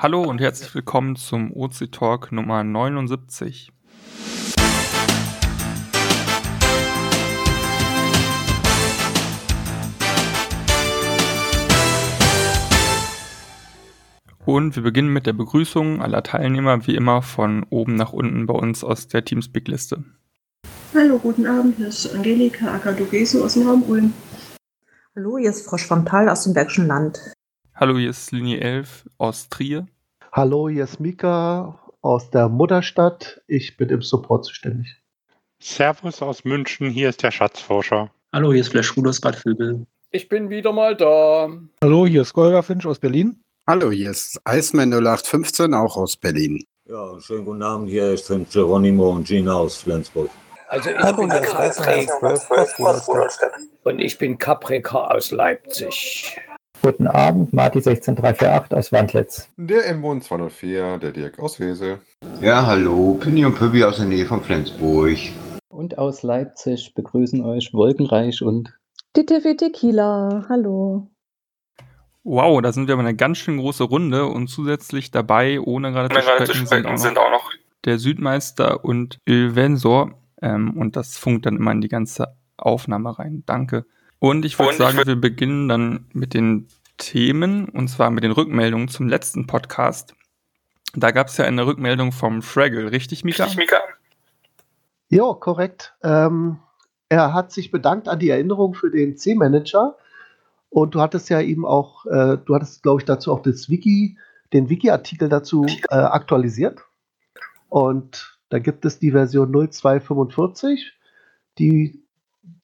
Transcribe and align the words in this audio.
Hallo 0.00 0.22
und 0.22 0.40
herzlich 0.40 0.72
willkommen 0.76 1.16
zum 1.16 1.52
OC 1.52 1.90
Talk 1.90 2.30
Nummer 2.30 2.62
79. 2.62 3.72
Und 14.44 14.76
wir 14.76 14.84
beginnen 14.84 15.12
mit 15.12 15.26
der 15.26 15.32
Begrüßung 15.32 16.00
aller 16.00 16.22
Teilnehmer, 16.22 16.86
wie 16.86 16.94
immer 16.94 17.22
von 17.22 17.66
oben 17.68 17.96
nach 17.96 18.12
unten 18.12 18.46
bei 18.46 18.54
uns 18.54 18.84
aus 18.84 19.08
der 19.08 19.24
Teamspeak-Liste. 19.24 20.04
Hallo, 20.94 21.18
guten 21.18 21.44
Abend, 21.44 21.76
hier 21.76 21.88
ist 21.88 22.14
Angelika 22.14 22.72
Akadogesu 22.72 23.42
aus 23.42 23.54
dem 23.54 23.66
Raum 23.66 23.82
Ulm. 23.82 24.14
Hallo, 25.16 25.38
hier 25.38 25.50
ist 25.50 25.66
Frau 25.66 25.76
Schwammtal 25.76 26.28
aus 26.28 26.44
dem 26.44 26.54
Bergischen 26.54 26.86
Land. 26.86 27.18
Hallo, 27.80 27.96
hier 27.96 28.10
ist 28.10 28.32
Linie 28.32 28.58
11 28.58 29.08
aus 29.18 29.48
Trier. 29.50 29.86
Hallo, 30.32 30.68
hier 30.68 30.82
ist 30.82 30.98
Mika 30.98 31.78
aus 32.02 32.28
der 32.28 32.48
Mutterstadt. 32.48 33.40
Ich 33.46 33.76
bin 33.76 33.88
im 33.90 34.02
Support 34.02 34.46
zuständig. 34.46 34.96
Servus 35.62 36.20
aus 36.20 36.44
München, 36.44 36.90
hier 36.90 37.08
ist 37.08 37.22
der 37.22 37.30
Schatzforscher. 37.30 38.10
Hallo, 38.32 38.50
hier 38.50 38.62
ist 38.62 38.70
Flash 38.70 38.98
aus 38.98 39.20
Bad 39.20 39.36
Vögel. 39.36 39.86
Ich 40.10 40.28
bin 40.28 40.50
wieder 40.50 40.72
mal 40.72 40.96
da. 40.96 41.50
Hallo, 41.80 42.04
hier 42.04 42.22
ist 42.22 42.32
Golga 42.32 42.62
Finch 42.62 42.84
aus 42.84 42.98
Berlin. 42.98 43.40
Hallo, 43.68 43.92
hier 43.92 44.10
ist 44.10 44.40
Iceman 44.44 44.92
0815, 44.92 45.72
auch 45.72 45.96
aus 45.96 46.16
Berlin. 46.16 46.64
Ja, 46.86 47.20
schönen 47.20 47.44
guten 47.44 47.62
Abend, 47.62 47.90
hier 47.90 48.10
ist 48.10 48.28
Geronimo 48.52 49.10
und 49.10 49.24
Gina 49.24 49.54
aus 49.54 49.76
Flensburg. 49.76 50.30
Also 50.66 50.90
ich 50.90 50.96
bin 50.96 51.28
Capri 51.28 52.08
und 53.84 54.00
ich 54.00 54.18
bin 54.18 54.36
Caprica 54.36 54.98
aus 55.12 55.30
Leipzig. 55.30 56.40
Guten 56.80 57.08
Abend, 57.08 57.52
Marti 57.52 57.80
16348 57.80 58.76
aus 58.76 58.92
Wandlitz. 58.92 59.48
Der 59.56 59.86
M-Bund 59.88 60.22
204, 60.22 60.98
der 60.98 61.10
Dirk 61.10 61.38
aus 61.38 61.58
Wesel. 61.58 61.98
Ja, 62.40 62.66
hallo, 62.66 63.18
Pinny 63.20 63.44
und 63.44 63.56
Pübbi 63.56 63.82
aus 63.82 63.96
der 63.96 64.06
Nähe 64.06 64.24
von 64.24 64.42
Flensburg. 64.42 65.18
Und 65.68 65.98
aus 65.98 66.22
Leipzig 66.22 66.94
begrüßen 66.94 67.44
euch 67.44 67.74
Wolkenreich 67.74 68.42
und 68.42 68.72
DTV 69.16 69.56
Tequila, 69.56 70.46
hallo. 70.48 71.10
Wow, 72.22 72.60
da 72.62 72.72
sind 72.72 72.86
wir 72.86 72.92
aber 72.92 73.02
eine 73.02 73.16
ganz 73.16 73.38
schön 73.38 73.58
große 73.58 73.84
Runde 73.84 74.26
und 74.26 74.48
zusätzlich 74.48 75.10
dabei, 75.10 75.60
ohne 75.60 75.92
gerade 75.92 76.14
zu 76.14 76.22
sprechen, 76.22 76.66
sind, 76.66 76.86
auch, 76.86 76.96
sind 76.96 77.18
auch 77.18 77.30
noch 77.30 77.50
der 77.84 77.98
Südmeister 77.98 78.84
und 78.84 79.18
Ilvensor. 79.24 80.12
Ähm, 80.40 80.76
und 80.76 80.94
das 80.94 81.18
funkt 81.18 81.46
dann 81.46 81.56
immer 81.56 81.72
in 81.72 81.80
die 81.80 81.88
ganze 81.88 82.36
Aufnahme 82.56 83.18
rein. 83.18 83.42
Danke. 83.46 83.86
Und 84.18 84.44
ich 84.44 84.58
würde 84.58 84.76
sagen, 84.76 84.98
wir 84.98 85.16
beginnen 85.16 85.68
dann 85.68 86.06
mit 86.12 86.34
den 86.34 86.68
Themen 86.96 87.68
und 87.68 87.88
zwar 87.88 88.10
mit 88.10 88.24
den 88.24 88.32
Rückmeldungen 88.32 88.88
zum 88.88 89.08
letzten 89.08 89.46
Podcast. 89.46 90.14
Da 90.94 91.10
gab 91.10 91.28
es 91.28 91.36
ja 91.36 91.44
eine 91.44 91.66
Rückmeldung 91.66 92.12
vom 92.12 92.42
Fraggle, 92.42 92.90
richtig, 92.90 93.24
Mika? 93.24 93.44
Richtig, 93.44 93.58
Mika? 93.58 93.78
Ja, 95.08 95.32
korrekt. 95.34 95.94
Ähm, 96.02 96.58
er 97.08 97.32
hat 97.32 97.52
sich 97.52 97.70
bedankt 97.70 98.08
an 98.08 98.18
die 98.18 98.30
Erinnerung 98.30 98.74
für 98.74 98.90
den 98.90 99.16
C-Manager 99.16 99.96
und 100.70 100.94
du 100.94 101.00
hattest 101.00 101.30
ja 101.30 101.40
eben 101.40 101.64
auch, 101.64 102.04
äh, 102.06 102.38
du 102.44 102.54
hattest, 102.54 102.82
glaube 102.82 103.00
ich, 103.00 103.06
dazu 103.06 103.32
auch 103.32 103.42
das 103.42 103.70
Wiki, 103.70 104.18
den 104.52 104.68
Wiki-Artikel 104.68 105.28
dazu 105.28 105.66
äh, 105.90 105.94
aktualisiert. 105.94 106.80
Und 107.68 108.38
da 108.48 108.58
gibt 108.58 108.84
es 108.84 108.98
die 108.98 109.12
Version 109.12 109.52
0245, 109.52 110.94
die 111.58 112.02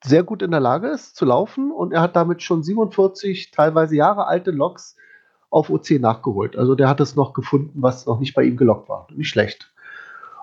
sehr 0.04 0.22
gut 0.22 0.42
in 0.42 0.50
der 0.50 0.60
Lage 0.60 0.88
ist 0.88 1.16
zu 1.16 1.24
laufen 1.24 1.70
und 1.72 1.92
er 1.92 2.00
hat 2.00 2.16
damit 2.16 2.42
schon 2.42 2.62
47 2.62 3.50
teilweise 3.50 3.96
Jahre 3.96 4.26
alte 4.26 4.50
Logs 4.50 4.96
auf 5.50 5.70
OC 5.70 6.00
nachgeholt. 6.00 6.56
Also 6.56 6.74
der 6.74 6.88
hat 6.88 7.00
es 7.00 7.16
noch 7.16 7.32
gefunden, 7.32 7.82
was 7.82 8.06
noch 8.06 8.18
nicht 8.18 8.34
bei 8.34 8.42
ihm 8.42 8.56
gelockt 8.56 8.88
war. 8.88 9.06
Nicht 9.14 9.28
schlecht. 9.28 9.72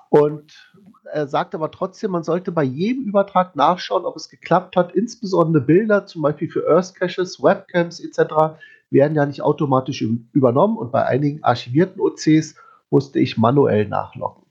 Und 0.09 0.73
er 1.11 1.27
sagt 1.27 1.55
aber 1.55 1.71
trotzdem, 1.71 2.11
man 2.11 2.23
sollte 2.23 2.51
bei 2.51 2.63
jedem 2.63 3.03
Übertrag 3.03 3.55
nachschauen, 3.55 4.05
ob 4.05 4.15
es 4.15 4.29
geklappt 4.29 4.75
hat. 4.75 4.93
Insbesondere 4.93 5.63
Bilder, 5.63 6.05
zum 6.05 6.21
Beispiel 6.21 6.49
für 6.49 6.67
Earth 6.69 6.95
Caches, 6.95 7.41
Webcams 7.43 7.99
etc., 7.99 8.57
werden 8.89 9.15
ja 9.15 9.25
nicht 9.25 9.41
automatisch 9.41 10.01
übernommen 10.33 10.77
und 10.77 10.91
bei 10.91 11.05
einigen 11.05 11.43
archivierten 11.43 12.01
OCs 12.01 12.55
musste 12.89 13.19
ich 13.19 13.37
manuell 13.37 13.87
nachloggen. 13.87 14.43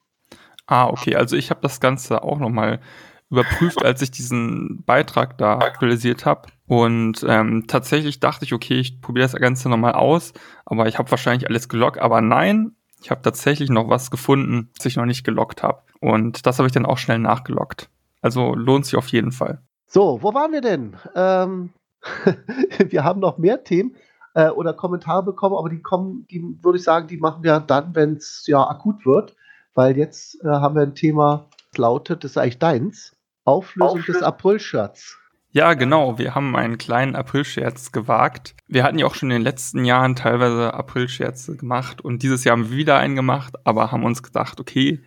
Ah, 0.67 0.89
okay. 0.89 1.17
Also 1.17 1.37
ich 1.37 1.51
habe 1.51 1.61
das 1.61 1.81
Ganze 1.81 2.23
auch 2.23 2.39
nochmal 2.39 2.81
überprüft, 3.31 3.85
als 3.85 4.03
ich 4.03 4.11
diesen 4.11 4.83
Beitrag 4.85 5.39
da 5.39 5.59
aktualisiert 5.59 6.27
habe. 6.27 6.49
Und 6.67 7.25
ähm, 7.29 7.65
tatsächlich 7.67 8.21
dachte 8.21 8.45
ich, 8.45 8.53
okay, 8.53 8.75
ich 8.75 9.01
probiere 9.01 9.27
das 9.27 9.41
Ganze 9.41 9.69
nochmal 9.69 9.93
aus, 9.93 10.33
aber 10.65 10.87
ich 10.89 10.99
habe 10.99 11.11
wahrscheinlich 11.11 11.49
alles 11.49 11.69
gelockt. 11.69 11.99
Aber 11.99 12.21
nein, 12.21 12.77
ich 13.03 13.11
habe 13.11 13.23
tatsächlich 13.23 13.71
noch 13.71 13.89
was 13.89 14.11
gefunden, 14.11 14.71
was 14.77 14.87
ich 14.87 14.97
noch 14.97 15.07
nicht 15.07 15.25
gelockt 15.25 15.63
habe. 15.63 15.83
Und 16.01 16.47
das 16.47 16.59
habe 16.59 16.67
ich 16.67 16.73
dann 16.73 16.87
auch 16.87 16.99
schnell 16.99 17.19
nachgelockt. 17.19 17.89
Also 18.21 18.55
lohnt 18.55 18.85
sich 18.85 18.97
auf 18.97 19.09
jeden 19.09 19.33
Fall. 19.33 19.61
So, 19.87 20.23
wo 20.23 20.35
waren 20.35 20.53
wir 20.53 20.61
denn? 20.61 20.97
Ähm, 21.15 21.71
wir 22.79 23.05
haben 23.05 23.21
noch 23.21 23.39
mehr 23.39 23.65
Themen 23.65 23.97
äh, 24.35 24.49
oder 24.49 24.73
Kommentare 24.73 25.23
bekommen, 25.23 25.57
aber 25.57 25.69
die 25.69 25.83
kommen, 25.83 26.27
die 26.31 26.43
würde 26.63 26.79
ich 26.79 26.85
sagen, 26.85 27.09
die 27.09 27.17
machen 27.17 27.43
wir 27.43 27.61
dann, 27.61 27.95
wenn 27.95 28.17
es 28.17 28.45
ja 28.47 28.63
akut 28.69 29.07
wird. 29.07 29.37
Weil 29.75 29.97
jetzt 29.97 30.43
äh, 30.45 30.49
haben 30.49 30.75
wir 30.75 30.83
ein 30.83 30.95
Thema, 30.95 31.47
das 31.71 31.79
lautet, 31.79 32.25
das 32.25 32.33
ist 32.33 32.37
eigentlich 32.37 32.59
deins. 32.59 33.17
Auflösung, 33.45 34.01
Auflösung. 34.01 34.15
des 34.15 34.23
April-Shirts. 34.23 35.19
Ja, 35.53 35.75
genau. 35.75 36.17
Wir 36.17 36.37
haben 36.37 36.55
einen 36.55 36.79
kleinen 36.79 37.17
April-Scherz 37.17 37.91
gewagt. 37.91 38.55
Wir 38.69 38.85
hatten 38.85 38.99
ja 38.99 39.07
auch 39.07 39.17
schon 39.17 39.31
in 39.31 39.39
den 39.39 39.43
letzten 39.43 39.85
Jahren 39.85 40.15
teilweise 40.15 40.73
April-Scherze 40.75 41.57
gemacht 41.57 42.01
und 42.01 42.23
dieses 42.23 42.45
Jahr 42.45 42.57
haben 42.57 42.71
wir 42.71 42.77
wieder 42.77 42.99
einen 42.99 43.17
gemacht, 43.17 43.57
aber 43.65 43.91
haben 43.91 44.05
uns 44.05 44.23
gedacht, 44.23 44.61
okay, 44.61 45.01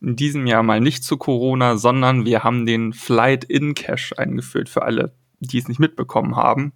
in 0.00 0.16
diesem 0.16 0.46
Jahr 0.46 0.62
mal 0.62 0.80
nicht 0.80 1.04
zu 1.04 1.18
Corona, 1.18 1.76
sondern 1.76 2.24
wir 2.24 2.44
haben 2.44 2.64
den 2.64 2.94
Flight-In-Cache 2.94 4.18
eingeführt 4.18 4.70
für 4.70 4.82
alle, 4.82 5.14
die 5.40 5.58
es 5.58 5.68
nicht 5.68 5.80
mitbekommen 5.80 6.36
haben. 6.36 6.72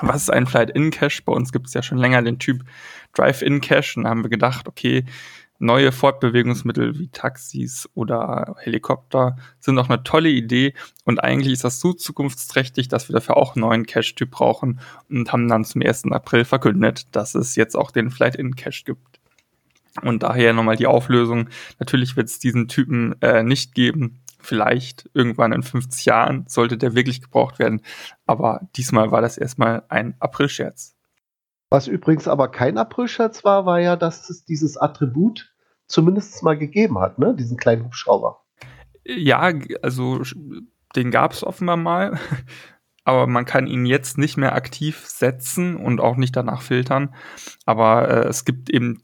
Was 0.00 0.22
ist 0.22 0.30
ein 0.30 0.46
Flight-In-Cache? 0.46 1.22
Bei 1.24 1.32
uns 1.32 1.52
gibt 1.52 1.68
es 1.68 1.74
ja 1.74 1.82
schon 1.82 1.98
länger 1.98 2.20
den 2.20 2.38
Typ 2.38 2.64
Drive-In-Cache 3.14 3.94
und 3.96 4.04
da 4.04 4.10
haben 4.10 4.24
wir 4.24 4.30
gedacht, 4.30 4.68
okay, 4.68 5.06
Neue 5.58 5.90
Fortbewegungsmittel 5.92 6.98
wie 6.98 7.08
Taxis 7.08 7.88
oder 7.94 8.56
Helikopter 8.58 9.36
sind 9.58 9.78
auch 9.78 9.88
eine 9.88 10.02
tolle 10.02 10.28
Idee 10.28 10.74
und 11.04 11.22
eigentlich 11.22 11.54
ist 11.54 11.64
das 11.64 11.80
so 11.80 11.92
zukunftsträchtig, 11.92 12.88
dass 12.88 13.08
wir 13.08 13.14
dafür 13.14 13.36
auch 13.36 13.56
einen 13.56 13.62
neuen 13.62 13.86
Cache-Typ 13.86 14.30
brauchen 14.30 14.80
und 15.08 15.32
haben 15.32 15.48
dann 15.48 15.64
zum 15.64 15.82
1. 15.82 16.04
April 16.10 16.44
verkündet, 16.44 17.06
dass 17.12 17.34
es 17.34 17.56
jetzt 17.56 17.76
auch 17.76 17.90
den 17.90 18.10
Flight-In-Cache 18.10 18.84
gibt. 18.84 19.20
Und 20.02 20.22
daher 20.22 20.52
nochmal 20.52 20.76
die 20.76 20.86
Auflösung. 20.86 21.48
Natürlich 21.78 22.16
wird 22.16 22.28
es 22.28 22.38
diesen 22.38 22.68
Typen 22.68 23.14
äh, 23.22 23.42
nicht 23.42 23.74
geben. 23.74 24.20
Vielleicht 24.38 25.08
irgendwann 25.14 25.52
in 25.52 25.62
50 25.62 26.04
Jahren 26.04 26.44
sollte 26.48 26.76
der 26.76 26.94
wirklich 26.94 27.22
gebraucht 27.22 27.58
werden. 27.58 27.80
Aber 28.26 28.60
diesmal 28.76 29.10
war 29.10 29.22
das 29.22 29.38
erstmal 29.38 29.84
ein 29.88 30.14
April-Scherz. 30.20 30.95
Was 31.70 31.88
übrigens 31.88 32.28
aber 32.28 32.48
kein 32.48 32.78
April-Scherz 32.78 33.44
war, 33.44 33.66
war 33.66 33.80
ja, 33.80 33.96
dass 33.96 34.30
es 34.30 34.44
dieses 34.44 34.76
Attribut 34.76 35.52
zumindest 35.86 36.42
mal 36.42 36.56
gegeben 36.56 36.98
hat, 36.98 37.18
ne? 37.18 37.34
Diesen 37.34 37.56
kleinen 37.56 37.84
Hubschrauber. 37.84 38.40
Ja, 39.04 39.52
also 39.82 40.22
den 40.94 41.10
gab 41.10 41.32
es 41.32 41.44
offenbar 41.44 41.76
mal, 41.76 42.18
aber 43.04 43.26
man 43.26 43.44
kann 43.44 43.66
ihn 43.66 43.86
jetzt 43.86 44.18
nicht 44.18 44.36
mehr 44.36 44.54
aktiv 44.54 45.04
setzen 45.06 45.76
und 45.76 46.00
auch 46.00 46.16
nicht 46.16 46.36
danach 46.36 46.62
filtern. 46.62 47.14
Aber 47.64 48.08
äh, 48.08 48.28
es 48.28 48.44
gibt 48.44 48.70
eben 48.70 49.00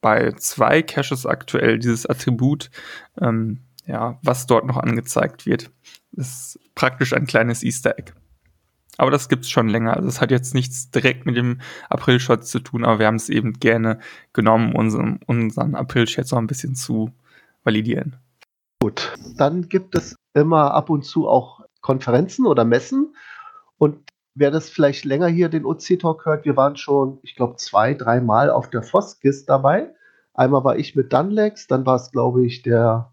bei 0.00 0.32
zwei 0.32 0.82
Caches 0.82 1.26
aktuell 1.26 1.78
dieses 1.78 2.06
Attribut, 2.06 2.70
ähm, 3.20 3.60
ja, 3.86 4.18
was 4.22 4.46
dort 4.46 4.66
noch 4.66 4.76
angezeigt 4.76 5.46
wird. 5.46 5.70
Das 6.12 6.56
ist 6.56 6.74
praktisch 6.74 7.14
ein 7.14 7.26
kleines 7.26 7.62
Easter 7.62 7.98
Egg. 7.98 8.12
Aber 8.98 9.10
das 9.10 9.28
gibt's 9.28 9.48
schon 9.48 9.68
länger. 9.68 9.96
Also 9.96 10.08
es 10.08 10.20
hat 10.20 10.30
jetzt 10.30 10.54
nichts 10.54 10.90
direkt 10.90 11.24
mit 11.26 11.36
dem 11.36 11.60
April-Shot 11.88 12.44
zu 12.44 12.60
tun, 12.60 12.84
aber 12.84 12.98
wir 12.98 13.06
haben 13.06 13.16
es 13.16 13.28
eben 13.28 13.54
gerne 13.54 13.98
genommen, 14.32 14.74
unseren, 14.74 15.20
unseren 15.26 15.74
April-Chat 15.74 16.26
so 16.26 16.36
ein 16.36 16.46
bisschen 16.46 16.74
zu 16.74 17.10
validieren. 17.64 18.16
Gut, 18.80 19.12
dann 19.36 19.68
gibt 19.68 19.94
es 19.94 20.16
immer 20.34 20.74
ab 20.74 20.90
und 20.90 21.04
zu 21.04 21.28
auch 21.28 21.60
Konferenzen 21.80 22.46
oder 22.46 22.64
Messen. 22.64 23.14
Und 23.78 23.98
wer 24.34 24.50
das 24.50 24.68
vielleicht 24.68 25.04
länger 25.04 25.28
hier 25.28 25.48
den 25.48 25.64
OC-Talk 25.64 26.26
hört, 26.26 26.44
wir 26.44 26.56
waren 26.56 26.76
schon, 26.76 27.18
ich 27.22 27.34
glaube, 27.34 27.56
zwei, 27.56 27.94
dreimal 27.94 28.50
auf 28.50 28.70
der 28.70 28.82
Foskis 28.82 29.44
dabei. 29.44 29.94
Einmal 30.34 30.64
war 30.64 30.76
ich 30.76 30.96
mit 30.96 31.12
Dunlex, 31.12 31.66
dann 31.66 31.84
war 31.86 31.96
es, 31.96 32.10
glaube 32.10 32.44
ich, 32.46 32.62
der 32.62 33.12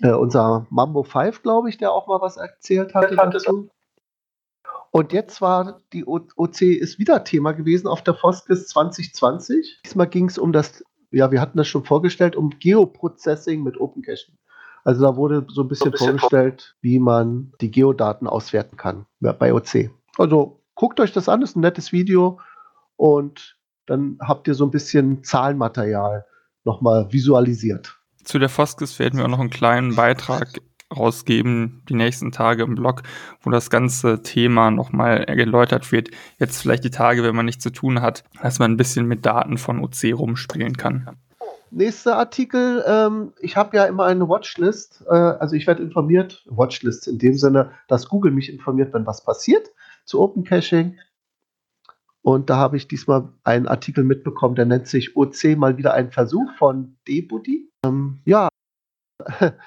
äh, 0.00 0.12
unser 0.12 0.66
Mambo 0.70 1.02
5, 1.02 1.42
glaube 1.42 1.68
ich, 1.68 1.78
der 1.78 1.92
auch 1.92 2.06
mal 2.06 2.20
was 2.20 2.36
erzählt 2.36 2.94
hatte 2.94 3.14
dazu. 3.14 3.68
Und 4.96 5.12
jetzt 5.12 5.40
war 5.40 5.80
die 5.92 6.06
OC 6.06 6.62
ist 6.62 7.00
wieder 7.00 7.24
Thema 7.24 7.50
gewesen 7.50 7.88
auf 7.88 8.04
der 8.04 8.14
Foskis 8.14 8.68
2020. 8.68 9.80
Diesmal 9.84 10.06
ging 10.06 10.28
es 10.28 10.38
um 10.38 10.52
das, 10.52 10.84
ja, 11.10 11.32
wir 11.32 11.40
hatten 11.40 11.58
das 11.58 11.66
schon 11.66 11.82
vorgestellt, 11.84 12.36
um 12.36 12.50
Geoprocessing 12.60 13.64
mit 13.64 13.80
Open 13.80 14.02
Caching. 14.02 14.36
Also 14.84 15.02
da 15.02 15.16
wurde 15.16 15.44
so 15.48 15.62
ein 15.62 15.68
bisschen, 15.68 15.86
so 15.86 15.88
ein 15.88 15.90
bisschen 15.90 16.18
vorgestellt, 16.20 16.76
wie 16.80 17.00
man 17.00 17.52
die 17.60 17.72
Geodaten 17.72 18.28
auswerten 18.28 18.76
kann 18.76 19.06
bei 19.18 19.52
OC. 19.52 19.90
Also 20.16 20.62
guckt 20.76 21.00
euch 21.00 21.12
das 21.12 21.28
an, 21.28 21.42
ist 21.42 21.56
ein 21.56 21.60
nettes 21.62 21.90
Video 21.90 22.38
und 22.94 23.56
Dann 23.86 24.18
habt 24.20 24.48
ihr 24.48 24.54
so 24.54 24.64
ein 24.64 24.70
bisschen 24.70 25.24
Zahlenmaterial 25.24 26.24
nochmal 26.64 27.12
visualisiert. 27.12 27.98
Zu 28.22 28.38
der 28.38 28.48
Foskis 28.48 28.98
werden 28.98 29.18
wir 29.18 29.24
auch 29.24 29.28
noch 29.28 29.40
einen 29.40 29.50
kleinen 29.50 29.94
Beitrag 29.96 30.60
rausgeben, 30.96 31.82
die 31.88 31.94
nächsten 31.94 32.32
Tage 32.32 32.62
im 32.62 32.74
Blog, 32.74 33.02
wo 33.42 33.50
das 33.50 33.70
ganze 33.70 34.22
Thema 34.22 34.70
nochmal 34.70 35.24
erläutert 35.24 35.92
wird. 35.92 36.10
Jetzt 36.38 36.62
vielleicht 36.62 36.84
die 36.84 36.90
Tage, 36.90 37.22
wenn 37.22 37.36
man 37.36 37.46
nichts 37.46 37.62
zu 37.62 37.70
tun 37.70 38.00
hat, 38.00 38.24
dass 38.42 38.58
man 38.58 38.72
ein 38.72 38.76
bisschen 38.76 39.06
mit 39.06 39.26
Daten 39.26 39.58
von 39.58 39.82
OC 39.82 40.14
rumspielen 40.14 40.76
kann. 40.76 41.16
Nächster 41.70 42.16
Artikel, 42.16 42.84
ähm, 42.86 43.32
ich 43.40 43.56
habe 43.56 43.76
ja 43.76 43.84
immer 43.86 44.04
eine 44.04 44.28
Watchlist, 44.28 45.02
äh, 45.08 45.12
also 45.12 45.56
ich 45.56 45.66
werde 45.66 45.82
informiert, 45.82 46.44
Watchlist 46.48 47.08
in 47.08 47.18
dem 47.18 47.34
Sinne, 47.36 47.72
dass 47.88 48.08
Google 48.08 48.30
mich 48.30 48.52
informiert, 48.52 48.94
wenn 48.94 49.06
was 49.06 49.24
passiert 49.24 49.70
zu 50.04 50.20
Open 50.20 50.44
Caching. 50.44 50.98
Und 52.22 52.48
da 52.48 52.56
habe 52.56 52.76
ich 52.76 52.88
diesmal 52.88 53.28
einen 53.42 53.66
Artikel 53.66 54.04
mitbekommen, 54.04 54.54
der 54.54 54.66
nennt 54.66 54.86
sich 54.86 55.16
OC 55.16 55.56
mal 55.56 55.76
wieder 55.76 55.94
ein 55.94 56.10
Versuch 56.10 56.50
von 56.56 56.96
Debuddy. 57.08 57.70
Ähm, 57.84 58.20
ja, 58.24 58.48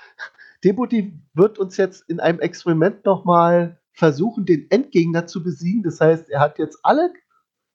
Debut 0.64 0.94
wird 1.34 1.60
uns 1.60 1.78
jetzt 1.78 2.10
in 2.10 2.20
einem 2.20 2.40
Experiment 2.40 3.06
nochmal 3.06 3.80
versuchen, 3.94 4.46
den 4.46 4.70
Endgegner 4.70 5.28
zu 5.28 5.44
besiegen. 5.44 5.84
Das 5.84 6.02
heißt, 6.02 6.30
er 6.30 6.40
hat 6.40 6.60
jetzt 6.60 6.80
alle 6.84 7.14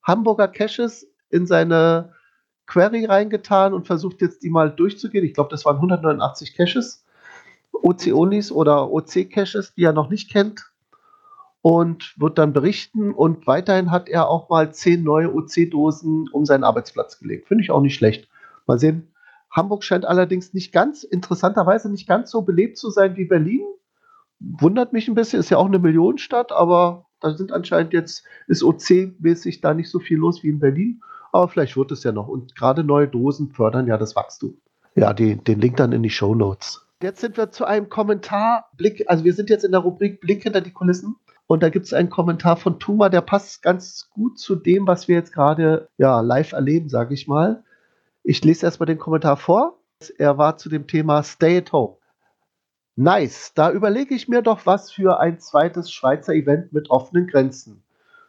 Hamburger 0.03 0.49
Caches 0.49 1.07
in 1.31 1.47
seine 1.47 2.13
Query 2.67 3.05
reingetan 3.05 3.75
und 3.75 3.87
versucht 3.87 4.21
jetzt 4.21 4.43
die 4.43 4.51
mal 4.51 4.71
durchzugehen. 4.71 5.25
Ich 5.25 5.35
glaube, 5.35 5.51
das 5.51 5.65
waren 5.65 5.77
189 5.77 6.55
Caches. 6.55 7.05
OC-Onis 7.73 8.53
oder 8.53 8.91
OC-Caches, 8.93 9.75
die 9.75 9.85
er 9.85 9.93
noch 9.93 10.11
nicht 10.11 10.31
kennt. 10.31 10.71
Und 11.61 12.15
wird 12.19 12.39
dann 12.39 12.53
berichten. 12.53 13.13
Und 13.13 13.47
weiterhin 13.47 13.91
hat 13.91 14.09
er 14.09 14.29
auch 14.29 14.49
mal 14.49 14.73
zehn 14.73 15.05
neue 15.05 15.33
OC-Dosen 15.33 16.29
um 16.33 16.45
seinen 16.45 16.65
Arbeitsplatz 16.65 17.19
gelegt. 17.19 17.49
Finde 17.49 17.63
ich 17.63 17.71
auch 17.71 17.81
nicht 17.81 17.95
schlecht. 17.95 18.29
Mal 18.67 18.79
sehen, 18.79 19.12
Hamburg 19.53 19.85
scheint 19.85 20.07
allerdings 20.07 20.55
nicht 20.55 20.73
ganz, 20.73 21.05
interessanterweise 21.05 21.91
nicht 21.91 22.09
ganz 22.09 22.31
so 22.31 22.43
belebt 22.43 22.79
zu 22.79 22.91
sein 22.91 23.17
wie 23.17 23.27
Berlin. 23.27 23.63
Wundert 24.41 24.93
mich 24.93 25.07
ein 25.09 25.15
bisschen, 25.15 25.39
ist 25.39 25.51
ja 25.51 25.59
auch 25.59 25.67
eine 25.67 25.79
Millionenstadt, 25.79 26.51
aber 26.51 27.07
da 27.21 27.35
sind 27.37 27.53
anscheinend 27.53 27.93
jetzt, 27.93 28.25
ist 28.49 28.65
OC-mäßig 28.65 29.61
da 29.61 29.75
nicht 29.75 29.91
so 29.91 30.01
viel 30.01 30.19
los 30.19 30.43
wie 30.43 30.49
in 30.49 30.59
Berlin. 30.59 31.01
Aber 31.31 31.49
vielleicht 31.49 31.77
wird 31.77 31.93
es 31.93 32.03
ja 32.03 32.13
noch. 32.13 32.29
Und 32.29 32.57
gerade 32.57 32.83
neue 32.83 33.09
Dosen 33.09 33.51
fördern 33.51 33.87
ja 33.87 33.97
das 33.97 34.17
Wachstum. 34.17 34.59
Ja, 34.95 35.15
die, 35.15 35.37
den 35.37 35.61
Link 35.61 35.77
dann 35.77 35.93
in 35.93 36.03
die 36.03 36.11
Show 36.11 36.35
Notes. 36.35 36.87
Jetzt 37.03 37.21
sind 37.21 37.37
wir 37.37 37.51
zu 37.51 37.65
einem 37.65 37.89
Kommentar. 37.89 38.67
Blick, 38.77 39.05
also 39.07 39.25
wir 39.25 39.33
sind 39.33 39.51
jetzt 39.51 39.65
in 39.65 39.73
der 39.73 39.81
Rubrik 39.81 40.21
Blick 40.21 40.43
hinter 40.43 40.61
die 40.61 40.73
Kulissen. 40.73 41.17
Und 41.47 41.63
da 41.63 41.69
gibt 41.69 41.87
es 41.87 41.93
einen 41.93 42.11
Kommentar 42.11 42.57
von 42.57 42.79
Tuma, 42.79 43.09
der 43.09 43.21
passt 43.21 43.63
ganz 43.63 44.09
gut 44.11 44.39
zu 44.39 44.55
dem, 44.55 44.87
was 44.87 45.09
wir 45.09 45.17
jetzt 45.17 45.33
gerade 45.33 45.89
ja, 45.99 46.21
live 46.21 46.53
erleben, 46.53 46.89
sage 46.89 47.15
ich 47.15 47.27
mal. 47.29 47.65
Ich 48.25 48.45
lese 48.45 48.67
erstmal 48.67 48.87
den 48.87 48.99
Kommentar 48.99 49.37
vor. 49.37 49.79
Er 50.19 50.39
war 50.39 50.57
zu 50.57 50.69
dem 50.69 50.87
Thema 50.87 51.23
Stay 51.23 51.59
at 51.59 51.73
Home. 51.73 51.97
Nice, 52.95 53.53
da 53.55 53.73
überlege 53.73 54.15
ich 54.15 54.29
mir 54.29 54.43
doch 54.43 54.67
was 54.67 54.93
für 54.93 55.19
ein 55.19 55.41
zweites 55.41 55.91
Schweizer 55.91 56.35
Event 56.35 56.73
mit 56.73 56.91
offenen 56.91 57.27
Grenzen. 57.27 57.83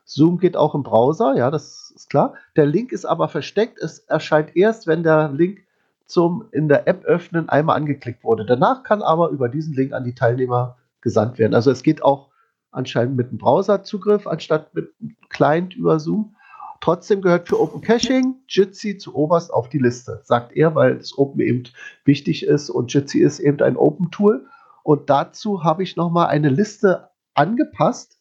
Zoom 0.06 0.38
geht 0.38 0.57
auch 0.57 0.74
im 0.74 0.84
Browser, 0.84 1.36
ja, 1.36 1.51
das 1.51 1.92
ist 1.95 2.10
klar. 2.10 2.34
Der 2.56 2.66
Link 2.66 2.92
ist 2.92 3.06
aber 3.06 3.28
versteckt. 3.28 3.80
Es 3.80 4.00
erscheint 4.00 4.56
erst, 4.56 4.88
wenn 4.88 5.04
der 5.04 5.30
Link 5.30 5.60
zum 6.06 6.46
in 6.51 6.68
der 6.68 6.88
App 6.88 7.06
öffnen 7.06 7.50
einmal 7.50 7.78
angeklickt 7.78 8.24
wurde. 8.24 8.46
Danach 8.46 8.84
kann 8.84 9.01
aber 9.01 9.30
über 9.30 9.48
diesen 9.48 9.74
Link 9.74 9.94
an 9.94 10.04
die 10.04 10.16
Teilnehmer 10.16 10.78
gesandt 11.01 11.38
werden. 11.38 11.54
Also 11.54 11.72
es 11.72 11.84
geht 11.84 12.04
auch 12.04 12.30
anscheinend 12.72 13.16
mit 13.16 13.30
einem 13.30 13.38
Browserzugriff 13.38 14.28
anstatt 14.28 14.74
mit 14.74 14.94
einem 15.00 15.16
Client 15.30 15.75
über 15.75 16.00
Zoom. 16.00 16.36
Trotzdem 16.84 17.22
gehört 17.22 17.48
für 17.48 17.62
Open 17.62 17.80
Caching 17.80 18.44
Jitsi 18.50 18.98
zu 18.98 19.16
oberst 19.16 19.54
auf 19.54 19.70
die 19.70 19.78
Liste, 19.78 20.20
sagt 20.26 20.52
er, 20.52 20.76
weil 20.76 20.98
das 20.98 21.18
Open 21.18 21.40
eben 21.40 21.64
wichtig 22.04 22.46
ist 22.46 22.70
und 22.70 22.94
Jitsi 22.94 23.20
ist 23.20 23.40
eben 23.40 23.62
ein 23.62 23.78
Open 23.78 24.12
Tool. 24.12 24.46
Und 24.84 25.10
dazu 25.10 25.64
habe 25.64 25.82
ich 25.82 25.96
nochmal 25.96 26.28
eine 26.28 26.50
Liste 26.50 27.10
angepasst. 27.36 28.20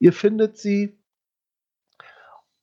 Ihr 0.00 0.12
findet 0.12 0.56
sie 0.58 0.98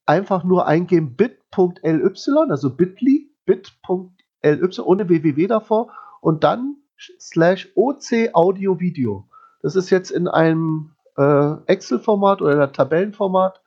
einfach 0.05 0.43
nur 0.43 0.67
eingeben 0.67 1.15
bit.ly, 1.15 2.49
also 2.49 2.69
bit.ly, 2.69 3.31
bit.ly 3.45 4.81
ohne 4.83 5.07
www 5.07 5.47
davor 5.47 5.93
und 6.19 6.43
dann 6.43 6.75
slash 7.21 7.71
oc 7.75 8.03
Audio 8.33 8.81
Video. 8.81 9.29
Das 9.61 9.77
ist 9.77 9.91
jetzt 9.91 10.11
in 10.11 10.27
einem 10.27 10.91
äh, 11.15 11.53
Excel-Format 11.67 12.41
oder 12.41 12.69
Tabellenformat. 12.73 13.61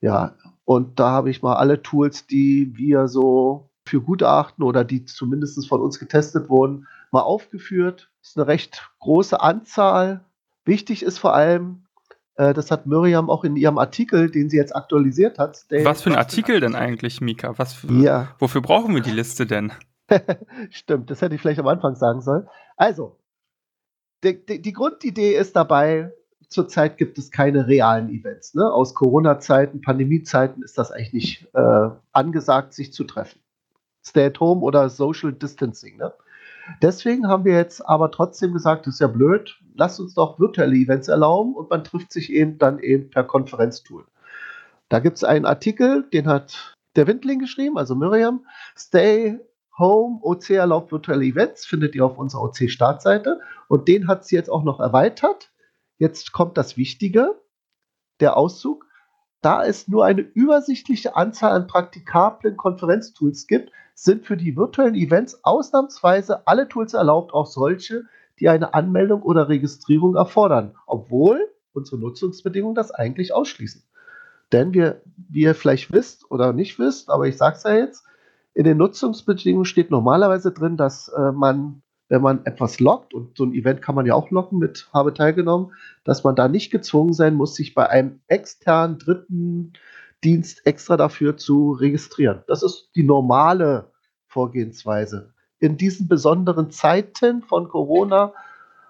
Ja, 0.00 0.36
und 0.64 1.00
da 1.00 1.10
habe 1.10 1.30
ich 1.30 1.42
mal 1.42 1.56
alle 1.56 1.82
Tools, 1.82 2.26
die 2.26 2.72
wir 2.76 3.08
so 3.08 3.70
für 3.84 4.00
gut 4.00 4.22
erachten 4.22 4.62
oder 4.62 4.84
die 4.84 5.04
zumindest 5.04 5.68
von 5.68 5.80
uns 5.80 5.98
getestet 5.98 6.48
wurden, 6.48 6.86
mal 7.10 7.20
aufgeführt. 7.20 8.10
Das 8.20 8.30
ist 8.30 8.38
eine 8.38 8.46
recht 8.46 8.90
große 9.00 9.40
Anzahl. 9.40 10.24
Wichtig 10.64 11.02
ist 11.02 11.18
vor 11.18 11.34
allem, 11.34 11.86
äh, 12.36 12.54
das 12.54 12.70
hat 12.70 12.86
Miriam 12.86 13.28
auch 13.28 13.44
in 13.44 13.56
ihrem 13.56 13.78
Artikel, 13.78 14.30
den 14.30 14.48
sie 14.48 14.56
jetzt 14.56 14.74
aktualisiert 14.74 15.38
hat. 15.38 15.66
Was 15.82 16.02
für 16.02 16.10
ein 16.10 16.16
Artikel 16.16 16.60
denn 16.60 16.76
eigentlich, 16.76 17.20
Mika? 17.20 17.58
Was 17.58 17.74
für, 17.74 17.92
ja. 17.92 18.28
Wofür 18.38 18.62
brauchen 18.62 18.94
wir 18.94 19.02
die 19.02 19.10
Liste 19.10 19.46
denn? 19.46 19.72
Stimmt, 20.70 21.10
das 21.10 21.22
hätte 21.22 21.34
ich 21.34 21.40
vielleicht 21.40 21.60
am 21.60 21.68
Anfang 21.68 21.96
sagen 21.96 22.20
sollen. 22.20 22.48
Also, 22.76 23.18
die, 24.24 24.44
die, 24.44 24.62
die 24.62 24.72
Grundidee 24.72 25.34
ist 25.34 25.56
dabei, 25.56 26.12
zurzeit 26.52 26.96
gibt 26.98 27.18
es 27.18 27.30
keine 27.30 27.66
realen 27.66 28.08
Events. 28.08 28.54
Ne? 28.54 28.70
Aus 28.70 28.94
Corona-Zeiten, 28.94 29.80
Pandemie-Zeiten 29.80 30.62
ist 30.62 30.78
das 30.78 30.92
eigentlich 30.92 31.12
nicht 31.12 31.48
äh, 31.54 31.90
angesagt, 32.12 32.74
sich 32.74 32.92
zu 32.92 33.04
treffen. 33.04 33.40
Stay 34.04 34.26
at 34.26 34.40
home 34.40 34.62
oder 34.62 34.88
Social 34.88 35.32
Distancing. 35.32 35.96
Ne? 35.96 36.12
Deswegen 36.80 37.28
haben 37.28 37.44
wir 37.44 37.54
jetzt 37.54 37.80
aber 37.86 38.10
trotzdem 38.10 38.52
gesagt, 38.52 38.86
das 38.86 38.94
ist 38.94 39.00
ja 39.00 39.06
blöd, 39.06 39.58
lasst 39.74 40.00
uns 40.00 40.14
doch 40.14 40.38
virtuelle 40.38 40.76
Events 40.76 41.08
erlauben 41.08 41.54
und 41.54 41.70
man 41.70 41.84
trifft 41.84 42.12
sich 42.12 42.32
eben 42.32 42.58
dann 42.58 42.78
eben 42.78 43.10
per 43.10 43.24
Konferenztool. 43.24 44.04
Da 44.88 44.98
gibt 45.00 45.16
es 45.16 45.24
einen 45.24 45.46
Artikel, 45.46 46.04
den 46.12 46.26
hat 46.26 46.74
der 46.96 47.06
Windling 47.06 47.38
geschrieben, 47.38 47.78
also 47.78 47.94
Miriam. 47.94 48.44
Stay 48.76 49.38
Home 49.78 50.20
OC 50.22 50.50
erlaubt 50.50 50.92
virtuelle 50.92 51.24
Events, 51.24 51.64
findet 51.64 51.94
ihr 51.94 52.04
auf 52.04 52.18
unserer 52.18 52.42
OC-Startseite. 52.42 53.40
Und 53.68 53.88
den 53.88 54.06
hat 54.06 54.26
sie 54.26 54.36
jetzt 54.36 54.50
auch 54.50 54.64
noch 54.64 54.80
erweitert 54.80 55.51
Jetzt 56.02 56.32
kommt 56.32 56.58
das 56.58 56.76
Wichtige, 56.76 57.40
der 58.18 58.36
Auszug. 58.36 58.86
Da 59.40 59.64
es 59.64 59.86
nur 59.86 60.04
eine 60.04 60.22
übersichtliche 60.22 61.14
Anzahl 61.14 61.52
an 61.52 61.68
praktikablen 61.68 62.56
Konferenztools 62.56 63.46
gibt, 63.46 63.70
sind 63.94 64.26
für 64.26 64.36
die 64.36 64.56
virtuellen 64.56 64.96
Events 64.96 65.44
ausnahmsweise 65.44 66.48
alle 66.48 66.68
Tools 66.68 66.94
erlaubt, 66.94 67.32
auch 67.32 67.46
solche, 67.46 68.02
die 68.40 68.48
eine 68.48 68.74
Anmeldung 68.74 69.22
oder 69.22 69.48
Registrierung 69.48 70.16
erfordern, 70.16 70.74
obwohl 70.88 71.48
unsere 71.72 71.98
Nutzungsbedingungen 71.98 72.74
das 72.74 72.90
eigentlich 72.90 73.32
ausschließen. 73.32 73.84
Denn 74.50 74.74
wir, 74.74 75.02
wie 75.28 75.42
ihr 75.42 75.54
vielleicht 75.54 75.92
wisst 75.92 76.28
oder 76.32 76.52
nicht 76.52 76.80
wisst, 76.80 77.10
aber 77.10 77.28
ich 77.28 77.36
sage 77.36 77.58
es 77.58 77.62
ja 77.62 77.76
jetzt, 77.76 78.04
in 78.54 78.64
den 78.64 78.78
Nutzungsbedingungen 78.78 79.66
steht 79.66 79.92
normalerweise 79.92 80.50
drin, 80.50 80.76
dass 80.76 81.06
äh, 81.10 81.30
man 81.30 81.81
wenn 82.12 82.20
man 82.20 82.44
etwas 82.44 82.78
lockt, 82.78 83.14
und 83.14 83.38
so 83.38 83.44
ein 83.46 83.54
Event 83.54 83.80
kann 83.80 83.94
man 83.94 84.04
ja 84.04 84.12
auch 84.14 84.30
locken 84.30 84.58
mit 84.58 84.86
habe 84.92 85.14
teilgenommen, 85.14 85.72
dass 86.04 86.24
man 86.24 86.36
da 86.36 86.46
nicht 86.46 86.70
gezwungen 86.70 87.14
sein 87.14 87.32
muss, 87.32 87.54
sich 87.54 87.72
bei 87.72 87.88
einem 87.88 88.20
externen 88.26 88.98
dritten 88.98 89.72
Dienst 90.22 90.66
extra 90.66 90.98
dafür 90.98 91.38
zu 91.38 91.72
registrieren. 91.72 92.42
Das 92.48 92.62
ist 92.62 92.90
die 92.96 93.02
normale 93.02 93.92
Vorgehensweise. 94.26 95.32
In 95.58 95.78
diesen 95.78 96.06
besonderen 96.06 96.70
Zeiten 96.70 97.40
von 97.40 97.70
Corona 97.70 98.34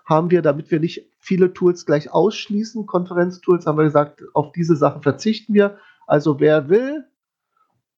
haben 0.05 0.33
wir, 0.33 0.43
damit 0.43 0.73
wir 0.73 0.81
nicht 0.81 1.07
viele 1.21 1.53
Tools 1.53 1.87
gleich 1.87 2.11
ausschließen, 2.11 2.87
Konferenztools, 2.87 3.67
haben 3.67 3.79
wir 3.79 3.85
gesagt, 3.85 4.25
auf 4.35 4.51
diese 4.51 4.75
Sachen 4.75 5.01
verzichten 5.01 5.55
wir. 5.55 5.79
Also 6.09 6.41
wer 6.41 6.69
will, 6.69 7.05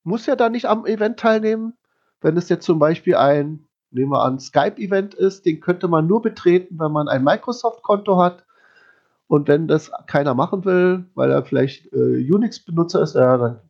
muss 0.03 0.27
ja 0.27 0.37
da 0.37 0.51
nicht 0.51 0.67
am 0.67 0.85
Event 0.85 1.19
teilnehmen. 1.19 1.73
Wenn 2.21 2.37
es 2.37 2.51
jetzt 2.51 2.67
zum 2.67 2.79
Beispiel 2.79 3.15
ein 3.17 3.64
nehmen 3.95 4.13
wir 4.13 4.23
an, 4.23 4.39
Skype-Event 4.39 5.15
ist, 5.15 5.47
den 5.47 5.61
könnte 5.61 5.89
man 5.89 6.07
nur 6.07 6.23
betreten, 6.23 6.79
wenn 6.79 6.93
man 6.93 7.09
ein 7.09 7.25
Microsoft-Konto 7.25 8.19
hat. 8.19 8.45
Und 9.27 9.49
wenn 9.49 9.69
das 9.69 9.91
keiner 10.07 10.35
machen 10.35 10.65
will, 10.65 11.07
weil 11.15 11.31
er 11.31 11.45
vielleicht 11.45 11.93
äh, 11.93 12.31
Unix-Benutzer 12.31 13.03
ist, 13.03 13.15
ja, 13.15 13.37
dann 13.39 13.61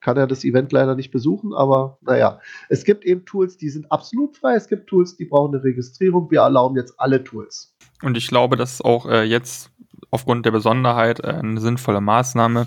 kann 0.00 0.16
er 0.16 0.26
das 0.26 0.44
Event 0.44 0.72
leider 0.72 0.94
nicht 0.94 1.10
besuchen. 1.10 1.52
Aber 1.52 1.98
naja, 2.00 2.40
es 2.68 2.84
gibt 2.84 3.04
eben 3.04 3.24
Tools, 3.24 3.56
die 3.56 3.68
sind 3.68 3.90
absolut 3.90 4.36
frei. 4.36 4.54
Es 4.54 4.68
gibt 4.68 4.86
Tools, 4.88 5.16
die 5.16 5.24
brauchen 5.24 5.54
eine 5.54 5.64
Registrierung. 5.64 6.30
Wir 6.30 6.40
erlauben 6.40 6.76
jetzt 6.76 6.98
alle 6.98 7.22
Tools. 7.22 7.74
Und 8.02 8.16
ich 8.16 8.28
glaube, 8.28 8.56
das 8.56 8.74
ist 8.74 8.84
auch 8.84 9.06
äh, 9.06 9.24
jetzt 9.24 9.70
aufgrund 10.10 10.46
der 10.46 10.52
Besonderheit 10.52 11.20
äh, 11.20 11.28
eine 11.28 11.60
sinnvolle 11.60 12.00
Maßnahme 12.00 12.66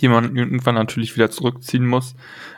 die 0.00 0.08
man 0.08 0.36
irgendwann 0.36 0.74
natürlich 0.74 1.14
wieder 1.14 1.30
zurückziehen 1.30 1.86
muss. 1.86 2.14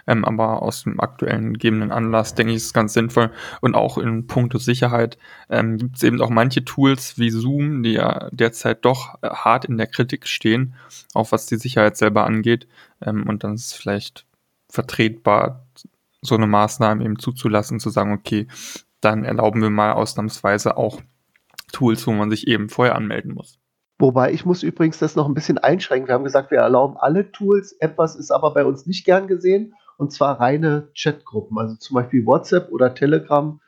Ähm, 0.06 0.24
aber 0.24 0.62
aus 0.62 0.84
dem 0.84 1.00
aktuellen 1.00 1.54
gegebenen 1.54 1.90
Anlass 1.90 2.34
denke 2.34 2.52
ich, 2.52 2.58
ist 2.58 2.66
es 2.66 2.72
ganz 2.72 2.92
sinnvoll. 2.92 3.30
Und 3.60 3.74
auch 3.74 3.98
in 3.98 4.26
puncto 4.26 4.58
Sicherheit 4.58 5.18
ähm, 5.50 5.78
gibt 5.78 5.96
es 5.96 6.02
eben 6.02 6.20
auch 6.20 6.30
manche 6.30 6.64
Tools 6.64 7.18
wie 7.18 7.30
Zoom, 7.30 7.82
die 7.82 7.92
ja 7.92 8.28
derzeit 8.30 8.84
doch 8.84 9.18
äh, 9.22 9.30
hart 9.30 9.64
in 9.64 9.76
der 9.76 9.88
Kritik 9.88 10.28
stehen, 10.28 10.74
auch 11.12 11.32
was 11.32 11.46
die 11.46 11.56
Sicherheit 11.56 11.96
selber 11.96 12.24
angeht. 12.24 12.68
Ähm, 13.02 13.28
und 13.28 13.44
dann 13.44 13.54
ist 13.54 13.66
es 13.66 13.72
vielleicht 13.72 14.26
vertretbar, 14.68 15.66
so 16.22 16.34
eine 16.34 16.46
Maßnahme 16.46 17.04
eben 17.04 17.18
zuzulassen, 17.18 17.80
zu 17.80 17.90
sagen, 17.90 18.12
okay, 18.12 18.46
dann 19.00 19.24
erlauben 19.24 19.60
wir 19.60 19.70
mal 19.70 19.92
ausnahmsweise 19.92 20.76
auch 20.76 21.02
Tools, 21.72 22.06
wo 22.06 22.12
man 22.12 22.30
sich 22.30 22.46
eben 22.46 22.70
vorher 22.70 22.94
anmelden 22.94 23.34
muss. 23.34 23.58
Wobei 23.98 24.32
ich 24.32 24.44
muss 24.44 24.62
übrigens 24.62 24.98
das 24.98 25.14
noch 25.14 25.26
ein 25.26 25.34
bisschen 25.34 25.58
einschränken. 25.58 26.08
Wir 26.08 26.14
haben 26.14 26.24
gesagt, 26.24 26.50
wir 26.50 26.58
erlauben 26.58 26.96
alle 26.96 27.30
Tools. 27.30 27.72
Etwas 27.72 28.16
ist 28.16 28.30
aber 28.30 28.52
bei 28.52 28.64
uns 28.64 28.86
nicht 28.86 29.04
gern 29.04 29.28
gesehen, 29.28 29.74
und 29.96 30.12
zwar 30.12 30.40
reine 30.40 30.88
Chatgruppen. 30.94 31.56
Also 31.58 31.76
zum 31.76 31.94
Beispiel 31.94 32.26
WhatsApp 32.26 32.72
oder 32.72 32.94
Telegram 32.94 33.60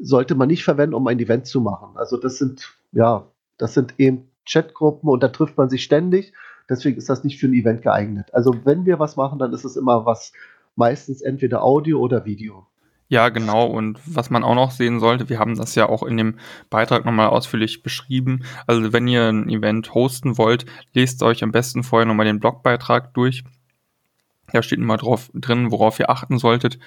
sollte 0.00 0.34
man 0.34 0.48
nicht 0.48 0.64
verwenden, 0.64 0.94
um 0.94 1.06
ein 1.08 1.18
Event 1.18 1.46
zu 1.46 1.60
machen. 1.60 1.96
Also 1.96 2.16
das 2.16 2.38
sind, 2.38 2.76
ja, 2.92 3.26
das 3.58 3.74
sind 3.74 3.98
eben 3.98 4.30
Chatgruppen 4.44 5.08
und 5.08 5.22
da 5.22 5.28
trifft 5.28 5.56
man 5.56 5.68
sich 5.68 5.82
ständig. 5.82 6.32
Deswegen 6.68 6.96
ist 6.96 7.08
das 7.08 7.24
nicht 7.24 7.40
für 7.40 7.46
ein 7.46 7.54
Event 7.54 7.82
geeignet. 7.82 8.32
Also 8.32 8.54
wenn 8.64 8.86
wir 8.86 8.98
was 8.98 9.16
machen, 9.16 9.38
dann 9.38 9.52
ist 9.52 9.64
es 9.64 9.76
immer 9.76 10.06
was, 10.06 10.32
meistens 10.76 11.22
entweder 11.22 11.62
Audio 11.62 11.98
oder 11.98 12.24
Video. 12.24 12.66
Ja, 13.08 13.28
genau. 13.28 13.66
Und 13.66 14.00
was 14.04 14.30
man 14.30 14.42
auch 14.42 14.56
noch 14.56 14.72
sehen 14.72 14.98
sollte, 14.98 15.28
wir 15.28 15.38
haben 15.38 15.56
das 15.56 15.74
ja 15.76 15.88
auch 15.88 16.02
in 16.02 16.16
dem 16.16 16.38
Beitrag 16.70 17.04
nochmal 17.04 17.28
ausführlich 17.28 17.82
beschrieben. 17.82 18.44
Also 18.66 18.92
wenn 18.92 19.06
ihr 19.06 19.28
ein 19.28 19.48
Event 19.48 19.94
hosten 19.94 20.38
wollt, 20.38 20.66
lest 20.92 21.22
euch 21.22 21.44
am 21.44 21.52
besten 21.52 21.84
vorher 21.84 22.06
nochmal 22.06 22.26
den 22.26 22.40
Blogbeitrag 22.40 23.14
durch. 23.14 23.44
Da 24.52 24.62
steht 24.62 24.78
immer 24.78 24.96
drauf 24.96 25.30
drin, 25.34 25.70
worauf 25.70 25.98
ihr 25.98 26.10
achten 26.10 26.38
solltet. 26.38 26.78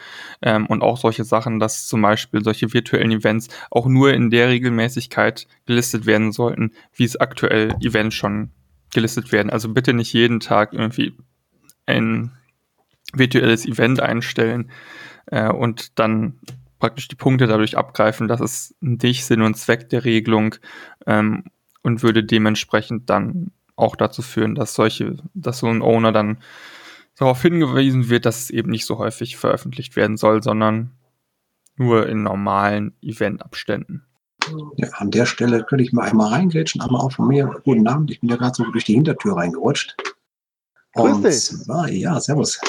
Ähm, 0.42 0.66
und 0.68 0.82
auch 0.82 0.98
solche 0.98 1.24
Sachen, 1.24 1.60
dass 1.60 1.88
zum 1.88 2.02
Beispiel 2.02 2.44
solche 2.44 2.74
virtuellen 2.74 3.12
Events 3.12 3.48
auch 3.70 3.86
nur 3.86 4.14
in 4.14 4.30
der 4.30 4.50
Regelmäßigkeit 4.50 5.48
gelistet 5.66 6.06
werden 6.06 6.32
sollten, 6.32 6.72
wie 6.94 7.04
es 7.04 7.18
aktuell 7.18 7.76
Events 7.82 8.16
schon 8.16 8.52
gelistet 8.94 9.32
werden. 9.32 9.50
Also 9.50 9.70
bitte 9.70 9.94
nicht 9.94 10.14
jeden 10.14 10.40
Tag 10.40 10.74
irgendwie 10.74 11.16
ein 11.86 12.32
virtuelles 13.14 13.66
Event 13.66 14.00
einstellen 14.02 14.72
äh, 15.32 15.50
und 15.50 15.98
dann 16.00 16.40
praktisch 16.80 17.08
die 17.08 17.16
Punkte 17.16 17.48
dadurch 17.48 17.78
abgreifen. 17.78 18.28
Das 18.28 18.42
ist 18.42 18.76
nicht 18.82 19.26
Sinn 19.26 19.42
und 19.42 19.56
Zweck 19.56 19.90
der 19.90 20.06
Regelung 20.06 20.56
ähm, 21.06 21.46
und 21.82 22.04
würde 22.04 22.24
dementsprechend 22.24 23.10
dann 23.10 23.52
auch 23.76 23.96
dazu 23.96 24.22
führen, 24.22 24.56
dass 24.56 24.74
solche, 24.74 25.18
dass 25.34 25.60
so 25.60 25.68
ein 25.68 25.82
Owner 25.82 26.12
dann 26.12 26.40
darauf 27.18 27.42
hingewiesen 27.42 28.10
wird, 28.10 28.26
dass 28.26 28.44
es 28.44 28.50
eben 28.50 28.70
nicht 28.70 28.86
so 28.86 28.98
häufig 28.98 29.38
veröffentlicht 29.38 29.96
werden 29.96 30.18
soll, 30.18 30.42
sondern 30.42 30.92
nur 31.76 32.08
in 32.08 32.24
normalen 32.24 32.94
Eventabständen. 33.02 34.06
Ja, 34.78 34.90
an 34.94 35.12
der 35.12 35.26
Stelle 35.26 35.64
könnte 35.64 35.84
ich 35.84 35.94
mal 35.94 36.10
einmal 36.10 36.30
reingrätschen, 36.34 36.82
einmal 36.82 37.02
auch 37.02 37.12
von 37.12 37.28
mir. 37.28 37.62
Guten 37.64 37.88
Abend, 37.88 38.12
ich 38.12 38.20
bin 38.22 38.30
ja 38.30 38.36
gerade 38.36 38.56
so 38.56 38.64
durch 38.72 38.86
die 38.86 38.94
Hintertür 38.94 39.36
reingerutscht. 39.36 39.96
Grüß 40.94 41.22
dich. 41.22 41.66
Zwar, 41.66 41.90
ja, 41.90 42.20
servus. 42.20 42.60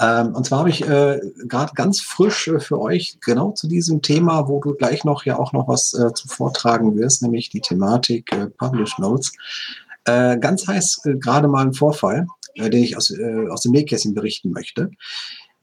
Ähm, 0.00 0.34
und 0.34 0.44
zwar 0.44 0.60
habe 0.60 0.70
ich 0.70 0.86
äh, 0.88 1.20
gerade 1.46 1.72
ganz 1.74 2.00
frisch 2.00 2.48
äh, 2.48 2.58
für 2.58 2.80
euch 2.80 3.18
genau 3.20 3.52
zu 3.52 3.68
diesem 3.68 4.02
Thema, 4.02 4.48
wo 4.48 4.60
du 4.60 4.74
gleich 4.74 5.04
noch 5.04 5.24
ja 5.24 5.38
auch 5.38 5.52
noch 5.52 5.68
was 5.68 5.94
äh, 5.94 6.12
zu 6.14 6.26
vortragen 6.26 6.96
wirst, 6.96 7.22
nämlich 7.22 7.50
die 7.50 7.60
Thematik 7.60 8.32
äh, 8.32 8.46
Publish 8.46 8.98
Notes. 8.98 9.32
Äh, 10.04 10.38
ganz 10.38 10.66
heiß 10.66 11.02
äh, 11.04 11.14
gerade 11.14 11.46
mal 11.46 11.64
ein 11.64 11.74
Vorfall, 11.74 12.26
den 12.56 12.72
ich 12.72 12.96
aus, 12.96 13.12
aus 13.50 13.62
dem 13.62 13.72
Nähkästchen 13.72 14.14
berichten 14.14 14.50
möchte. 14.50 14.90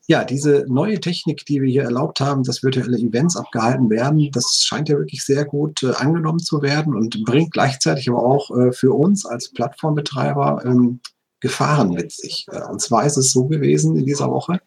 Ja, 0.08 0.26
diese 0.26 0.66
neue 0.68 1.00
Technik, 1.00 1.46
die 1.46 1.62
wir 1.62 1.70
hier 1.70 1.84
erlaubt 1.84 2.20
haben, 2.20 2.44
dass 2.44 2.64
virtuelle 2.64 2.98
Events 2.98 3.38
abgehalten 3.38 3.90
werden, 3.90 4.30
das 4.34 4.64
scheint 4.66 4.90
ja 4.90 4.98
wirklich 4.98 5.24
sehr 5.24 5.46
gut 5.46 5.86
angenommen 5.86 6.40
zu 6.40 6.62
werden 6.62 6.96
und 6.96 7.24
bringt 7.24 7.52
gleichzeitig 7.52 8.10
aber 8.10 8.26
auch 8.26 8.50
für 8.74 8.92
uns 8.92 9.26
als 9.26 9.54
Plattformbetreiber 9.54 10.66
ähm, 10.66 11.00
Gefahren 11.42 11.90
mit 11.90 12.12
sich. 12.12 12.48
Äh, 12.52 12.64
und 12.70 12.82
zwar 12.82 13.06
ist 13.06 13.18
es 13.18 13.32
so 13.32 13.46
gewesen 13.46 13.98
in 13.98 14.06
dieser 14.06 14.30
Woche, 14.32 14.62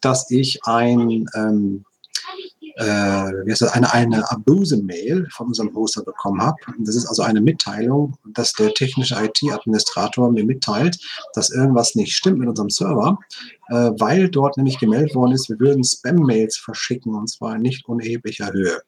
dass 0.00 0.30
ich 0.30 0.60
ein 0.64 1.26
ähm, 1.34 1.84
äh, 2.78 3.68
eine, 3.72 3.92
eine 3.92 4.30
Abuse-Mail 4.30 5.26
von 5.30 5.48
unserem 5.48 5.74
Hoster 5.74 6.04
bekommen 6.04 6.40
habe. 6.40 6.58
Das 6.78 6.94
ist 6.94 7.06
also 7.06 7.22
eine 7.22 7.40
Mitteilung, 7.40 8.16
dass 8.24 8.52
der 8.52 8.72
technische 8.72 9.16
IT-Administrator 9.16 10.30
mir 10.30 10.44
mitteilt, 10.44 10.96
dass 11.34 11.50
irgendwas 11.50 11.96
nicht 11.96 12.14
stimmt 12.14 12.38
mit 12.38 12.48
unserem 12.48 12.70
Server, 12.70 13.18
äh, 13.68 13.90
weil 13.98 14.28
dort 14.28 14.56
nämlich 14.56 14.78
gemeldet 14.78 15.16
worden 15.16 15.32
ist, 15.32 15.48
wir 15.48 15.58
würden 15.58 15.82
Spam-Mails 15.82 16.56
verschicken 16.56 17.16
und 17.16 17.28
zwar 17.28 17.56
in 17.56 17.62
nicht 17.62 17.84
unerheblicher 17.88 18.52
Höhe. 18.52 18.80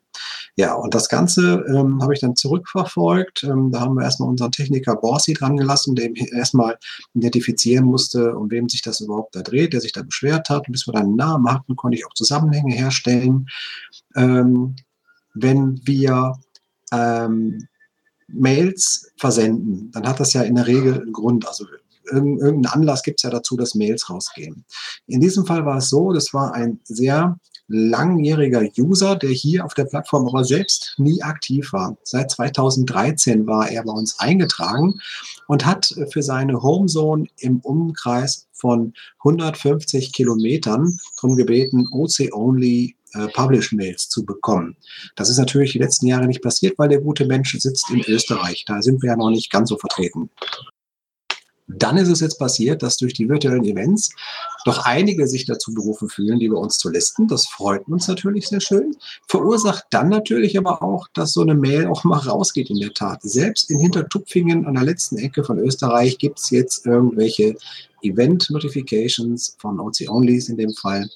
Ja, 0.60 0.74
und 0.74 0.94
das 0.94 1.08
Ganze 1.08 1.64
ähm, 1.68 2.02
habe 2.02 2.12
ich 2.12 2.20
dann 2.20 2.36
zurückverfolgt. 2.36 3.44
Ähm, 3.44 3.70
da 3.72 3.80
haben 3.80 3.94
wir 3.94 4.02
erstmal 4.02 4.28
unseren 4.28 4.52
Techniker 4.52 4.94
Borsi 4.94 5.32
dran 5.32 5.56
gelassen, 5.56 5.94
der 5.94 6.14
erstmal 6.34 6.76
identifizieren 7.14 7.86
musste, 7.86 8.36
um 8.36 8.50
wem 8.50 8.68
sich 8.68 8.82
das 8.82 9.00
überhaupt 9.00 9.34
da 9.34 9.40
dreht, 9.40 9.72
der 9.72 9.80
sich 9.80 9.92
da 9.92 10.02
beschwert 10.02 10.50
hat. 10.50 10.68
Und 10.68 10.72
bis 10.72 10.86
wir 10.86 10.92
dann 10.92 11.04
einen 11.04 11.16
Namen 11.16 11.50
hatten, 11.50 11.76
konnte 11.76 11.96
ich 11.96 12.06
auch 12.06 12.12
Zusammenhänge 12.12 12.74
herstellen. 12.74 13.48
Ähm, 14.14 14.76
wenn 15.32 15.80
wir 15.86 16.38
ähm, 16.92 17.66
Mails 18.28 19.12
versenden, 19.16 19.90
dann 19.92 20.06
hat 20.06 20.20
das 20.20 20.34
ja 20.34 20.42
in 20.42 20.56
der 20.56 20.66
Regel 20.66 21.00
einen 21.00 21.14
Grund. 21.14 21.48
Also 21.48 21.64
irgendeinen 22.12 22.66
Anlass 22.66 23.02
gibt 23.02 23.20
es 23.20 23.22
ja 23.22 23.30
dazu, 23.30 23.56
dass 23.56 23.74
Mails 23.74 24.10
rausgehen. 24.10 24.64
In 25.06 25.20
diesem 25.20 25.46
Fall 25.46 25.64
war 25.64 25.78
es 25.78 25.90
so, 25.90 26.12
das 26.12 26.32
war 26.34 26.54
ein 26.54 26.80
sehr 26.84 27.38
langjähriger 27.70 28.62
User, 28.76 29.14
der 29.14 29.30
hier 29.30 29.64
auf 29.64 29.74
der 29.74 29.84
Plattform 29.84 30.26
aber 30.26 30.44
selbst 30.44 30.94
nie 30.98 31.22
aktiv 31.22 31.72
war. 31.72 31.96
Seit 32.02 32.32
2013 32.32 33.46
war 33.46 33.70
er 33.70 33.84
bei 33.84 33.92
uns 33.92 34.18
eingetragen 34.18 35.00
und 35.46 35.64
hat 35.64 35.94
für 36.10 36.22
seine 36.22 36.62
Homezone 36.62 37.26
im 37.38 37.60
Umkreis 37.60 38.48
von 38.52 38.92
150 39.20 40.12
Kilometern 40.12 40.98
darum 41.20 41.36
gebeten, 41.36 41.86
OC-Only 41.92 42.96
äh, 43.12 43.28
Publish-Mails 43.28 44.08
zu 44.08 44.24
bekommen. 44.24 44.76
Das 45.16 45.30
ist 45.30 45.38
natürlich 45.38 45.72
die 45.72 45.78
letzten 45.78 46.06
Jahre 46.06 46.26
nicht 46.26 46.42
passiert, 46.42 46.78
weil 46.78 46.88
der 46.88 47.00
gute 47.00 47.24
Mensch 47.24 47.56
sitzt 47.58 47.90
in 47.90 48.02
Österreich. 48.02 48.64
Da 48.66 48.82
sind 48.82 49.02
wir 49.02 49.10
ja 49.10 49.16
noch 49.16 49.30
nicht 49.30 49.50
ganz 49.50 49.68
so 49.68 49.78
vertreten. 49.78 50.30
Dann 51.76 51.96
ist 51.96 52.08
es 52.08 52.20
jetzt 52.20 52.38
passiert, 52.38 52.82
dass 52.82 52.96
durch 52.96 53.14
die 53.14 53.28
virtuellen 53.28 53.64
Events 53.64 54.10
doch 54.64 54.84
einige 54.84 55.26
sich 55.26 55.46
dazu 55.46 55.72
berufen 55.72 56.08
fühlen, 56.08 56.38
die 56.38 56.48
bei 56.48 56.56
uns 56.56 56.78
zu 56.78 56.90
listen. 56.90 57.28
Das 57.28 57.46
freut 57.46 57.86
uns 57.88 58.08
natürlich 58.08 58.48
sehr 58.48 58.60
schön. 58.60 58.96
Verursacht 59.28 59.84
dann 59.90 60.08
natürlich 60.08 60.58
aber 60.58 60.82
auch, 60.82 61.08
dass 61.14 61.32
so 61.32 61.42
eine 61.42 61.54
Mail 61.54 61.86
auch 61.86 62.04
mal 62.04 62.18
rausgeht 62.18 62.70
in 62.70 62.80
der 62.80 62.92
Tat. 62.92 63.22
Selbst 63.22 63.70
in 63.70 63.78
Hintertupfingen 63.78 64.66
an 64.66 64.74
der 64.74 64.84
letzten 64.84 65.18
Ecke 65.18 65.44
von 65.44 65.58
Österreich 65.58 66.18
gibt 66.18 66.40
es 66.40 66.50
jetzt 66.50 66.86
irgendwelche 66.86 67.56
Event-Notifications 68.02 69.56
von 69.58 69.78
OC-Onlys 69.78 70.48
in 70.48 70.56
dem 70.56 70.72
Fall. 70.72 71.08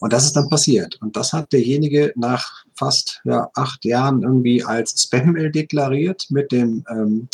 Und 0.00 0.12
das 0.12 0.24
ist 0.24 0.34
dann 0.34 0.48
passiert. 0.48 0.98
Und 1.00 1.16
das 1.16 1.32
hat 1.32 1.52
derjenige 1.52 2.12
nach 2.16 2.64
fast 2.74 3.20
ja, 3.24 3.50
acht 3.54 3.84
Jahren 3.84 4.22
irgendwie 4.22 4.64
als 4.64 5.02
Spam-Mail 5.02 5.50
deklariert 5.50 6.26
mit 6.30 6.50
dem 6.52 6.84
ähm, 6.90 7.28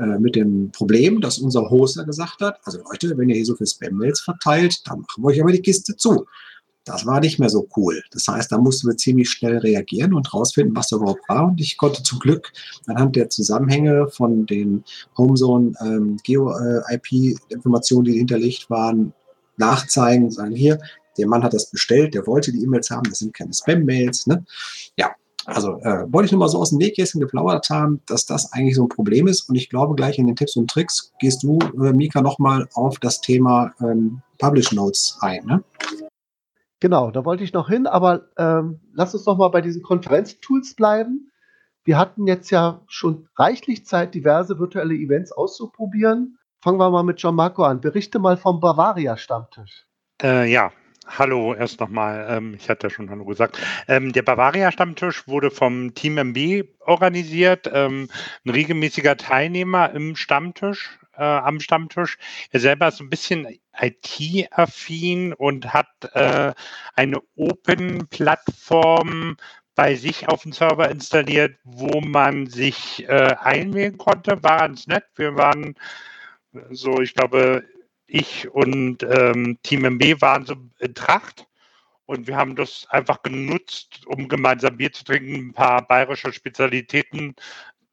äh, 0.00 0.18
mit 0.18 0.34
dem 0.34 0.70
Problem, 0.72 1.20
dass 1.20 1.38
unser 1.38 1.68
Hoster 1.68 2.04
gesagt 2.04 2.40
hat, 2.40 2.58
also 2.64 2.78
Leute, 2.90 3.16
wenn 3.18 3.28
ihr 3.28 3.36
hier 3.36 3.44
so 3.44 3.54
viele 3.54 3.68
Spam-Mails 3.68 4.20
verteilt, 4.20 4.80
dann 4.86 5.00
machen 5.00 5.22
wir 5.22 5.26
euch 5.26 5.40
aber 5.40 5.52
die 5.52 5.62
Kiste 5.62 5.96
zu. 5.96 6.26
Das 6.84 7.04
war 7.04 7.20
nicht 7.20 7.38
mehr 7.38 7.50
so 7.50 7.68
cool. 7.76 8.02
Das 8.10 8.26
heißt, 8.26 8.50
da 8.50 8.58
mussten 8.58 8.88
wir 8.88 8.96
ziemlich 8.96 9.30
schnell 9.30 9.58
reagieren 9.58 10.14
und 10.14 10.32
rausfinden, 10.32 10.74
was 10.74 10.88
da 10.88 10.96
überhaupt 10.96 11.28
war. 11.28 11.48
Und 11.48 11.60
ich 11.60 11.76
konnte 11.76 12.02
zum 12.02 12.18
Glück 12.18 12.50
anhand 12.86 13.16
der 13.16 13.28
Zusammenhänge 13.28 14.08
von 14.08 14.46
den 14.46 14.84
Homezone 15.18 15.72
ähm, 15.80 16.16
Geo-IP-Informationen, 16.24 18.06
äh, 18.06 18.12
die 18.12 18.18
hinterlegt 18.18 18.70
waren, 18.70 19.12
nachzeigen, 19.58 20.30
sagen 20.30 20.54
hier, 20.56 20.78
der 21.18 21.28
Mann 21.28 21.42
hat 21.42 21.52
das 21.52 21.70
bestellt, 21.70 22.14
der 22.14 22.26
wollte 22.26 22.50
die 22.50 22.62
E-Mails 22.62 22.90
haben, 22.90 23.10
das 23.10 23.18
sind 23.18 23.34
keine 23.34 23.52
Spam-Mails. 23.52 24.26
Ne? 24.26 24.44
Ja, 24.96 25.10
also 25.46 25.78
äh, 25.80 26.04
wollte 26.12 26.26
ich 26.26 26.32
nur 26.32 26.40
mal 26.40 26.48
so 26.48 26.58
aus 26.58 26.70
dem 26.70 26.78
Nähkästchen 26.78 27.20
geplaudert 27.20 27.70
haben, 27.70 28.00
dass 28.06 28.26
das 28.26 28.52
eigentlich 28.52 28.76
so 28.76 28.84
ein 28.84 28.88
Problem 28.88 29.26
ist. 29.26 29.48
Und 29.48 29.54
ich 29.54 29.68
glaube, 29.70 29.94
gleich 29.94 30.18
in 30.18 30.26
den 30.26 30.36
Tipps 30.36 30.56
und 30.56 30.70
Tricks 30.70 31.12
gehst 31.18 31.42
du, 31.42 31.58
äh, 31.82 31.92
Mika, 31.92 32.20
nochmal 32.20 32.68
auf 32.74 32.98
das 32.98 33.20
Thema 33.20 33.72
ähm, 33.80 34.22
Publish 34.38 34.72
Notes 34.72 35.18
ein. 35.20 35.44
Ne? 35.46 35.64
Genau, 36.80 37.10
da 37.10 37.24
wollte 37.24 37.44
ich 37.44 37.52
noch 37.52 37.68
hin, 37.68 37.86
aber 37.86 38.28
ähm, 38.38 38.80
lass 38.92 39.14
uns 39.14 39.26
noch 39.26 39.36
mal 39.36 39.48
bei 39.48 39.60
diesen 39.60 39.82
Konferenztools 39.82 40.74
bleiben. 40.74 41.30
Wir 41.84 41.98
hatten 41.98 42.26
jetzt 42.26 42.50
ja 42.50 42.82
schon 42.88 43.28
reichlich 43.36 43.86
Zeit, 43.86 44.14
diverse 44.14 44.58
virtuelle 44.58 44.94
Events 44.94 45.32
auszuprobieren. 45.32 46.38
Fangen 46.62 46.78
wir 46.78 46.90
mal 46.90 47.02
mit 47.02 47.20
John 47.20 47.34
Marco 47.34 47.64
an. 47.64 47.80
Berichte 47.80 48.18
mal 48.18 48.36
vom 48.36 48.60
Bavaria-Stammtisch. 48.60 49.86
Äh, 50.22 50.50
ja, 50.52 50.70
Hallo, 51.06 51.54
erst 51.54 51.80
nochmal. 51.80 52.26
Ähm, 52.28 52.54
ich 52.54 52.68
hatte 52.68 52.88
ja 52.88 52.90
schon 52.90 53.08
Hallo 53.10 53.24
gesagt. 53.24 53.58
Ähm, 53.88 54.12
der 54.12 54.22
Bavaria-Stammtisch 54.22 55.26
wurde 55.26 55.50
vom 55.50 55.94
Team 55.94 56.18
MB 56.18 56.64
organisiert. 56.80 57.70
Ähm, 57.72 58.08
ein 58.44 58.50
regelmäßiger 58.50 59.16
Teilnehmer 59.16 59.90
im 59.92 60.14
Stammtisch, 60.14 60.98
äh, 61.16 61.22
am 61.22 61.58
Stammtisch. 61.60 62.18
Er 62.50 62.60
selber 62.60 62.88
ist 62.88 63.00
ein 63.00 63.08
bisschen 63.10 63.48
IT-affin 63.80 65.32
und 65.32 65.72
hat 65.72 65.88
äh, 66.12 66.52
eine 66.94 67.20
Open-Plattform 67.34 69.36
bei 69.74 69.94
sich 69.94 70.28
auf 70.28 70.42
dem 70.42 70.52
Server 70.52 70.90
installiert, 70.90 71.56
wo 71.64 72.00
man 72.02 72.46
sich 72.46 73.08
äh, 73.08 73.34
einwählen 73.40 73.96
konnte. 73.96 74.42
War 74.42 74.58
ganz 74.58 74.86
nett. 74.86 75.04
Wir 75.16 75.34
waren 75.36 75.74
so, 76.70 77.00
ich 77.00 77.14
glaube, 77.14 77.64
ich 78.10 78.48
und 78.52 79.02
ähm, 79.02 79.58
Team 79.62 79.84
MB 79.84 80.20
waren 80.20 80.44
so 80.44 80.54
in 80.78 80.94
Tracht 80.94 81.46
und 82.06 82.26
wir 82.26 82.36
haben 82.36 82.56
das 82.56 82.86
einfach 82.90 83.22
genutzt, 83.22 84.04
um 84.06 84.28
gemeinsam 84.28 84.76
Bier 84.76 84.92
zu 84.92 85.04
trinken, 85.04 85.50
ein 85.50 85.52
paar 85.52 85.86
bayerische 85.86 86.32
Spezialitäten 86.32 87.36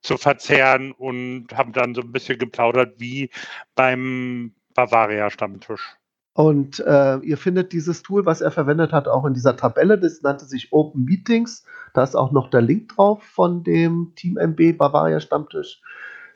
zu 0.01 0.17
verzehren 0.17 0.91
und 0.91 1.47
haben 1.55 1.71
dann 1.71 1.93
so 1.93 2.01
ein 2.01 2.11
bisschen 2.11 2.39
geplaudert 2.39 2.95
wie 2.97 3.29
beim 3.75 4.53
Bavaria-Stammtisch. 4.73 5.97
Und 6.33 6.79
äh, 6.79 7.17
ihr 7.17 7.37
findet 7.37 7.73
dieses 7.73 8.03
Tool, 8.03 8.25
was 8.25 8.41
er 8.41 8.51
verwendet 8.51 8.91
hat, 8.91 9.07
auch 9.07 9.25
in 9.25 9.33
dieser 9.33 9.55
Tabelle. 9.55 9.97
Das 9.97 10.21
nannte 10.21 10.45
sich 10.45 10.71
Open 10.71 11.03
Meetings. 11.03 11.63
Da 11.93 12.03
ist 12.03 12.15
auch 12.15 12.31
noch 12.31 12.49
der 12.49 12.61
Link 12.61 12.95
drauf 12.95 13.23
von 13.23 13.63
dem 13.63 14.13
Team 14.15 14.37
MB 14.37 14.77
Bavaria 14.77 15.19
Stammtisch. 15.19 15.81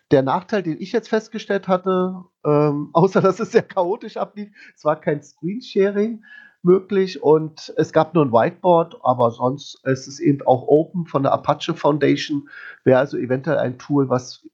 Der 0.09 0.23
Nachteil, 0.23 0.63
den 0.63 0.81
ich 0.81 0.91
jetzt 0.91 1.09
festgestellt 1.09 1.67
hatte, 1.67 2.23
ähm, 2.45 2.89
außer 2.93 3.21
dass 3.21 3.39
es 3.39 3.51
sehr 3.51 3.63
chaotisch 3.63 4.17
ablief, 4.17 4.49
es 4.75 4.85
war 4.85 4.99
kein 4.99 5.21
Screensharing 5.21 6.23
möglich 6.63 7.23
und 7.23 7.73
es 7.77 7.91
gab 7.91 8.13
nur 8.13 8.25
ein 8.25 8.31
Whiteboard, 8.31 8.99
aber 9.03 9.31
sonst 9.31 9.83
ist 9.85 10.07
es 10.07 10.19
eben 10.19 10.41
auch 10.43 10.67
Open 10.67 11.05
von 11.05 11.23
der 11.23 11.31
Apache 11.31 11.73
Foundation. 11.73 12.49
Wäre 12.83 12.99
also 12.99 13.17
eventuell 13.17 13.57
ein 13.57 13.79
Tool, 13.79 14.09
was 14.09 14.47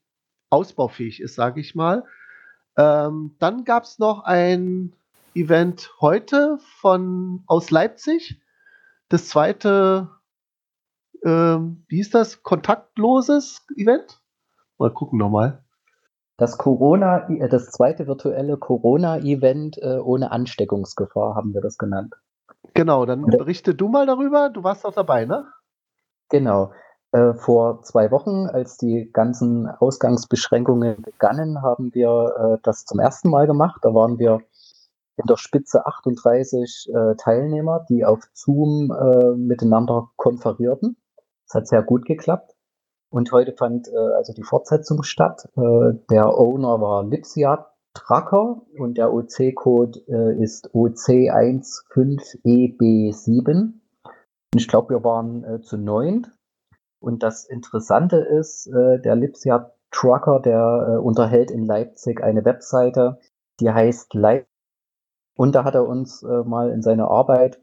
ausbaufähig 0.50 1.20
ist, 1.20 1.34
sage 1.34 1.60
ich 1.60 1.74
mal. 1.74 2.04
Ähm, 2.76 3.34
dann 3.38 3.64
gab 3.64 3.84
es 3.84 3.98
noch 3.98 4.24
ein 4.24 4.94
Event 5.34 5.92
heute 6.00 6.58
von 6.80 7.42
aus 7.46 7.70
Leipzig. 7.70 8.40
Das 9.08 9.28
zweite, 9.28 10.10
ähm, 11.24 11.84
wie 11.88 12.00
ist 12.00 12.14
das? 12.14 12.42
Kontaktloses 12.42 13.66
Event? 13.76 14.20
Mal 14.78 14.92
gucken 14.92 15.18
nochmal. 15.18 15.64
Das 16.38 16.56
Corona, 16.56 17.28
äh, 17.28 17.48
das 17.48 17.70
zweite 17.70 18.06
virtuelle 18.06 18.56
Corona-Event 18.56 19.76
äh, 19.82 19.98
ohne 19.98 20.30
Ansteckungsgefahr 20.30 21.34
haben 21.34 21.52
wir 21.52 21.60
das 21.60 21.76
genannt. 21.76 22.14
Genau, 22.74 23.04
dann 23.06 23.22
berichte 23.22 23.74
du 23.74 23.88
mal 23.88 24.06
darüber. 24.06 24.48
Du 24.48 24.62
warst 24.62 24.86
auch 24.86 24.94
dabei, 24.94 25.24
ne? 25.24 25.46
Genau. 26.30 26.72
Äh, 27.10 27.34
vor 27.34 27.82
zwei 27.82 28.10
Wochen, 28.10 28.46
als 28.46 28.76
die 28.76 29.10
ganzen 29.12 29.66
Ausgangsbeschränkungen 29.66 31.02
begannen, 31.02 31.62
haben 31.62 31.92
wir 31.92 32.56
äh, 32.56 32.58
das 32.62 32.84
zum 32.84 33.00
ersten 33.00 33.30
Mal 33.30 33.46
gemacht. 33.46 33.80
Da 33.82 33.92
waren 33.92 34.18
wir 34.18 34.40
in 35.16 35.26
der 35.28 35.36
Spitze 35.36 35.86
38 35.86 36.90
äh, 36.94 37.16
Teilnehmer, 37.16 37.84
die 37.88 38.04
auf 38.04 38.20
Zoom 38.32 38.92
äh, 38.92 39.34
miteinander 39.36 40.10
konferierten. 40.16 40.96
Das 41.46 41.54
hat 41.54 41.68
sehr 41.68 41.82
gut 41.82 42.04
geklappt. 42.04 42.54
Und 43.10 43.32
heute 43.32 43.52
fand 43.52 43.88
äh, 43.88 44.14
also 44.16 44.32
die 44.32 44.42
Fortsetzung 44.42 45.02
statt. 45.02 45.46
Äh, 45.56 45.92
der 46.10 46.38
Owner 46.38 46.80
war 46.80 47.04
Lipsia 47.04 47.66
Tracker 47.94 48.62
und 48.78 48.98
der 48.98 49.12
OC-Code 49.12 50.00
äh, 50.08 50.42
ist 50.42 50.70
OC15EB7. 50.74 53.50
Und 53.50 53.74
ich 54.54 54.68
glaube, 54.68 54.90
wir 54.90 55.02
waren 55.04 55.44
äh, 55.44 55.60
zu 55.60 55.76
neunt. 55.78 56.32
Und 57.00 57.22
das 57.22 57.44
Interessante 57.44 58.16
ist, 58.16 58.66
äh, 58.66 59.00
der 59.00 59.14
Lipsia 59.16 59.72
Trucker, 59.90 60.40
der 60.40 60.88
äh, 60.88 60.98
unterhält 60.98 61.50
in 61.50 61.64
Leipzig 61.64 62.22
eine 62.22 62.44
Webseite, 62.44 63.18
die 63.60 63.70
heißt 63.70 64.12
Leipzig 64.14 64.48
und 65.38 65.54
da 65.54 65.62
hat 65.62 65.76
er 65.76 65.86
uns 65.86 66.24
äh, 66.24 66.42
mal 66.42 66.70
in 66.70 66.82
seine 66.82 67.06
Arbeit, 67.06 67.60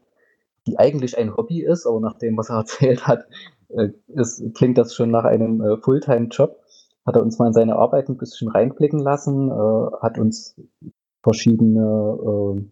die 0.66 0.78
eigentlich 0.78 1.16
ein 1.18 1.36
Hobby 1.36 1.62
ist, 1.62 1.86
aber 1.86 2.00
nach 2.00 2.18
dem, 2.18 2.36
was 2.36 2.50
er 2.50 2.56
erzählt 2.58 3.06
hat, 3.06 3.26
äh, 3.68 3.90
ist, 4.08 4.42
klingt 4.54 4.78
das 4.78 4.94
schon 4.94 5.10
nach 5.10 5.24
einem 5.24 5.60
äh, 5.60 5.76
Fulltime-Job, 5.78 6.60
hat 7.04 7.16
er 7.16 7.22
uns 7.22 7.38
mal 7.38 7.48
in 7.48 7.52
seine 7.52 7.76
Arbeit 7.76 8.08
ein 8.08 8.16
bisschen 8.16 8.48
reinblicken 8.48 8.98
lassen, 8.98 9.50
äh, 9.50 9.96
hat 10.00 10.18
uns 10.18 10.60
verschiedene 11.22 12.56
äh, 12.60 12.70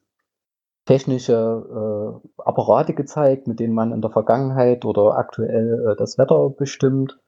technische 0.86 2.20
äh, 2.36 2.42
Apparate 2.42 2.94
gezeigt, 2.94 3.46
mit 3.46 3.58
denen 3.60 3.74
man 3.74 3.92
in 3.92 4.02
der 4.02 4.10
Vergangenheit 4.10 4.84
oder 4.84 5.16
aktuell 5.16 5.92
äh, 5.92 5.96
das 5.96 6.18
Wetter 6.18 6.50
bestimmt. 6.50 7.20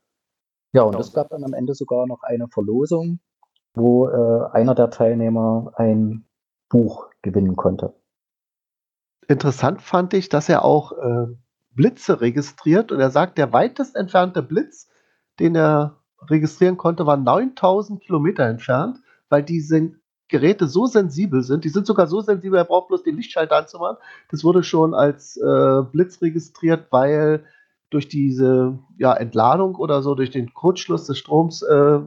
Ja, 0.72 0.82
und 0.82 0.98
es 0.98 1.12
gab 1.12 1.30
dann 1.30 1.44
am 1.44 1.54
Ende 1.54 1.74
sogar 1.74 2.06
noch 2.06 2.22
eine 2.22 2.48
Verlosung, 2.48 3.20
wo 3.74 4.08
äh, 4.08 4.50
einer 4.52 4.74
der 4.74 4.90
Teilnehmer 4.90 5.72
ein 5.76 6.26
Buch 6.68 7.08
gewinnen 7.22 7.56
konnte. 7.56 7.94
Interessant 9.28 9.82
fand 9.82 10.14
ich, 10.14 10.28
dass 10.28 10.48
er 10.48 10.64
auch 10.64 10.92
äh, 10.92 11.26
Blitze 11.70 12.20
registriert 12.20 12.92
und 12.92 13.00
er 13.00 13.10
sagt, 13.10 13.38
der 13.38 13.52
weitest 13.52 13.96
entfernte 13.96 14.42
Blitz, 14.42 14.88
den 15.38 15.54
er 15.54 16.00
registrieren 16.28 16.76
konnte, 16.76 17.06
war 17.06 17.16
9000 17.16 18.00
Kilometer 18.00 18.44
entfernt, 18.44 18.98
weil 19.28 19.42
diese 19.42 19.92
Geräte 20.28 20.66
so 20.66 20.86
sensibel 20.86 21.42
sind. 21.42 21.64
Die 21.64 21.68
sind 21.68 21.86
sogar 21.86 22.06
so 22.06 22.20
sensibel, 22.20 22.58
er 22.58 22.64
braucht 22.64 22.88
bloß 22.88 23.02
den 23.02 23.16
Lichtschalter 23.16 23.56
anzumachen. 23.56 23.98
Das 24.30 24.42
wurde 24.42 24.62
schon 24.62 24.94
als 24.94 25.36
äh, 25.36 25.82
Blitz 25.92 26.22
registriert, 26.22 26.86
weil 26.90 27.44
durch 27.90 28.08
diese 28.08 28.78
ja, 28.98 29.12
Entladung 29.12 29.76
oder 29.76 30.02
so, 30.02 30.14
durch 30.14 30.30
den 30.30 30.52
Kurzschluss 30.52 31.06
des 31.06 31.18
Stroms, 31.18 31.62
äh, 31.62 32.00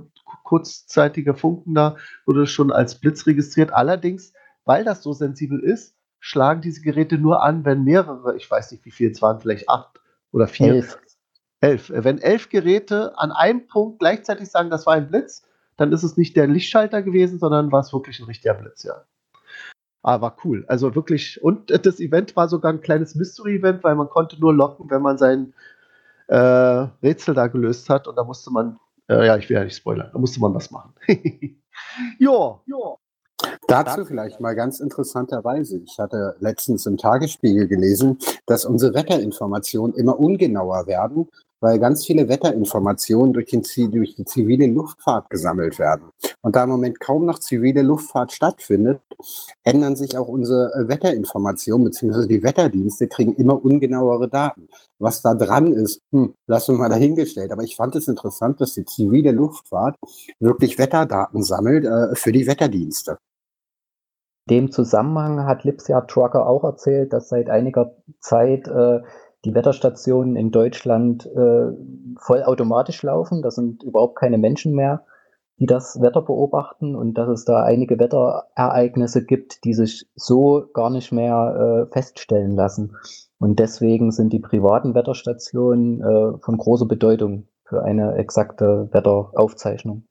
kurzzeitige 0.43 1.33
Funken 1.33 1.75
da, 1.75 1.95
wurde 2.25 2.47
schon 2.47 2.71
als 2.71 2.99
Blitz 2.99 3.25
registriert. 3.25 3.71
Allerdings 3.71 4.33
weil 4.69 4.83
das 4.83 5.01
so 5.01 5.13
sensibel 5.13 5.59
ist, 5.59 5.95
schlagen 6.19 6.61
diese 6.61 6.81
Geräte 6.81 7.17
nur 7.17 7.43
an, 7.43 7.65
wenn 7.65 7.83
mehrere, 7.83 8.35
ich 8.35 8.49
weiß 8.49 8.71
nicht 8.71 8.85
wie 8.85 8.91
viele 8.91 9.11
es 9.11 9.21
waren, 9.21 9.39
vielleicht 9.39 9.69
acht 9.69 9.99
oder 10.31 10.47
vier. 10.47 10.73
Elf. 10.73 10.99
Elf. 11.61 11.91
Wenn 11.93 12.19
elf 12.19 12.49
Geräte 12.49 13.17
an 13.17 13.31
einem 13.31 13.67
Punkt 13.67 13.99
gleichzeitig 13.99 14.49
sagen, 14.49 14.69
das 14.69 14.85
war 14.85 14.93
ein 14.93 15.09
Blitz, 15.09 15.43
dann 15.77 15.91
ist 15.91 16.03
es 16.03 16.17
nicht 16.17 16.35
der 16.35 16.47
Lichtschalter 16.47 17.01
gewesen, 17.01 17.39
sondern 17.39 17.71
war 17.71 17.81
es 17.81 17.93
wirklich 17.93 18.19
ein 18.19 18.25
richtiger 18.25 18.53
Blitz, 18.53 18.83
ja. 18.83 19.05
Aber 20.01 20.35
cool. 20.43 20.63
Also 20.67 20.95
wirklich, 20.95 21.43
und 21.43 21.69
das 21.85 21.99
Event 21.99 22.35
war 22.35 22.47
sogar 22.47 22.71
ein 22.71 22.81
kleines 22.81 23.15
Mystery-Event, 23.15 23.83
weil 23.83 23.95
man 23.95 24.09
konnte 24.09 24.39
nur 24.39 24.53
locken, 24.53 24.89
wenn 24.89 25.01
man 25.01 25.17
sein 25.17 25.53
äh, 26.27 26.35
Rätsel 26.35 27.33
da 27.33 27.47
gelöst 27.47 27.89
hat 27.89 28.07
und 28.07 28.15
da 28.15 28.23
musste 28.23 28.51
man, 28.51 28.79
äh, 29.09 29.25
ja, 29.25 29.35
ich 29.35 29.49
will 29.49 29.57
ja 29.57 29.63
nicht 29.63 29.75
spoilern, 29.75 30.09
da 30.13 30.19
musste 30.19 30.39
man 30.39 30.53
das 30.53 30.71
machen. 30.71 30.93
jo, 32.19 32.61
jo. 32.65 32.97
Dazu 33.67 34.03
vielleicht 34.05 34.39
mal 34.39 34.55
ganz 34.55 34.79
interessanterweise. 34.79 35.77
Ich 35.85 35.99
hatte 35.99 36.35
letztens 36.39 36.85
im 36.85 36.97
Tagesspiegel 36.97 37.67
gelesen, 37.67 38.17
dass 38.45 38.65
unsere 38.65 38.93
Wetterinformationen 38.93 39.95
immer 39.95 40.19
ungenauer 40.19 40.87
werden, 40.87 41.29
weil 41.61 41.79
ganz 41.79 42.05
viele 42.05 42.29
Wetterinformationen 42.29 43.33
durch, 43.33 43.47
den, 43.47 43.63
durch 43.91 44.15
die 44.15 44.25
zivile 44.25 44.67
Luftfahrt 44.67 45.29
gesammelt 45.29 45.77
werden. 45.77 46.09
Und 46.41 46.55
da 46.55 46.63
im 46.63 46.69
Moment 46.69 46.99
kaum 46.99 47.25
noch 47.25 47.39
zivile 47.39 47.81
Luftfahrt 47.81 48.31
stattfindet, 48.31 49.01
ändern 49.63 49.95
sich 49.95 50.17
auch 50.17 50.27
unsere 50.27 50.73
äh, 50.73 50.87
Wetterinformationen, 50.87 51.85
beziehungsweise 51.85 52.27
die 52.27 52.43
Wetterdienste 52.43 53.07
kriegen 53.07 53.35
immer 53.35 53.63
ungenauere 53.63 54.29
Daten. 54.29 54.69
Was 54.99 55.21
da 55.21 55.33
dran 55.33 55.73
ist, 55.73 56.01
hm, 56.11 56.33
lassen 56.47 56.75
wir 56.75 56.79
mal 56.79 56.89
dahingestellt. 56.89 57.51
Aber 57.51 57.63
ich 57.63 57.75
fand 57.75 57.95
es 57.95 58.07
interessant, 58.07 58.61
dass 58.61 58.73
die 58.73 58.85
zivile 58.85 59.31
Luftfahrt 59.31 59.95
wirklich 60.39 60.77
Wetterdaten 60.77 61.43
sammelt 61.43 61.85
äh, 61.85 62.15
für 62.15 62.31
die 62.31 62.47
Wetterdienste 62.47 63.17
dem 64.49 64.71
Zusammenhang 64.71 65.45
hat 65.45 65.63
Lipsia 65.63 66.01
Trucker 66.01 66.47
auch 66.47 66.63
erzählt, 66.63 67.13
dass 67.13 67.29
seit 67.29 67.49
einiger 67.49 67.95
Zeit 68.19 68.67
äh, 68.67 69.01
die 69.45 69.53
Wetterstationen 69.55 70.35
in 70.35 70.51
Deutschland 70.51 71.25
äh, 71.25 71.71
vollautomatisch 72.17 73.03
laufen. 73.03 73.41
Da 73.41 73.51
sind 73.51 73.83
überhaupt 73.83 74.17
keine 74.17 74.37
Menschen 74.37 74.73
mehr, 74.73 75.05
die 75.59 75.65
das 75.65 76.01
Wetter 76.01 76.21
beobachten 76.21 76.95
und 76.95 77.13
dass 77.17 77.29
es 77.29 77.45
da 77.45 77.63
einige 77.63 77.99
Wetterereignisse 77.99 79.25
gibt, 79.25 79.63
die 79.63 79.73
sich 79.73 80.09
so 80.15 80.65
gar 80.73 80.89
nicht 80.89 81.11
mehr 81.11 81.87
äh, 81.87 81.93
feststellen 81.93 82.55
lassen. 82.55 82.95
Und 83.39 83.59
deswegen 83.59 84.11
sind 84.11 84.33
die 84.33 84.39
privaten 84.39 84.95
Wetterstationen 84.95 86.01
äh, 86.01 86.37
von 86.39 86.57
großer 86.57 86.85
Bedeutung 86.85 87.47
für 87.63 87.83
eine 87.83 88.15
exakte 88.15 88.89
Wetteraufzeichnung. 88.91 90.08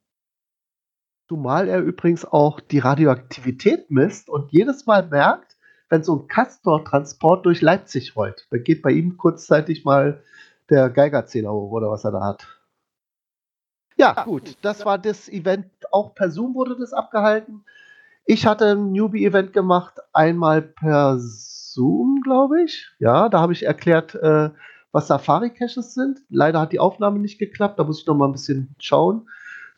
Zumal 1.28 1.68
er 1.68 1.80
übrigens 1.82 2.24
auch 2.24 2.58
die 2.58 2.78
Radioaktivität 2.78 3.90
misst 3.90 4.30
und 4.30 4.50
jedes 4.50 4.86
Mal 4.86 5.06
merkt, 5.06 5.56
wenn 5.90 6.02
so 6.02 6.16
ein 6.16 6.26
Castor-Transport 6.26 7.44
durch 7.44 7.60
Leipzig 7.60 8.16
rollt. 8.16 8.46
Da 8.50 8.56
geht 8.56 8.80
bei 8.80 8.92
ihm 8.92 9.18
kurzzeitig 9.18 9.84
mal 9.84 10.22
der 10.70 10.88
Geigerzähler 10.88 11.52
hoch 11.52 11.70
oder 11.70 11.90
was 11.90 12.04
er 12.04 12.12
da 12.12 12.24
hat. 12.24 12.46
Ja, 13.96 14.24
gut, 14.24 14.56
das 14.62 14.86
war 14.86 14.96
das 14.96 15.28
Event. 15.28 15.66
Auch 15.90 16.14
per 16.14 16.30
Zoom 16.30 16.54
wurde 16.54 16.76
das 16.78 16.92
abgehalten. 16.92 17.64
Ich 18.24 18.46
hatte 18.46 18.72
ein 18.72 18.92
Newbie-Event 18.92 19.52
gemacht, 19.52 19.98
einmal 20.12 20.62
per 20.62 21.18
Zoom, 21.18 22.20
glaube 22.22 22.62
ich. 22.62 22.86
Ja, 22.98 23.28
da 23.28 23.40
habe 23.40 23.52
ich 23.52 23.64
erklärt, 23.64 24.14
äh, 24.14 24.50
was 24.92 25.08
Safari-Caches 25.08 25.94
sind. 25.94 26.20
Leider 26.30 26.60
hat 26.60 26.72
die 26.72 26.80
Aufnahme 26.80 27.18
nicht 27.18 27.38
geklappt, 27.38 27.78
da 27.78 27.84
muss 27.84 28.00
ich 28.00 28.06
noch 28.06 28.14
mal 28.14 28.26
ein 28.26 28.32
bisschen 28.32 28.74
schauen. 28.78 29.28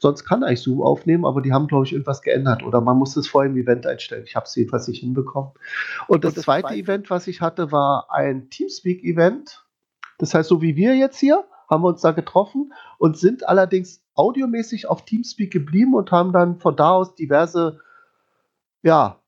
Sonst 0.00 0.24
kann 0.24 0.42
eigentlich 0.42 0.62
Zoom 0.62 0.82
aufnehmen, 0.82 1.26
aber 1.26 1.42
die 1.42 1.52
haben, 1.52 1.66
glaube 1.66 1.84
ich, 1.84 1.92
irgendwas 1.92 2.22
geändert 2.22 2.62
oder 2.62 2.80
man 2.80 2.96
muss 2.96 3.16
es 3.16 3.28
vor 3.28 3.44
im 3.44 3.56
Event 3.56 3.86
einstellen. 3.86 4.24
Ich 4.26 4.34
habe 4.34 4.46
es 4.46 4.54
jedenfalls 4.54 4.88
nicht 4.88 5.00
hinbekommen. 5.00 5.50
Und 6.08 6.24
das, 6.24 6.30
Und 6.30 6.38
das 6.38 6.44
zweite, 6.44 6.68
zweite 6.68 6.80
Event, 6.80 7.10
was 7.10 7.26
ich 7.26 7.40
hatte, 7.40 7.70
war 7.70 8.06
ein 8.10 8.48
Teamspeak-Event. 8.48 9.64
Das 10.18 10.32
heißt, 10.34 10.48
so 10.48 10.62
wie 10.62 10.74
wir 10.74 10.96
jetzt 10.96 11.18
hier, 11.18 11.44
haben 11.68 11.84
wir 11.84 11.88
uns 11.88 12.00
da 12.00 12.12
getroffen 12.12 12.72
und 12.98 13.18
sind 13.18 13.46
allerdings 13.46 14.02
audiomäßig 14.14 14.88
auf 14.88 15.04
Teamspeak 15.04 15.52
geblieben 15.52 15.94
und 15.94 16.10
haben 16.10 16.32
dann 16.32 16.58
von 16.58 16.74
da 16.76 16.90
aus 16.90 17.14
diverse 17.14 17.80
ja, 18.82 19.20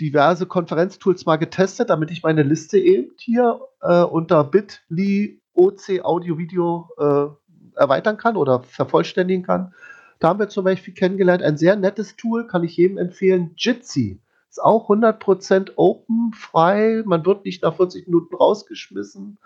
diverse 0.00 0.46
Konferenztools 0.46 1.26
mal 1.26 1.36
getestet, 1.36 1.90
damit 1.90 2.10
ich 2.10 2.22
meine 2.22 2.42
Liste 2.42 2.78
eben 2.78 3.12
hier 3.18 3.60
äh, 3.82 4.02
unter 4.02 4.44
bit.ly 4.44 5.40
OC 5.54 6.02
Audio 6.02 6.38
Video 6.38 6.88
äh, 6.98 7.78
erweitern 7.78 8.16
kann 8.16 8.36
oder 8.36 8.62
vervollständigen 8.62 9.42
kann. 9.42 9.74
Da 10.20 10.28
haben 10.28 10.38
wir 10.38 10.50
zum 10.50 10.64
Beispiel 10.64 10.92
kennengelernt, 10.92 11.42
ein 11.42 11.56
sehr 11.56 11.76
nettes 11.76 12.14
Tool, 12.14 12.46
kann 12.46 12.62
ich 12.62 12.76
jedem 12.76 12.98
empfehlen, 12.98 13.54
Jitsi. 13.56 14.20
Ist 14.50 14.62
auch 14.62 14.90
100% 14.90 15.72
open, 15.76 16.32
frei, 16.34 17.02
man 17.06 17.24
wird 17.24 17.46
nicht 17.46 17.62
nach 17.62 17.76
40 17.76 18.06
Minuten 18.06 18.34
rausgeschmissen 18.34 19.38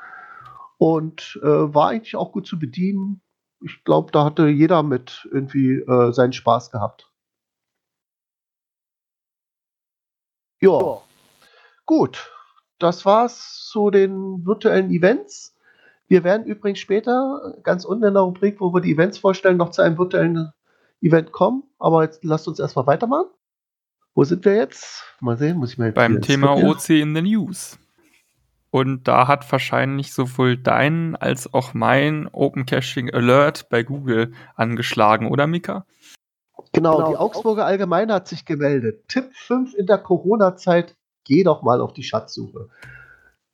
und 0.79 1.39
äh, 1.43 1.47
war 1.47 1.91
eigentlich 1.91 2.17
auch 2.17 2.33
gut 2.33 2.47
zu 2.47 2.59
bedienen. 2.59 3.23
Ich 3.61 3.85
glaube, 3.85 4.11
da 4.11 4.25
hatte 4.25 4.49
jeder 4.49 4.83
mit 4.83 5.29
irgendwie 5.31 5.75
äh, 5.75 6.13
seinen 6.13 6.33
Spaß 6.33 6.73
gehabt. 6.73 7.09
Ja, 10.61 11.03
gut. 11.87 12.33
Das 12.81 13.05
war's 13.05 13.69
zu 13.71 13.91
den 13.91 14.45
virtuellen 14.45 14.91
Events. 14.91 15.55
Wir 16.09 16.25
werden 16.25 16.47
übrigens 16.47 16.81
später 16.81 17.57
ganz 17.63 17.85
unten 17.85 18.05
in 18.05 18.15
der 18.15 18.25
Rubrik, 18.25 18.61
wo 18.61 18.75
wir 18.75 18.81
die 18.81 18.93
Events 18.93 19.19
vorstellen, 19.19 19.57
noch 19.57 19.71
zu 19.71 19.83
einem 19.83 19.99
virtuellen 19.99 20.53
Event 21.05 21.33
kommen. 21.33 21.63
Aber 21.79 22.03
jetzt 22.03 22.25
lasst 22.25 22.49
uns 22.49 22.59
erstmal 22.59 22.87
weitermachen. 22.87 23.29
Wo 24.15 24.25
sind 24.25 24.45
wir 24.45 24.55
jetzt? 24.55 25.05
Mal 25.21 25.37
sehen, 25.37 25.59
muss 25.59 25.73
ich 25.73 25.79
mal 25.79 25.87
jetzt 25.87 25.97
Beim 25.97 26.21
Thema 26.21 26.57
OC 26.57 26.91
in 26.91 27.15
the 27.15 27.23
News. 27.23 27.79
Und 28.71 29.07
da 29.07 29.29
hat 29.29 29.51
wahrscheinlich 29.53 30.13
sowohl 30.13 30.57
dein 30.57 31.15
als 31.15 31.53
auch 31.53 31.75
mein 31.75 32.29
Open 32.33 32.67
Caching 32.67 33.13
Alert 33.13 33.69
bei 33.69 33.85
Google 33.85 34.33
angeschlagen, 34.57 35.31
oder 35.31 35.47
Mika? 35.47 35.87
Genau, 36.73 37.09
die 37.09 37.17
Augsburger 37.17 37.67
Allgemeine 37.67 38.15
hat 38.15 38.27
sich 38.27 38.45
gemeldet. 38.45 39.07
Tipp 39.07 39.31
5 39.33 39.75
in 39.75 39.87
der 39.87 39.99
Corona-Zeit, 39.99 40.97
geh 41.25 41.45
doch 41.45 41.63
mal 41.63 41.81
auf 41.81 41.93
die 41.93 42.03
Schatzsuche. 42.03 42.69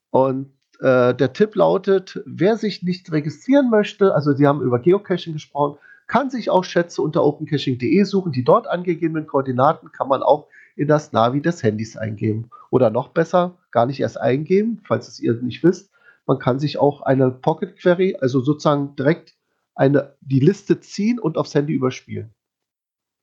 Und 0.09 0.53
äh, 0.79 1.13
der 1.13 1.33
Tipp 1.33 1.55
lautet, 1.55 2.19
wer 2.25 2.57
sich 2.57 2.81
nicht 2.81 3.11
registrieren 3.11 3.69
möchte, 3.69 4.15
also 4.15 4.33
sie 4.33 4.47
haben 4.47 4.61
über 4.61 4.79
Geocaching 4.79 5.33
gesprochen, 5.33 5.77
kann 6.11 6.29
sich 6.29 6.49
auch 6.49 6.65
Schätze 6.65 7.01
unter 7.01 7.23
opencaching.de 7.23 8.03
suchen. 8.03 8.33
Die 8.33 8.43
dort 8.43 8.67
angegebenen 8.67 9.27
Koordinaten 9.27 9.93
kann 9.93 10.09
man 10.09 10.21
auch 10.21 10.49
in 10.75 10.89
das 10.89 11.13
Navi 11.13 11.41
des 11.41 11.63
Handys 11.63 11.95
eingeben. 11.95 12.49
Oder 12.69 12.89
noch 12.89 13.07
besser, 13.07 13.57
gar 13.71 13.85
nicht 13.85 14.01
erst 14.01 14.19
eingeben, 14.19 14.81
falls 14.85 15.07
es 15.07 15.21
ihr 15.21 15.41
nicht 15.41 15.63
wisst. 15.63 15.89
Man 16.25 16.37
kann 16.37 16.59
sich 16.59 16.77
auch 16.77 17.01
eine 17.01 17.31
Pocket 17.31 17.77
Query, 17.79 18.17
also 18.19 18.41
sozusagen 18.41 18.93
direkt 18.97 19.35
eine, 19.73 20.17
die 20.19 20.41
Liste 20.41 20.81
ziehen 20.81 21.17
und 21.17 21.37
aufs 21.37 21.55
Handy 21.55 21.71
überspielen. 21.71 22.33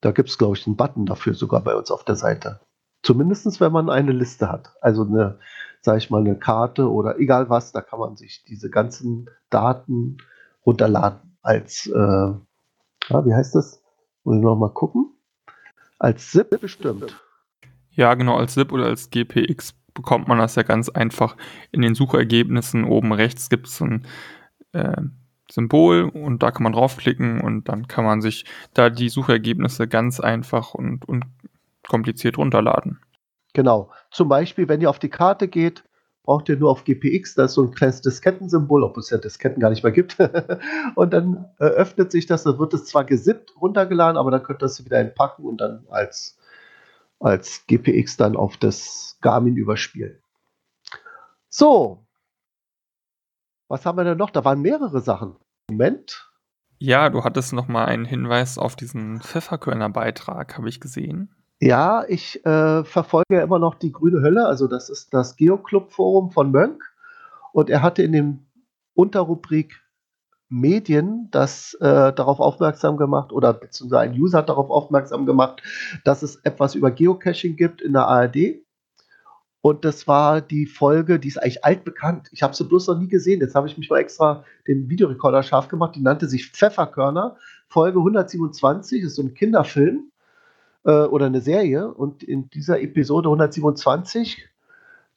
Da 0.01 0.13
gibt 0.13 0.31
es, 0.31 0.39
glaube 0.39 0.57
ich, 0.57 0.67
einen 0.67 0.77
Button 0.77 1.05
dafür 1.05 1.35
sogar 1.35 1.63
bei 1.63 1.77
uns 1.77 1.91
auf 1.91 2.05
der 2.05 2.17
Seite. 2.17 2.61
Zumindest 3.03 3.61
wenn 3.61 3.71
man 3.71 3.91
eine 3.91 4.13
Liste 4.13 4.51
hat. 4.51 4.73
Also 4.81 5.03
eine, 5.03 5.39
sage 5.83 5.99
ich 5.99 6.09
mal, 6.09 6.23
eine 6.23 6.39
Karte 6.39 6.91
oder 6.91 7.19
egal 7.19 7.51
was, 7.51 7.71
da 7.71 7.83
kann 7.83 8.01
man 8.01 8.17
sich 8.17 8.45
diese 8.49 8.71
ganzen 8.71 9.29
Daten 9.51 10.17
runterladen 10.65 11.37
als, 11.43 11.87
äh, 11.87 12.33
ja, 13.09 13.25
wie 13.27 13.35
heißt 13.35 13.55
das? 13.55 13.83
Muss 14.25 14.37
ich 14.37 14.43
noch 14.43 14.57
mal 14.57 14.73
gucken. 14.73 15.13
Als 15.99 16.31
ZIP 16.31 16.61
bestimmt. 16.61 17.21
Ja, 17.91 18.15
genau, 18.15 18.37
als 18.37 18.55
ZIP 18.55 18.73
oder 18.73 18.87
als 18.87 19.11
GPX 19.11 19.75
bekommt 19.95 20.29
man 20.29 20.39
das 20.39 20.55
ja 20.55 20.63
ganz 20.63 20.89
einfach. 20.89 21.37
In 21.73 21.83
den 21.83 21.95
Suchergebnissen 21.95 22.85
oben 22.85 23.13
rechts 23.13 23.51
gibt 23.51 23.67
es 23.67 23.81
ein 23.81 24.07
äh, 24.73 25.03
Symbol 25.51 26.05
und 26.05 26.43
da 26.43 26.51
kann 26.51 26.63
man 26.63 26.73
draufklicken 26.73 27.41
und 27.41 27.69
dann 27.69 27.89
kann 27.89 28.05
man 28.05 28.21
sich 28.21 28.45
da 28.75 28.91
die 28.91 29.09
Suchergebnisse 29.09 29.89
ganz 29.89 30.21
einfach 30.21 30.75
und, 30.75 31.09
und 31.09 31.25
kompliziert 31.89 32.39
runterladen. 32.39 33.01
Genau. 33.55 33.91
Zum 34.11 34.29
Beispiel, 34.29 34.69
wenn 34.69 34.81
ihr 34.81 34.91
auf 34.91 34.99
die 34.99 35.09
Karte 35.09 35.49
geht, 35.49 35.85
braucht 36.29 36.51
ihr 36.51 36.59
nur 36.59 36.71
auf 36.71 36.85
GPX, 36.85 37.37
da 37.37 37.47
ist 37.47 37.55
so 37.55 37.63
ein 37.63 37.71
kleines 37.71 38.03
Diskettensymbol, 38.03 38.85
obwohl 38.85 39.01
es 39.01 39.09
ja 39.09 39.17
Disketten 39.17 39.61
gar 39.61 39.71
nicht 39.71 39.83
mehr 39.83 39.93
gibt. 39.93 40.19
und 40.95 41.15
dann 41.15 41.49
äh, 41.59 41.65
öffnet 41.65 42.13
sich 42.13 42.27
das, 42.27 42.43
dann 42.43 42.59
wird 42.59 42.75
es 42.75 42.85
zwar 42.85 43.05
gesippt 43.05 43.55
runtergeladen, 43.59 44.19
aber 44.19 44.31
dann 44.31 44.43
könnt 44.43 44.63
ihr 44.63 44.67
es 44.67 44.85
wieder 44.85 44.99
entpacken 44.99 45.47
und 45.47 45.59
dann 45.59 45.87
als, 45.89 46.37
als 47.19 47.65
GPX 47.67 48.19
dann 48.19 48.37
auf 48.37 48.59
das 48.59 49.17
Garmin 49.23 49.57
überspielen. 49.57 50.19
So. 51.49 52.05
Was 53.69 53.87
haben 53.87 53.97
wir 53.97 54.05
denn 54.05 54.19
noch? 54.19 54.29
Da 54.29 54.45
waren 54.45 54.61
mehrere 54.61 55.01
Sachen. 55.01 55.35
Moment. 55.71 56.31
Ja, 56.77 57.09
du 57.09 57.25
hattest 57.25 57.55
noch 57.55 57.69
mal 57.69 57.87
einen 57.87 58.05
Hinweis 58.05 58.59
auf 58.59 58.77
diesen 58.77 59.23
Pfefferkörner-Beitrag, 59.23 60.59
habe 60.59 60.69
ich 60.69 60.79
gesehen. 60.79 61.38
Ja, 61.61 62.05
ich 62.07 62.45
äh, 62.47 62.85
verfolge 62.85 63.41
immer 63.41 63.59
noch 63.59 63.75
die 63.75 63.91
Grüne 63.91 64.23
Hölle, 64.23 64.47
also 64.47 64.69
das 64.69 64.89
ist 64.89 65.13
das 65.13 65.37
Geoclub-Forum 65.37 66.31
von 66.31 66.53
Mönk. 66.53 66.85
Und 67.53 67.69
er 67.69 67.83
hatte 67.83 68.03
in 68.05 68.13
dem 68.13 68.47
Unterrubrik 68.95 69.83
Medien 70.49 71.29
das 71.33 71.75
äh, 71.81 72.13
darauf 72.13 72.39
aufmerksam 72.39 72.97
gemacht, 72.97 73.33
oder 73.33 73.53
beziehungsweise 73.53 74.01
ein 74.01 74.19
User 74.19 74.39
hat 74.39 74.49
darauf 74.49 74.71
aufmerksam 74.71 75.27
gemacht, 75.27 75.63
dass 76.05 76.23
es 76.23 76.37
etwas 76.45 76.77
über 76.77 76.93
Geocaching 76.93 77.57
gibt 77.57 77.83
in 77.83 77.93
der 77.93 78.07
ARD. 78.07 78.63
Und 79.61 79.85
das 79.85 80.07
war 80.07 80.41
die 80.41 80.67
Folge, 80.67 81.19
die 81.19 81.29
ist 81.29 81.39
eigentlich 81.39 81.65
altbekannt. 81.65 82.29
Ich 82.31 82.45
habe 82.45 82.55
sie 82.55 82.65
bloß 82.65 82.87
noch 82.87 82.99
nie 82.99 83.09
gesehen. 83.09 83.41
Jetzt 83.41 83.57
habe 83.57 83.67
ich 83.67 83.77
mich 83.77 83.91
mal 83.91 83.99
extra 83.99 84.45
den 84.69 84.89
Videorekorder 84.89 85.43
scharf 85.43 85.67
gemacht. 85.67 85.97
Die 85.97 86.03
nannte 86.03 86.29
sich 86.29 86.53
Pfefferkörner. 86.53 87.37
Folge 87.67 87.99
127 87.99 89.03
ist 89.03 89.17
so 89.17 89.23
ein 89.23 89.35
Kinderfilm 89.35 90.13
äh, 90.85 91.05
oder 91.05 91.27
eine 91.27 91.41
Serie. 91.41 91.93
Und 91.93 92.23
in 92.23 92.51
dieser 92.51 92.81
Episode 92.81 93.29
127 93.29 94.49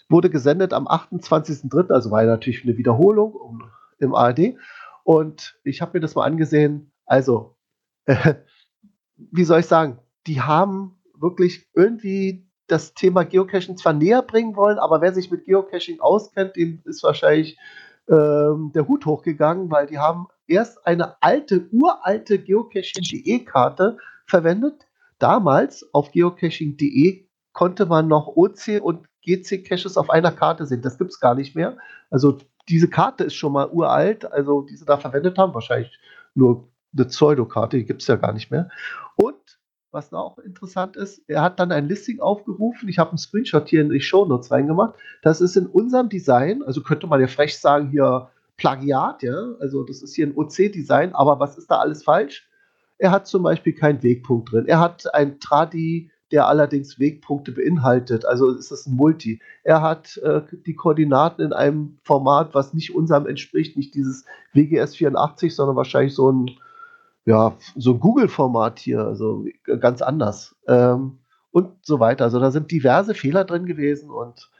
wurde 0.10 0.30
gesendet 0.30 0.74
am 0.74 0.88
28.03., 0.88 1.91
also 1.91 2.12
war 2.12 2.24
ja 2.24 2.30
natürlich 2.30 2.63
eine 2.63 2.78
Wiederholung 2.78 3.34
um, 3.34 3.63
im 4.00 4.13
ARD. 4.13 4.56
Und 5.04 5.60
ich 5.63 5.82
habe 5.82 5.91
mir 5.93 6.02
das 6.02 6.15
mal 6.15 6.26
angesehen. 6.26 6.91
Also, 7.06 7.56
äh, 8.06 8.36
wie 9.15 9.43
soll 9.43 9.60
ich 9.60 9.67
sagen, 9.67 10.00
die 10.28 10.41
haben 10.41 11.00
wirklich 11.15 11.67
irgendwie 11.74 12.47
das 12.67 12.93
Thema 12.93 13.24
Geocaching 13.24 13.78
zwar 13.78 13.93
näher 13.93 14.21
bringen 14.21 14.56
wollen, 14.56 14.80
aber 14.80 15.02
wer 15.02 15.13
sich 15.13 15.30
mit 15.30 15.45
Geocaching 15.45 16.00
auskennt, 16.00 16.56
dem 16.56 16.82
ist 16.86 17.04
wahrscheinlich 17.04 17.58
ähm, 18.08 18.71
der 18.74 18.88
Hut 18.88 19.06
hochgegangen, 19.06 19.69
weil 19.69 19.88
die 19.88 20.00
haben 20.00 20.28
erst 20.47 20.86
eine 20.88 21.21
alte, 21.21 21.67
uralte 21.71 22.39
Geocaching.de-Karte 22.39 23.97
verwendet. 24.26 24.88
Damals 25.21 25.88
auf 25.93 26.12
geocaching.de 26.12 27.27
konnte 27.53 27.86
man 27.86 28.07
noch 28.07 28.27
OC 28.27 28.81
und 28.81 29.07
GC-Caches 29.23 29.95
auf 29.95 30.10
einer 30.10 30.31
Karte 30.31 30.65
sehen. 30.65 30.81
Das 30.81 30.97
gibt 30.97 31.12
es 31.12 31.19
gar 31.19 31.36
nicht 31.36 31.55
mehr. 31.55 31.77
Also 32.10 32.39
diese 32.67 32.89
Karte 32.89 33.25
ist 33.25 33.36
schon 33.36 33.53
mal 33.53 33.69
uralt, 33.69 34.25
also 34.31 34.62
die 34.62 34.75
sie 34.75 34.86
da 34.86 34.97
verwendet 34.97 35.38
haben, 35.38 35.53
wahrscheinlich 35.53 35.99
nur 36.34 36.69
eine 36.93 37.05
Pseudokarte, 37.05 37.77
die 37.77 37.86
gibt 37.86 38.01
es 38.01 38.07
ja 38.07 38.15
gar 38.15 38.34
nicht 38.34 38.49
mehr. 38.49 38.69
Und 39.15 39.60
was 39.91 40.12
auch 40.12 40.39
interessant 40.39 40.95
ist, 40.95 41.21
er 41.27 41.43
hat 41.43 41.60
dann 41.60 41.71
ein 41.71 41.88
Listing 41.88 42.19
aufgerufen. 42.19 42.89
Ich 42.89 42.97
habe 42.97 43.12
einen 43.12 43.17
Screenshot 43.19 43.67
hier 43.67 43.81
in 43.81 43.89
die 43.89 44.01
Shownotes 44.01 44.49
reingemacht. 44.49 44.95
Das 45.21 45.39
ist 45.39 45.55
in 45.55 45.67
unserem 45.67 46.10
Design, 46.10 46.63
also 46.63 46.81
könnte 46.81 47.05
man 47.05 47.21
ja 47.21 47.27
frech 47.27 47.60
sagen, 47.60 47.89
hier 47.91 48.31
Plagiat, 48.57 49.21
ja. 49.21 49.53
Also 49.60 49.84
das 49.84 50.01
ist 50.01 50.15
hier 50.15 50.25
ein 50.25 50.36
OC-Design, 50.36 51.13
aber 51.13 51.39
was 51.39 51.57
ist 51.57 51.69
da 51.69 51.79
alles 51.79 52.03
falsch? 52.03 52.47
Er 53.01 53.09
hat 53.09 53.25
zum 53.25 53.41
Beispiel 53.41 53.73
keinen 53.73 54.03
Wegpunkt 54.03 54.51
drin. 54.51 54.67
Er 54.67 54.79
hat 54.79 55.11
ein 55.15 55.39
Tradi, 55.39 56.11
der 56.31 56.47
allerdings 56.47 56.99
Wegpunkte 56.99 57.51
beinhaltet. 57.51 58.25
Also 58.25 58.51
ist 58.51 58.69
das 58.69 58.85
ein 58.85 58.95
Multi. 58.95 59.41
Er 59.63 59.81
hat 59.81 60.17
äh, 60.17 60.41
die 60.67 60.75
Koordinaten 60.75 61.41
in 61.41 61.51
einem 61.51 61.97
Format, 62.03 62.53
was 62.53 62.75
nicht 62.75 62.93
unserem 62.93 63.25
entspricht, 63.25 63.75
nicht 63.75 63.95
dieses 63.95 64.25
WGS 64.53 64.95
84, 64.95 65.55
sondern 65.55 65.75
wahrscheinlich 65.75 66.13
so 66.13 66.31
ein 66.31 66.51
ja, 67.25 67.55
so 67.75 67.93
ein 67.93 67.99
Google-Format 67.99 68.77
hier, 68.77 68.99
also 68.99 69.45
ganz 69.79 70.03
anders. 70.03 70.55
Ähm, 70.67 71.17
und 71.49 71.71
so 71.81 71.99
weiter. 71.99 72.25
Also 72.25 72.39
da 72.39 72.51
sind 72.51 72.69
diverse 72.69 73.15
Fehler 73.15 73.45
drin 73.45 73.65
gewesen 73.65 74.11
und 74.11 74.51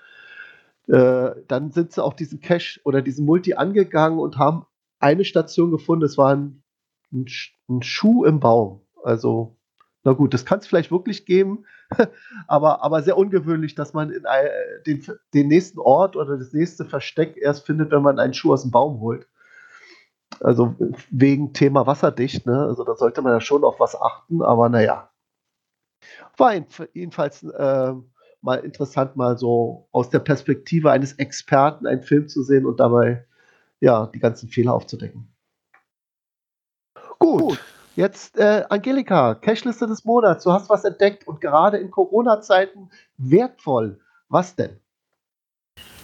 äh, 0.88 1.32
dann 1.48 1.70
sind 1.72 1.92
sie 1.92 2.04
auch 2.04 2.14
diesen 2.14 2.42
Cache 2.42 2.80
oder 2.86 3.04
diesen 3.04 3.26
Multi 3.26 3.54
angegangen 3.54 4.18
und 4.18 4.40
haben 4.40 4.66
eine 5.00 5.26
Station 5.26 5.70
gefunden, 5.70 6.06
es 6.06 6.18
war 6.18 6.36
ein, 7.12 7.26
ein, 7.70 7.82
Schuh 7.82 8.26
im 8.26 8.40
Baum. 8.40 8.82
Also, 9.04 9.58
na 10.04 10.14
gut, 10.14 10.34
das 10.34 10.46
kann 10.46 10.60
es 10.60 10.68
vielleicht 10.68 10.92
wirklich 10.92 11.26
geben, 11.26 11.66
aber, 12.48 12.84
aber 12.84 13.04
sehr 13.04 13.18
ungewöhnlich, 13.18 13.76
dass 13.76 13.94
man 13.94 14.12
in 14.12 14.26
ein, 14.26 14.48
den, 14.86 15.06
den 15.34 15.48
nächsten 15.48 15.80
Ort 15.80 16.16
oder 16.16 16.38
das 16.38 16.54
nächste 16.54 16.86
Versteck 16.86 17.38
erst 17.38 17.66
findet, 17.66 17.92
wenn 17.92 18.02
man 18.02 18.20
einen 18.20 18.34
Schuh 18.34 18.54
aus 18.54 18.64
dem 18.64 18.72
Baum 18.72 19.00
holt. 19.00 19.28
Also 20.40 20.76
wegen 21.10 21.54
Thema 21.54 21.86
wasserdicht, 21.86 22.46
ne? 22.46 22.64
Also 22.64 22.84
da 22.84 22.96
sollte 22.96 23.22
man 23.22 23.34
ja 23.34 23.42
schon 23.42 23.64
auf 23.64 23.80
was 23.80 24.00
achten, 24.00 24.42
aber 24.42 24.70
naja. 24.70 25.10
War 26.38 26.54
jedenfalls 26.94 27.44
äh, 27.44 27.94
mal 28.42 28.56
interessant, 28.58 29.16
mal 29.16 29.38
so 29.38 29.88
aus 29.92 30.10
der 30.10 30.20
Perspektive 30.20 30.90
eines 30.92 31.14
Experten 31.14 31.86
einen 31.86 32.02
Film 32.02 32.28
zu 32.28 32.42
sehen 32.44 32.66
und 32.66 32.80
dabei 32.80 33.26
ja 33.80 34.08
die 34.08 34.20
ganzen 34.20 34.50
Fehler 34.50 34.74
aufzudecken. 34.74 35.31
Gut, 37.22 37.60
Jetzt, 37.96 38.36
äh, 38.38 38.64
Angelika, 38.70 39.36
Cashliste 39.36 39.86
des 39.86 40.06
Monats. 40.06 40.44
Du 40.44 40.52
hast 40.52 40.70
was 40.70 40.86
entdeckt 40.86 41.28
und 41.28 41.40
gerade 41.40 41.78
in 41.78 41.92
Corona-Zeiten 41.92 42.90
wertvoll. 43.18 44.00
Was 44.28 44.56
denn? 44.56 44.78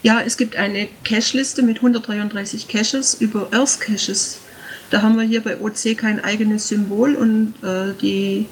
Ja, 0.03 0.21
es 0.21 0.37
gibt 0.37 0.57
eine 0.57 0.87
Cache-Liste 1.03 1.63
mit 1.63 1.77
133 1.77 2.67
Caches 2.67 3.15
über 3.15 3.47
Earth 3.51 3.79
Caches. 3.79 4.41
Da 4.91 5.01
haben 5.01 5.17
wir 5.17 5.23
hier 5.23 5.43
bei 5.43 5.59
OC 5.59 5.97
kein 5.97 6.23
eigenes 6.23 6.67
Symbol 6.67 7.15
und 7.15 7.55
äh, 7.63 7.93
die, 7.99 8.45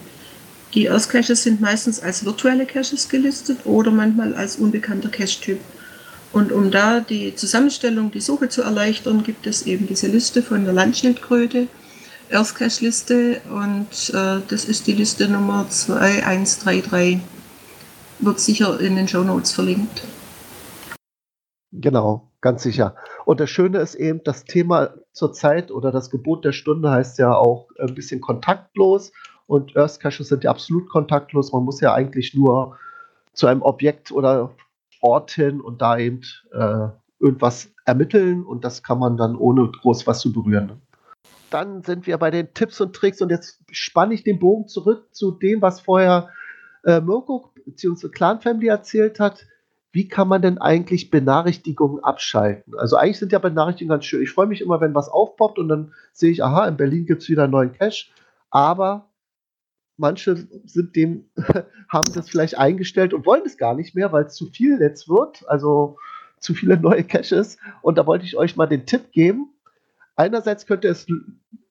die 0.74 0.90
Earth 0.90 1.10
Caches 1.10 1.44
sind 1.44 1.62
meistens 1.62 2.02
als 2.02 2.26
virtuelle 2.26 2.66
Caches 2.66 3.10
gelistet 3.10 3.60
oder 3.66 3.92
manchmal 3.92 4.34
als 4.34 4.56
unbekannter 4.56 5.10
Cache-Typ. 5.10 5.60
Und 6.32 6.52
um 6.52 6.72
da 6.72 7.00
die 7.00 7.36
Zusammenstellung, 7.36 8.12
die 8.12 8.22
Suche 8.22 8.50
zu 8.50 8.64
erleichtern, 8.64 9.24
gibt 9.24 9.46
es 9.46 9.68
eben 9.68 9.86
diese 9.86 10.08
Liste 10.08 10.42
von 10.42 10.64
der 10.64 10.74
Landschildkröte, 10.74 11.68
Earth 12.32 12.56
Cache 12.56 12.84
Liste 12.84 13.42
und 13.52 14.10
äh, 14.14 14.42
das 14.48 14.66
ist 14.66 14.88
die 14.88 14.94
Liste 14.94 15.28
Nummer 15.28 15.70
2133. 15.70 17.20
Wird 18.20 18.40
sicher 18.40 18.80
in 18.80 18.96
den 18.96 19.08
Show 19.08 19.24
Notes 19.24 19.52
verlinkt. 19.52 20.04
Genau, 21.72 22.32
ganz 22.42 22.64
sicher. 22.64 22.96
Und 23.26 23.40
das 23.40 23.50
Schöne 23.50 23.80
ist 23.80 23.96
eben, 23.96 24.22
das 24.24 24.46
Thema 24.46 24.94
zur 25.12 25.34
Zeit 25.34 25.72
oder 25.72 25.92
das 25.92 26.10
Gebot 26.10 26.46
der 26.46 26.54
Stunde 26.54 26.90
heißt 26.90 27.20
ja 27.20 27.36
auch 27.36 27.68
ein 27.80 27.94
bisschen 27.94 28.22
kontaktlos. 28.22 29.12
Und 29.48 29.76
Earth 29.78 30.00
Caches 30.00 30.30
sind 30.30 30.44
ja 30.44 30.52
absolut 30.52 30.90
kontaktlos. 30.90 31.52
Man 31.52 31.64
muss 31.64 31.82
ja 31.82 31.94
eigentlich 31.94 32.34
nur 32.34 32.78
zu 33.34 33.48
einem 33.48 33.62
Objekt 33.62 34.12
oder 34.12 34.52
Ort 35.02 35.32
hin 35.32 35.62
und 35.62 35.82
da 35.82 35.98
eben 35.98 36.22
äh, 36.52 36.88
irgendwas 37.20 37.72
ermitteln 37.86 38.44
und 38.44 38.66
das 38.66 38.84
kann 38.84 39.00
man 39.00 39.18
dann 39.18 39.36
ohne 39.36 39.70
groß 39.70 40.08
was 40.08 40.20
zu 40.20 40.34
berühren. 40.34 40.82
Dann 41.50 41.84
sind 41.84 42.08
wir 42.08 42.18
bei 42.18 42.32
den 42.32 42.54
Tipps 42.54 42.82
und 42.82 42.96
Tricks 42.96 43.22
und 43.22 43.30
jetzt 43.30 43.60
spanne 43.72 44.14
ich 44.14 44.24
den 44.24 44.40
Bogen 44.40 44.68
zurück 44.68 45.08
zu 45.12 45.32
dem, 45.32 45.62
was 45.62 45.80
vorher 45.80 46.30
äh, 46.84 47.02
Mirko 47.02 47.52
bzw. 47.66 48.10
Clan 48.10 48.42
Family 48.42 48.68
erzählt 48.68 49.20
hat 49.20 49.46
wie 49.96 50.10
kann 50.10 50.28
man 50.28 50.42
denn 50.42 50.58
eigentlich 50.58 51.10
Benachrichtigungen 51.10 52.04
abschalten? 52.04 52.76
Also 52.78 52.98
eigentlich 52.98 53.18
sind 53.18 53.32
ja 53.32 53.40
Benachrichtigungen 53.40 53.96
ganz 53.96 54.04
schön. 54.04 54.22
Ich 54.22 54.30
freue 54.30 54.46
mich 54.46 54.60
immer, 54.60 54.82
wenn 54.82 54.94
was 54.94 55.08
aufpoppt 55.08 55.58
und 55.58 55.70
dann 55.70 55.94
sehe 56.12 56.32
ich, 56.32 56.44
aha, 56.44 56.68
in 56.68 56.76
Berlin 56.76 57.06
gibt 57.06 57.22
es 57.22 57.30
wieder 57.30 57.44
einen 57.44 57.54
neuen 57.54 57.72
Cache. 57.72 58.08
Aber 58.50 59.10
manche 59.96 60.36
sind 60.66 60.98
dem, 60.98 61.30
haben 61.88 62.12
das 62.14 62.30
vielleicht 62.30 62.58
eingestellt 62.58 63.14
und 63.14 63.26
wollen 63.26 63.44
es 63.46 63.58
gar 63.58 63.74
nicht 63.74 63.96
mehr, 63.96 64.12
weil 64.12 64.26
es 64.26 64.36
zu 64.36 64.48
viel 64.48 64.82
jetzt 64.82 65.08
wird. 65.08 65.48
Also 65.48 65.98
zu 66.40 66.54
viele 66.54 66.76
neue 66.78 67.06
Caches. 67.06 67.58
Und 67.82 67.98
da 67.98 68.06
wollte 68.06 68.26
ich 68.26 68.36
euch 68.36 68.58
mal 68.58 68.68
den 68.68 68.86
Tipp 68.86 69.14
geben. 69.14 69.55
Einerseits 70.16 70.66
könnt 70.66 70.84
ihr 70.84 70.92
es 70.92 71.06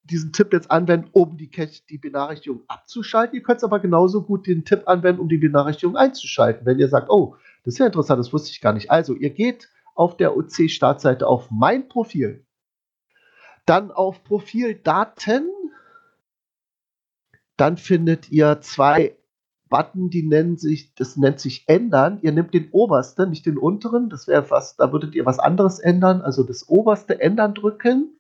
diesen 0.05 0.33
Tipp 0.33 0.53
jetzt 0.53 0.71
anwenden, 0.71 1.09
um 1.13 1.37
die, 1.37 1.51
die 1.89 1.99
Benachrichtigung 1.99 2.63
abzuschalten. 2.69 3.37
Ihr 3.37 3.43
könnt 3.43 3.65
aber 3.65 3.81
genauso 3.81 4.23
gut 4.23 4.47
den 4.47 4.65
Tipp 4.65 4.83
anwenden, 4.87 5.21
um 5.21 5.29
die 5.29 5.39
Benachrichtigung 5.39 5.97
einzuschalten. 5.97 6.67
Wenn 6.67 6.79
ihr 6.79 6.89
sagt, 6.89 7.09
oh, 7.11 7.37
das 7.65 7.75
ist 7.75 7.79
ja 7.79 7.87
interessant, 7.87 8.21
das 8.21 8.33
wusste 8.33 8.51
ich 8.51 8.61
gar 8.61 8.75
nicht. 8.75 8.91
Also, 8.91 9.15
ihr 9.15 9.31
geht 9.31 9.71
auf 9.95 10.17
der 10.17 10.37
OC-Startseite 10.37 11.27
auf 11.27 11.51
mein 11.51 11.89
Profil, 11.89 12.45
dann 13.65 13.91
auf 13.91 14.23
Profildaten, 14.25 15.49
dann 17.57 17.77
findet 17.79 18.31
ihr 18.31 18.61
zwei 18.61 19.17
Button, 19.71 20.11
die 20.11 20.23
nennen 20.23 20.59
sich, 20.59 20.95
das 20.95 21.17
nennt 21.17 21.41
sich 21.41 21.65
ändern. 21.69 22.19
Ihr 22.23 22.33
nehmt 22.33 22.53
den 22.53 22.71
obersten, 22.73 23.31
nicht 23.31 23.47
den 23.47 23.57
unteren, 23.57 24.11
das 24.11 24.29
wäre 24.29 24.51
was, 24.51 24.77
da 24.77 24.93
würdet 24.93 25.15
ihr 25.15 25.25
was 25.25 25.39
anderes 25.39 25.79
ändern, 25.79 26.21
also 26.21 26.43
das 26.43 26.69
oberste 26.69 27.21
ändern 27.21 27.55
drücken. 27.55 28.13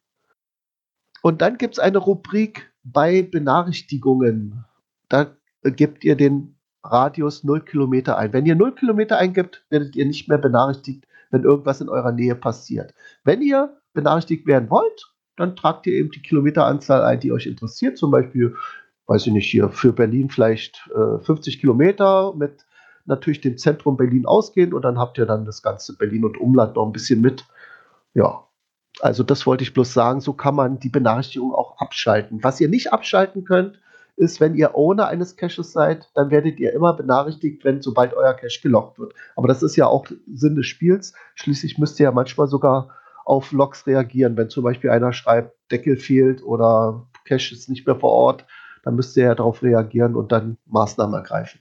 Und 1.24 1.40
dann 1.40 1.56
gibt 1.56 1.76
es 1.76 1.78
eine 1.78 1.96
Rubrik 1.96 2.70
bei 2.82 3.22
Benachrichtigungen. 3.22 4.66
Da 5.08 5.34
gebt 5.62 6.04
ihr 6.04 6.16
den 6.16 6.58
Radius 6.82 7.44
0 7.44 7.62
Kilometer 7.62 8.18
ein. 8.18 8.34
Wenn 8.34 8.44
ihr 8.44 8.54
0 8.54 8.74
Kilometer 8.74 9.16
eingibt, 9.16 9.64
werdet 9.70 9.96
ihr 9.96 10.04
nicht 10.04 10.28
mehr 10.28 10.36
benachrichtigt, 10.36 11.06
wenn 11.30 11.44
irgendwas 11.44 11.80
in 11.80 11.88
eurer 11.88 12.12
Nähe 12.12 12.34
passiert. 12.34 12.92
Wenn 13.24 13.40
ihr 13.40 13.74
benachrichtigt 13.94 14.46
werden 14.46 14.68
wollt, 14.68 15.14
dann 15.36 15.56
tragt 15.56 15.86
ihr 15.86 15.94
eben 15.94 16.10
die 16.10 16.20
Kilometeranzahl 16.20 17.02
ein, 17.02 17.20
die 17.20 17.32
euch 17.32 17.46
interessiert. 17.46 17.96
Zum 17.96 18.10
Beispiel, 18.10 18.54
weiß 19.06 19.26
ich 19.26 19.32
nicht, 19.32 19.50
hier 19.50 19.70
für 19.70 19.94
Berlin 19.94 20.28
vielleicht 20.28 20.90
äh, 20.94 21.24
50 21.24 21.58
Kilometer 21.58 22.34
mit 22.34 22.66
natürlich 23.06 23.40
dem 23.40 23.56
Zentrum 23.56 23.96
Berlin 23.96 24.26
ausgehend 24.26 24.74
und 24.74 24.82
dann 24.82 24.98
habt 24.98 25.16
ihr 25.16 25.24
dann 25.24 25.46
das 25.46 25.62
ganze 25.62 25.96
Berlin 25.96 26.26
und 26.26 26.36
Umland 26.36 26.76
noch 26.76 26.84
ein 26.84 26.92
bisschen 26.92 27.22
mit. 27.22 27.46
Ja, 28.12 28.44
also 29.00 29.22
das 29.22 29.46
wollte 29.46 29.64
ich 29.64 29.74
bloß 29.74 29.92
sagen, 29.92 30.20
so 30.20 30.32
kann 30.32 30.54
man 30.54 30.78
die 30.78 30.88
Benachrichtigung 30.88 31.54
auch 31.54 31.78
abschalten. 31.78 32.42
Was 32.42 32.60
ihr 32.60 32.68
nicht 32.68 32.92
abschalten 32.92 33.44
könnt, 33.44 33.80
ist, 34.16 34.40
wenn 34.40 34.54
ihr 34.54 34.76
Owner 34.76 35.08
eines 35.08 35.36
Caches 35.36 35.72
seid, 35.72 36.08
dann 36.14 36.30
werdet 36.30 36.60
ihr 36.60 36.72
immer 36.72 36.94
benachrichtigt, 36.94 37.64
wenn 37.64 37.82
sobald 37.82 38.14
euer 38.14 38.34
Cache 38.34 38.60
gelockt 38.62 38.98
wird. 38.98 39.12
Aber 39.34 39.48
das 39.48 39.62
ist 39.62 39.76
ja 39.76 39.86
auch 39.86 40.06
Sinn 40.32 40.54
des 40.54 40.66
Spiels. 40.66 41.14
Schließlich 41.34 41.78
müsst 41.78 41.98
ihr 41.98 42.04
ja 42.04 42.12
manchmal 42.12 42.46
sogar 42.46 42.94
auf 43.24 43.50
Logs 43.52 43.86
reagieren. 43.86 44.36
Wenn 44.36 44.50
zum 44.50 44.62
Beispiel 44.62 44.90
einer 44.90 45.12
schreibt, 45.12 45.56
Deckel 45.72 45.96
fehlt 45.96 46.42
oder 46.42 47.08
Cache 47.24 47.54
ist 47.54 47.68
nicht 47.68 47.86
mehr 47.86 47.96
vor 47.96 48.12
Ort, 48.12 48.46
dann 48.84 48.94
müsst 48.94 49.16
ihr 49.16 49.24
ja 49.24 49.34
darauf 49.34 49.62
reagieren 49.62 50.14
und 50.14 50.30
dann 50.30 50.58
Maßnahmen 50.66 51.14
ergreifen. 51.14 51.60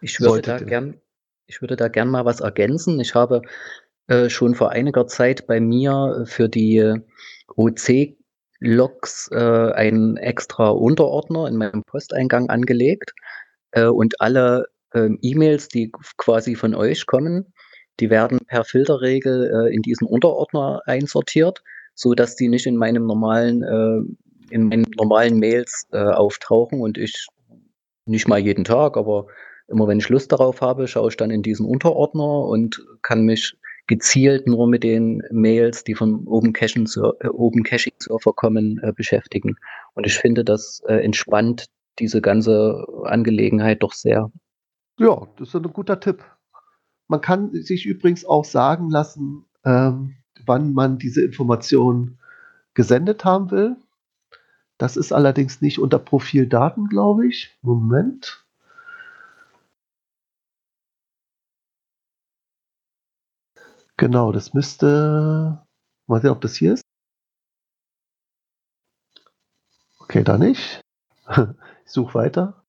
Ich 0.00 0.20
würde, 0.20 0.40
da 0.40 0.58
gern, 0.58 1.00
ich 1.46 1.60
würde 1.60 1.76
da 1.76 1.88
gern 1.88 2.08
mal 2.08 2.24
was 2.24 2.40
ergänzen. 2.40 3.00
Ich 3.00 3.14
habe 3.14 3.42
äh, 4.08 4.28
schon 4.28 4.54
vor 4.54 4.70
einiger 4.70 5.06
Zeit 5.06 5.46
bei 5.46 5.60
mir 5.60 6.24
für 6.26 6.48
die 6.48 6.94
OC 7.56 8.16
Logs 8.60 9.30
äh, 9.32 9.72
einen 9.72 10.16
extra 10.16 10.70
Unterordner 10.70 11.46
in 11.46 11.56
meinem 11.56 11.84
Posteingang 11.84 12.48
angelegt 12.50 13.14
äh, 13.70 13.84
und 13.84 14.20
alle 14.20 14.66
äh, 14.92 15.10
E-Mails, 15.22 15.68
die 15.68 15.92
quasi 16.16 16.54
von 16.56 16.74
euch 16.74 17.06
kommen, 17.06 17.52
die 18.00 18.10
werden 18.10 18.40
per 18.46 18.64
Filterregel 18.64 19.68
äh, 19.68 19.74
in 19.74 19.82
diesen 19.82 20.06
Unterordner 20.06 20.80
einsortiert, 20.86 21.62
so 21.94 22.14
dass 22.14 22.36
die 22.36 22.48
nicht 22.48 22.66
in 22.66 22.76
meinem 22.76 23.06
normalen 23.06 23.62
äh, 23.62 24.00
in 24.50 24.68
meinen 24.68 24.86
normalen 24.96 25.38
Mails 25.38 25.86
auftauchen 25.92 26.80
und 26.80 26.96
ich 26.96 27.26
nicht 28.06 28.28
mal 28.28 28.38
jeden 28.38 28.64
Tag, 28.64 28.96
aber 28.96 29.26
immer 29.68 29.86
wenn 29.86 29.98
ich 29.98 30.08
Lust 30.08 30.32
darauf 30.32 30.62
habe, 30.62 30.88
schaue 30.88 31.10
ich 31.10 31.18
dann 31.18 31.30
in 31.30 31.42
diesen 31.42 31.66
Unterordner 31.66 32.44
und 32.44 32.82
kann 33.02 33.26
mich 33.26 33.58
gezielt 33.88 34.46
nur 34.46 34.68
mit 34.68 34.84
den 34.84 35.22
Mails, 35.32 35.82
die 35.82 35.94
von 35.94 36.26
Open 36.28 36.52
Caching 36.52 36.86
äh, 36.86 37.62
Caching 37.62 37.94
Surfer 37.98 38.32
kommen, 38.32 38.78
äh, 38.82 38.92
beschäftigen. 38.92 39.56
Und 39.94 40.06
ich 40.06 40.18
finde, 40.18 40.44
das 40.44 40.82
äh, 40.86 40.98
entspannt 40.98 41.66
diese 41.98 42.20
ganze 42.20 42.86
Angelegenheit 43.04 43.82
doch 43.82 43.92
sehr. 43.92 44.30
Ja, 44.98 45.26
das 45.36 45.48
ist 45.48 45.56
ein 45.56 45.62
guter 45.62 45.98
Tipp. 45.98 46.22
Man 47.08 47.20
kann 47.20 47.50
sich 47.52 47.86
übrigens 47.86 48.24
auch 48.24 48.44
sagen 48.44 48.90
lassen, 48.90 49.46
ähm, 49.64 50.16
wann 50.44 50.74
man 50.74 50.98
diese 50.98 51.22
Information 51.22 52.18
gesendet 52.74 53.24
haben 53.24 53.50
will. 53.50 53.76
Das 54.76 54.96
ist 54.96 55.12
allerdings 55.12 55.60
nicht 55.60 55.78
unter 55.78 55.98
Profildaten, 55.98 56.88
glaube 56.88 57.26
ich. 57.26 57.56
Moment. 57.62 58.44
Genau, 63.98 64.30
das 64.32 64.54
müsste. 64.54 65.60
Mal 66.06 66.20
sehen, 66.22 66.30
ob 66.30 66.40
das 66.40 66.54
hier 66.54 66.72
ist. 66.74 66.82
Okay, 70.00 70.24
da 70.24 70.38
nicht. 70.38 70.80
Ich 71.86 71.92
suche 71.94 72.12
weiter. 72.14 72.62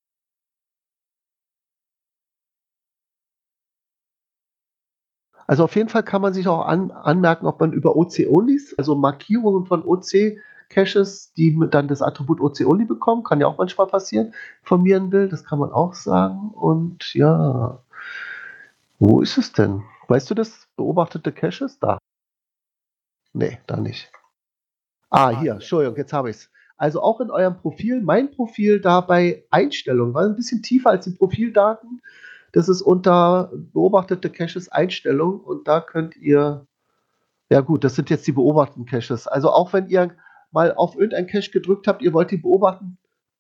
Also 5.46 5.64
auf 5.66 5.76
jeden 5.76 5.90
Fall 5.90 6.04
kann 6.04 6.22
man 6.22 6.34
sich 6.34 6.48
auch 6.48 6.66
an, 6.66 6.92
anmerken, 6.92 7.46
ob 7.48 7.60
man 7.60 7.74
über 7.74 7.96
OC-Onlys, 7.98 8.76
also 8.78 8.96
Markierungen 8.96 9.66
von 9.66 9.84
OC-Caches, 9.84 11.34
die 11.34 11.60
dann 11.70 11.88
das 11.90 12.02
Attribut 12.02 12.40
OC-Only 12.40 12.86
bekommen, 12.86 13.24
kann 13.24 13.42
ja 13.42 13.48
auch 13.48 13.58
manchmal 13.58 13.88
passieren, 13.88 14.34
informieren 14.62 15.12
will. 15.12 15.28
Das 15.28 15.44
kann 15.44 15.60
man 15.60 15.72
auch 15.72 15.96
sagen. 15.96 16.52
Und 16.52 17.14
ja, 17.14 17.80
wo 19.00 19.22
ist 19.22 19.38
es 19.38 19.52
denn? 19.52 19.84
Weißt 20.10 20.30
du 20.30 20.34
das? 20.34 20.68
Beobachtete 20.76 21.32
Caches? 21.32 21.78
Da. 21.80 22.00
Nee, 23.32 23.60
da 23.68 23.78
nicht. 23.78 24.12
Ah, 25.12 25.30
hier, 25.30 25.54
Entschuldigung, 25.54 25.98
jetzt 25.98 26.14
habe 26.14 26.32
ich 26.32 26.38
es. 26.38 26.52
Also 26.78 27.02
auch 27.02 27.20
in 27.20 27.30
eurem 27.30 27.58
Profil, 27.58 28.02
mein 28.02 28.32
Profil 28.32 28.82
da 28.82 29.02
bei 29.02 29.46
Einstellungen, 29.52 30.16
war 30.16 30.24
ein 30.24 30.36
bisschen 30.36 30.64
tiefer 30.64 30.90
als 30.90 31.06
die 31.06 31.12
Profildaten. 31.12 32.02
Das 32.54 32.70
ist 32.70 32.82
unter 32.82 33.52
beobachtete 33.54 34.32
Caches 34.32 34.70
Einstellungen 34.70 35.42
und 35.42 35.68
da 35.68 35.80
könnt 35.80 36.16
ihr, 36.16 36.66
ja 37.50 37.62
gut, 37.62 37.84
das 37.84 37.96
sind 37.96 38.10
jetzt 38.10 38.26
die 38.26 38.32
beobachteten 38.32 38.86
Caches. 38.86 39.28
Also 39.28 39.52
auch 39.52 39.74
wenn 39.74 39.90
ihr 39.90 40.16
mal 40.52 40.74
auf 40.74 40.96
irgendein 40.96 41.28
Cache 41.28 41.52
gedrückt 41.52 41.88
habt, 41.88 42.02
ihr 42.02 42.14
wollt 42.14 42.32
die 42.32 42.38
beobachten, 42.38 42.98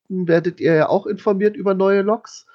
werdet 0.08 0.60
ihr 0.60 0.76
ja 0.76 0.90
auch 0.90 1.08
informiert 1.08 1.56
über 1.56 1.74
neue 1.74 2.04
Logs. 2.04 2.46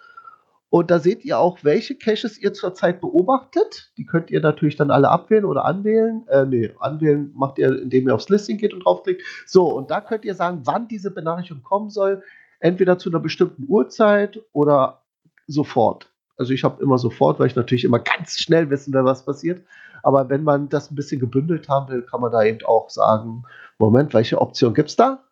Und 0.75 0.91
da 0.91 0.99
seht 0.99 1.25
ihr 1.25 1.39
auch, 1.39 1.63
welche 1.63 1.95
Caches 1.95 2.37
ihr 2.37 2.53
zurzeit 2.53 3.01
beobachtet. 3.01 3.93
Die 3.97 4.05
könnt 4.05 4.33
ihr 4.33 4.41
natürlich 4.41 4.75
dann 4.75 4.91
alle 4.91 5.09
abwählen 5.09 5.45
oder 5.45 5.67
anwählen. 5.67 6.27
Äh, 6.27 6.47
nee, 6.47 6.75
anwählen 6.81 7.31
macht 7.33 7.59
ihr, 7.59 7.81
indem 7.81 8.09
ihr 8.09 8.15
aufs 8.17 8.29
Listing 8.29 8.59
geht 8.59 8.75
und 8.75 8.81
draufklickt. 8.81 9.23
So, 9.47 9.69
und 9.69 9.93
da 9.93 10.01
könnt 10.01 10.25
ihr 10.25 10.35
sagen, 10.35 10.63
wann 10.65 10.89
diese 10.89 11.13
Benachrichtigung 11.13 11.63
kommen 11.63 11.91
soll. 11.91 12.25
Entweder 12.59 12.99
zu 12.99 13.09
einer 13.09 13.21
bestimmten 13.21 13.67
Uhrzeit 13.69 14.41
oder 14.53 15.05
sofort. 15.47 16.11
Also 16.37 16.53
ich 16.53 16.65
habe 16.65 16.83
immer 16.83 16.99
sofort, 16.99 17.39
weil 17.39 17.47
ich 17.47 17.55
natürlich 17.55 17.85
immer 17.85 18.01
ganz 18.01 18.41
schnell 18.41 18.69
wissen 18.69 18.93
will, 18.93 19.05
was 19.05 19.25
passiert. 19.25 19.65
Aber 20.03 20.29
wenn 20.29 20.43
man 20.43 20.71
das 20.71 20.91
ein 20.91 20.97
bisschen 20.97 21.21
gebündelt 21.21 21.69
haben 21.69 21.89
will, 21.89 22.03
kann 22.03 22.21
man 22.21 22.33
da 22.33 22.43
eben 22.43 22.65
auch 22.65 22.91
sagen, 22.91 23.45
Moment, 23.79 24.13
welche 24.13 24.41
Option 24.41 24.75
gibt 24.75 24.89
es 24.89 24.97
da? 24.97 25.23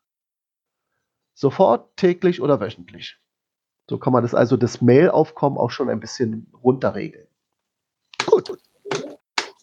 Sofort, 1.35 1.97
täglich 1.97 2.41
oder 2.41 2.61
wöchentlich. 2.61 3.19
So 3.89 3.99
kann 3.99 4.13
man 4.13 4.23
das 4.23 4.35
also 4.35 4.57
das 4.57 4.81
Mail-Aufkommen 4.81 5.59
auch 5.59 5.71
schon 5.71 5.91
ein 5.91 6.01
bisschen 6.01 6.47
runterregeln. 6.63 7.27
Gut. 8.27 8.51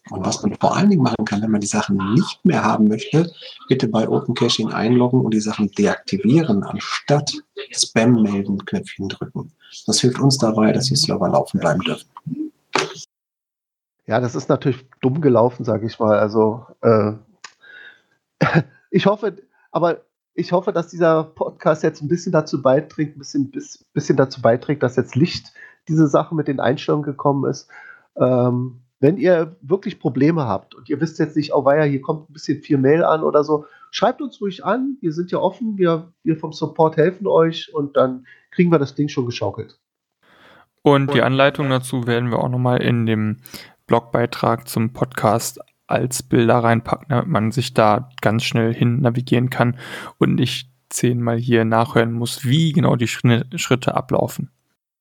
Und 0.10 0.26
was 0.26 0.42
man 0.42 0.56
vor 0.56 0.76
allen 0.76 0.90
Dingen 0.90 1.04
machen 1.04 1.24
kann, 1.26 1.42
wenn 1.42 1.52
man 1.52 1.62
die 1.62 1.68
Sachen 1.68 1.98
nicht 2.14 2.44
mehr 2.44 2.64
haben 2.64 2.88
möchte, 2.88 3.32
bitte 3.68 3.88
bei 3.88 4.10
Open 4.10 4.34
Caching 4.34 4.72
einloggen 4.72 5.22
und 5.22 5.34
die 5.34 5.40
Sachen 5.40 5.70
deaktivieren, 5.72 6.64
anstatt 6.64 7.32
Spam-Melden-Knöpfchen 7.72 9.10
drücken. 9.10 9.52
Das 9.86 10.00
hilft 10.00 10.20
uns 10.20 10.38
dabei, 10.40 10.72
dass 10.72 10.86
die 10.86 10.96
Server 10.96 11.30
laufen 11.30 11.60
bleiben 11.60 11.82
dürfen. 11.82 12.10
Ja, 14.08 14.20
das 14.20 14.34
ist 14.34 14.50
natürlich 14.50 14.84
dumm 15.02 15.22
gelaufen, 15.22 15.64
sage 15.64 15.86
ich 15.86 16.00
mal. 16.00 16.18
Also 16.18 16.66
äh, 16.82 17.12
ich 18.90 19.06
hoffe, 19.06 19.38
aber 19.72 20.02
ich 20.34 20.52
hoffe, 20.52 20.72
dass 20.72 20.88
dieser 20.88 21.24
Podcast 21.24 21.84
jetzt 21.84 22.02
ein 22.02 22.08
bisschen 22.08 22.32
dazu 22.32 22.62
beiträgt, 22.62 23.16
ein 23.16 23.20
bisschen, 23.20 23.52
bisschen 23.94 24.18
dazu 24.18 24.42
beiträgt, 24.42 24.84
dass 24.84 24.96
jetzt 24.96 25.16
Licht 25.16 25.54
diese 25.88 26.08
Sache 26.08 26.36
mit 26.36 26.48
den 26.48 26.60
Einstellungen 26.60 27.06
gekommen 27.06 27.50
ist. 27.50 27.70
Ähm, 28.16 28.82
wenn 29.00 29.18
ihr 29.18 29.56
wirklich 29.62 30.00
Probleme 30.00 30.46
habt 30.46 30.76
und 30.76 30.90
ihr 30.90 31.00
wisst 31.00 31.20
jetzt 31.20 31.36
nicht, 31.36 31.54
oh 31.54 31.64
weia, 31.64 31.84
hier 31.84 32.02
kommt 32.02 32.30
ein 32.30 32.34
bisschen 32.34 32.62
viel 32.62 32.78
Mail 32.78 33.04
an 33.04 33.24
oder 33.24 33.44
so, 33.44 33.66
schreibt 33.92 34.22
uns 34.22 34.42
ruhig 34.42 34.66
an. 34.66 34.98
Wir 35.02 35.14
sind 35.14 35.32
ja 35.32 35.40
offen, 35.40 35.78
wir, 35.78 36.12
wir 36.24 36.38
vom 36.38 36.52
Support 36.52 36.98
helfen 36.98 37.28
euch 37.28 37.74
und 37.74 37.96
dann 37.96 38.26
kriegen 38.52 38.72
wir 38.72 38.80
das 38.80 38.96
Ding 38.96 39.08
schon 39.08 39.26
geschaukelt. 39.26 39.80
Und 40.82 41.14
die 41.14 41.22
Anleitung 41.22 41.70
dazu 41.70 42.08
werden 42.08 42.30
wir 42.30 42.40
auch 42.40 42.50
nochmal 42.50 42.82
in 42.82 43.06
dem 43.06 43.38
Blogbeitrag 43.88 44.68
zum 44.68 44.94
Podcast 44.94 45.60
als 45.90 46.24
Bilder 46.24 46.56
reinpacken, 46.56 47.08
damit 47.10 47.28
man 47.28 47.52
sich 47.52 47.74
da 47.74 48.10
ganz 48.22 48.44
schnell 48.44 48.74
hin 48.74 49.02
navigieren 49.02 49.50
kann 49.50 49.78
und 50.18 50.36
nicht 50.36 50.70
zehnmal 50.90 51.38
hier 51.38 51.66
nachhören 51.66 52.12
muss, 52.12 52.46
wie 52.46 52.72
genau 52.72 52.96
die 52.96 53.08
Schritte 53.08 53.96
ablaufen. 53.96 54.52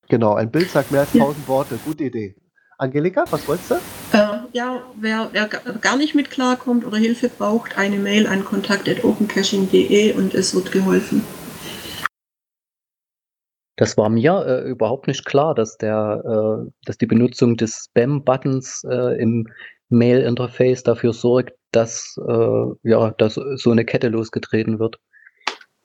Genau, 0.08 0.34
ein 0.34 0.50
Bild 0.50 0.70
sagt 0.70 0.90
mehr 0.90 1.00
als 1.00 1.12
tausend 1.12 1.46
Worte. 1.48 1.78
Gute 1.84 2.04
Idee. 2.04 2.34
Angelika, 2.78 3.24
was 3.30 3.46
wolltest 3.48 3.72
du? 3.72 3.74
Äh, 4.12 4.38
ja, 4.52 4.82
wer, 4.98 5.28
wer, 5.32 5.48
gar 5.48 5.96
nicht 5.96 6.14
mit 6.14 6.30
klarkommt 6.30 6.86
oder 6.86 6.96
Hilfe 6.96 7.28
braucht, 7.28 7.76
eine 7.76 7.98
Mail 7.98 8.26
an 8.26 8.44
kontakt.opencaching.de 8.44 10.12
und 10.14 10.34
es 10.34 10.54
wird 10.54 10.70
geholfen. 10.70 11.24
Das 13.76 13.96
war 13.96 14.08
mir 14.08 14.44
äh, 14.46 14.68
überhaupt 14.68 15.08
nicht 15.08 15.24
klar, 15.24 15.54
dass 15.54 15.76
der, 15.76 16.22
äh, 16.24 16.70
dass 16.84 16.98
die 16.98 17.06
Benutzung 17.06 17.56
des 17.56 17.88
Spam-Buttons 17.90 18.84
äh, 18.88 19.20
im 19.20 19.48
Mail-Interface 19.88 20.82
dafür 20.82 21.12
sorgt, 21.12 21.52
dass 21.72 22.18
äh, 22.26 22.66
ja, 22.82 23.10
dass 23.12 23.34
so 23.34 23.70
eine 23.70 23.84
Kette 23.84 24.08
losgetreten 24.08 24.78
wird. 24.78 24.98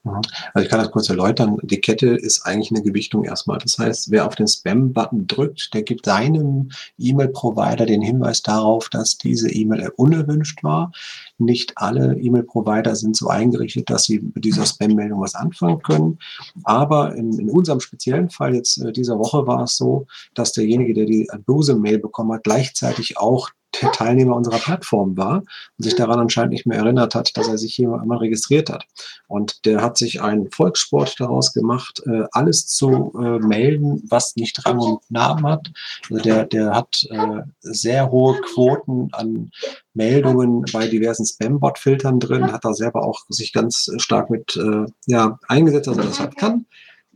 Also 0.06 0.66
ich 0.66 0.70
kann 0.70 0.80
das 0.80 0.92
kurz 0.92 1.10
erläutern. 1.10 1.58
Die 1.64 1.80
Kette 1.80 2.08
ist 2.08 2.46
eigentlich 2.46 2.72
eine 2.72 2.84
Gewichtung 2.84 3.24
erstmal. 3.24 3.58
Das 3.60 3.80
heißt, 3.80 4.12
wer 4.12 4.28
auf 4.28 4.36
den 4.36 4.50
Spam-Button 4.50 5.28
drückt, 5.28 5.74
der 5.74 5.84
gibt 5.84 6.06
seinem 6.06 6.72
E-Mail-Provider 6.98 7.86
den 7.86 8.02
Hinweis 8.02 8.42
darauf, 8.42 8.90
dass 8.90 9.18
diese 9.18 9.50
E-Mail 9.50 9.90
unerwünscht 9.96 10.62
war. 10.62 10.92
Nicht 11.38 11.78
alle 11.78 12.18
E-Mail-Provider 12.20 12.98
sind 12.98 13.16
so 13.16 13.30
eingerichtet, 13.30 13.90
dass 13.90 14.04
sie 14.04 14.20
mit 14.20 14.44
dieser 14.44 14.66
Spam-Meldung 14.66 15.22
was 15.22 15.36
anfangen 15.36 15.82
können. 15.82 16.20
Aber 16.66 17.16
in, 17.16 17.40
in 17.40 17.50
unserem 17.50 17.80
speziellen 17.80 18.30
Fall 18.30 18.56
jetzt 18.56 18.80
äh, 18.80 18.92
dieser 18.92 19.18
Woche 19.18 19.48
war 19.48 19.64
es 19.64 19.78
so, 19.78 20.06
dass 20.34 20.52
derjenige, 20.52 20.94
der 20.94 21.06
die 21.06 21.30
böse 21.46 21.76
Mail 21.76 22.00
bekommen 22.00 22.34
hat, 22.34 22.44
gleichzeitig 22.44 23.18
auch 23.18 23.52
Teilnehmer 23.74 24.36
unserer 24.36 24.60
Plattform 24.60 25.18
war 25.18 25.38
und 25.38 25.84
sich 25.84 25.96
daran 25.96 26.20
anscheinend 26.20 26.54
nicht 26.54 26.66
mehr 26.66 26.78
erinnert 26.78 27.16
hat, 27.16 27.36
dass 27.36 27.48
er 27.48 27.58
sich 27.58 27.74
hier 27.74 27.94
einmal 27.94 28.20
registriert 28.20 28.70
hat. 28.70 28.86
Und 29.28 29.66
der 29.66 29.82
hat 29.82 29.98
sich 29.98 30.22
einen 30.22 30.52
Volkssport 30.52 31.20
daraus 31.20 31.54
gemacht, 31.54 32.02
äh, 32.06 32.24
alles 32.32 32.68
zu 32.68 33.14
äh, 33.18 33.40
melden, 33.40 34.04
was 34.10 34.36
nicht 34.36 34.66
Rang 34.66 34.80
und 34.80 35.00
Namen 35.10 35.46
hat. 35.48 35.72
Also 36.10 36.24
der, 36.24 36.46
der 36.46 36.76
hat 36.76 37.06
äh, 37.10 37.42
sehr 37.62 38.12
hohe 38.12 38.40
Quoten 38.42 39.10
an 39.12 39.52
Meldungen 39.94 40.66
bei 40.72 40.88
diversen 40.88 41.26
Spam-Bot-Filtern 41.26 42.20
drin, 42.20 42.52
hat 42.52 42.66
da 42.66 42.74
selber 42.74 43.06
auch 43.06 43.22
sich 43.30 43.54
ganz 43.54 43.90
stark 43.98 44.30
mit 44.30 44.56
äh, 44.56 44.86
ja, 45.06 45.40
eingesetzt, 45.48 45.88
dass 45.88 45.98
er 45.98 46.04
das 46.04 46.20
halt 46.20 46.36
kann. 46.38 46.66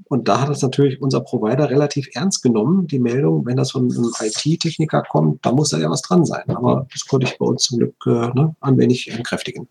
Und 0.06 0.28
da 0.28 0.42
hat 0.42 0.50
es 0.50 0.62
natürlich 0.62 1.02
unser 1.02 1.22
Provider 1.22 1.70
relativ 1.70 2.10
ernst 2.14 2.42
genommen, 2.44 2.88
die 2.88 3.00
Meldung, 3.00 3.46
wenn 3.46 3.58
das 3.58 3.72
von 3.72 3.92
einem 3.92 4.12
IT-Techniker 4.20 5.04
kommt, 5.04 5.46
da 5.46 5.52
muss 5.52 5.70
da 5.70 5.78
ja 5.78 5.90
was 5.90 6.02
dran 6.02 6.26
sein. 6.26 6.50
Aber 6.50 6.88
das 6.92 7.06
konnte 7.06 7.28
ich 7.28 7.38
bei 7.38 7.46
uns 7.46 7.64
zum 7.64 7.80
Glück 7.80 7.96
äh, 8.06 8.10
ne, 8.10 8.56
ein 8.62 8.78
wenig 8.78 9.12
entkräftigen. 9.12 9.68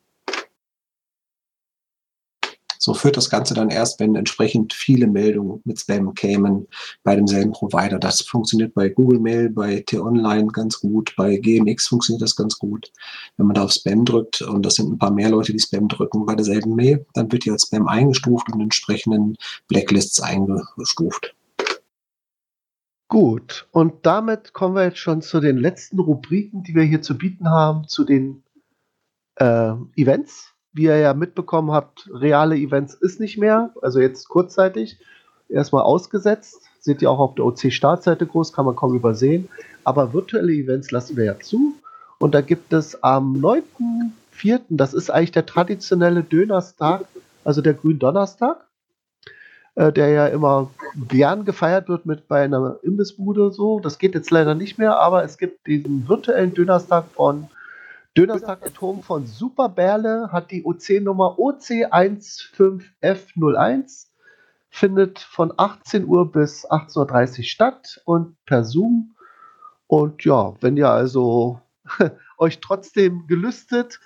So 2.86 2.94
führt 2.94 3.16
das 3.16 3.30
Ganze 3.30 3.52
dann 3.52 3.70
erst, 3.70 3.98
wenn 3.98 4.14
entsprechend 4.14 4.72
viele 4.72 5.08
Meldungen 5.08 5.60
mit 5.64 5.80
Spam 5.80 6.14
kämen 6.14 6.68
bei 7.02 7.16
demselben 7.16 7.50
Provider. 7.50 7.98
Das 7.98 8.20
funktioniert 8.20 8.74
bei 8.74 8.88
Google 8.90 9.18
Mail, 9.18 9.50
bei 9.50 9.82
T-Online 9.84 10.46
ganz 10.52 10.78
gut, 10.78 11.12
bei 11.16 11.36
GMX 11.36 11.88
funktioniert 11.88 12.22
das 12.22 12.36
ganz 12.36 12.56
gut. 12.60 12.92
Wenn 13.38 13.46
man 13.46 13.54
da 13.54 13.64
auf 13.64 13.72
Spam 13.72 14.04
drückt 14.04 14.40
und 14.42 14.64
das 14.64 14.76
sind 14.76 14.92
ein 14.92 14.98
paar 14.98 15.10
mehr 15.10 15.30
Leute, 15.30 15.52
die 15.52 15.58
Spam 15.58 15.88
drücken 15.88 16.26
bei 16.26 16.36
derselben 16.36 16.76
Mail, 16.76 17.04
dann 17.14 17.32
wird 17.32 17.44
die 17.44 17.50
als 17.50 17.62
Spam 17.62 17.88
eingestuft 17.88 18.52
und 18.52 18.60
entsprechenden 18.60 19.36
Blacklists 19.66 20.20
eingestuft. 20.20 21.34
Gut, 23.08 23.66
und 23.72 24.06
damit 24.06 24.52
kommen 24.52 24.76
wir 24.76 24.84
jetzt 24.84 24.98
schon 24.98 25.22
zu 25.22 25.40
den 25.40 25.56
letzten 25.56 25.98
Rubriken, 25.98 26.62
die 26.62 26.76
wir 26.76 26.84
hier 26.84 27.02
zu 27.02 27.18
bieten 27.18 27.50
haben, 27.50 27.88
zu 27.88 28.04
den 28.04 28.44
äh, 29.40 29.72
Events 29.96 30.55
wie 30.76 30.84
ihr 30.84 30.98
ja 30.98 31.14
mitbekommen 31.14 31.72
habt, 31.72 32.08
reale 32.12 32.54
Events 32.56 32.92
ist 32.94 33.18
nicht 33.18 33.38
mehr, 33.38 33.70
also 33.80 33.98
jetzt 33.98 34.28
kurzzeitig 34.28 34.98
erstmal 35.48 35.82
ausgesetzt. 35.82 36.62
Seht 36.80 37.00
ihr 37.02 37.10
auch 37.10 37.18
auf 37.18 37.34
der 37.34 37.46
OC-Startseite 37.46 38.26
groß, 38.26 38.52
kann 38.52 38.66
man 38.66 38.76
kaum 38.76 38.94
übersehen. 38.94 39.48
Aber 39.84 40.12
virtuelle 40.12 40.52
Events 40.52 40.90
lassen 40.90 41.16
wir 41.16 41.24
ja 41.24 41.40
zu. 41.40 41.74
Und 42.18 42.34
da 42.34 42.42
gibt 42.42 42.72
es 42.74 43.02
am 43.02 43.34
9.4., 43.36 44.60
das 44.68 44.92
ist 44.92 45.10
eigentlich 45.10 45.32
der 45.32 45.46
traditionelle 45.46 46.22
Dönerstag, 46.22 47.06
also 47.42 47.62
der 47.62 47.74
Gründonnerstag, 47.74 48.58
äh, 49.76 49.92
der 49.92 50.08
ja 50.10 50.26
immer 50.26 50.70
gern 51.08 51.46
gefeiert 51.46 51.88
wird 51.88 52.04
mit 52.04 52.28
bei 52.28 52.44
einer 52.44 52.76
Imbissbude 52.82 53.50
so. 53.50 53.80
Das 53.80 53.98
geht 53.98 54.14
jetzt 54.14 54.30
leider 54.30 54.54
nicht 54.54 54.78
mehr, 54.78 54.98
aber 54.98 55.24
es 55.24 55.38
gibt 55.38 55.66
diesen 55.66 56.06
virtuellen 56.06 56.52
Dönerstag 56.52 57.06
von 57.14 57.48
Dönerstag 58.16 58.66
Atom 58.66 59.02
von 59.02 59.26
Superberle 59.26 60.30
hat 60.32 60.50
die 60.50 60.64
OC-Nummer 60.64 61.36
OC15F01, 61.38 64.06
findet 64.70 65.18
von 65.18 65.52
18 65.54 66.06
Uhr 66.06 66.32
bis 66.32 66.66
18.30 66.66 67.38
Uhr 67.38 67.44
statt 67.44 68.00
und 68.06 68.42
per 68.46 68.64
Zoom. 68.64 69.14
Und 69.86 70.24
ja, 70.24 70.54
wenn 70.62 70.78
ihr 70.78 70.88
also 70.88 71.60
euch 72.38 72.60
trotzdem 72.60 73.26
gelüstet, 73.26 74.00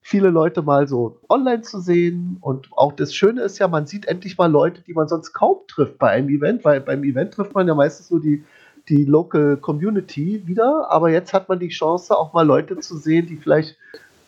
viele 0.00 0.30
Leute 0.30 0.62
mal 0.62 0.88
so 0.88 1.20
online 1.28 1.62
zu 1.62 1.78
sehen. 1.78 2.38
Und 2.40 2.68
auch 2.72 2.92
das 2.92 3.14
Schöne 3.14 3.42
ist 3.42 3.60
ja, 3.60 3.68
man 3.68 3.86
sieht 3.86 4.06
endlich 4.06 4.38
mal 4.38 4.50
Leute, 4.50 4.82
die 4.82 4.92
man 4.92 5.06
sonst 5.06 5.34
kaum 5.34 5.58
trifft 5.68 5.98
bei 5.98 6.10
einem 6.10 6.30
Event, 6.30 6.64
weil 6.64 6.80
beim 6.80 7.04
Event 7.04 7.34
trifft 7.34 7.54
man 7.54 7.68
ja 7.68 7.76
meistens 7.76 8.10
nur 8.10 8.20
die 8.20 8.44
die 8.88 9.04
Local 9.04 9.56
Community 9.56 10.42
wieder, 10.46 10.90
aber 10.90 11.10
jetzt 11.10 11.32
hat 11.32 11.48
man 11.48 11.58
die 11.58 11.68
Chance, 11.68 12.16
auch 12.16 12.32
mal 12.32 12.46
Leute 12.46 12.78
zu 12.78 12.96
sehen, 12.96 13.26
die 13.26 13.36
vielleicht 13.36 13.76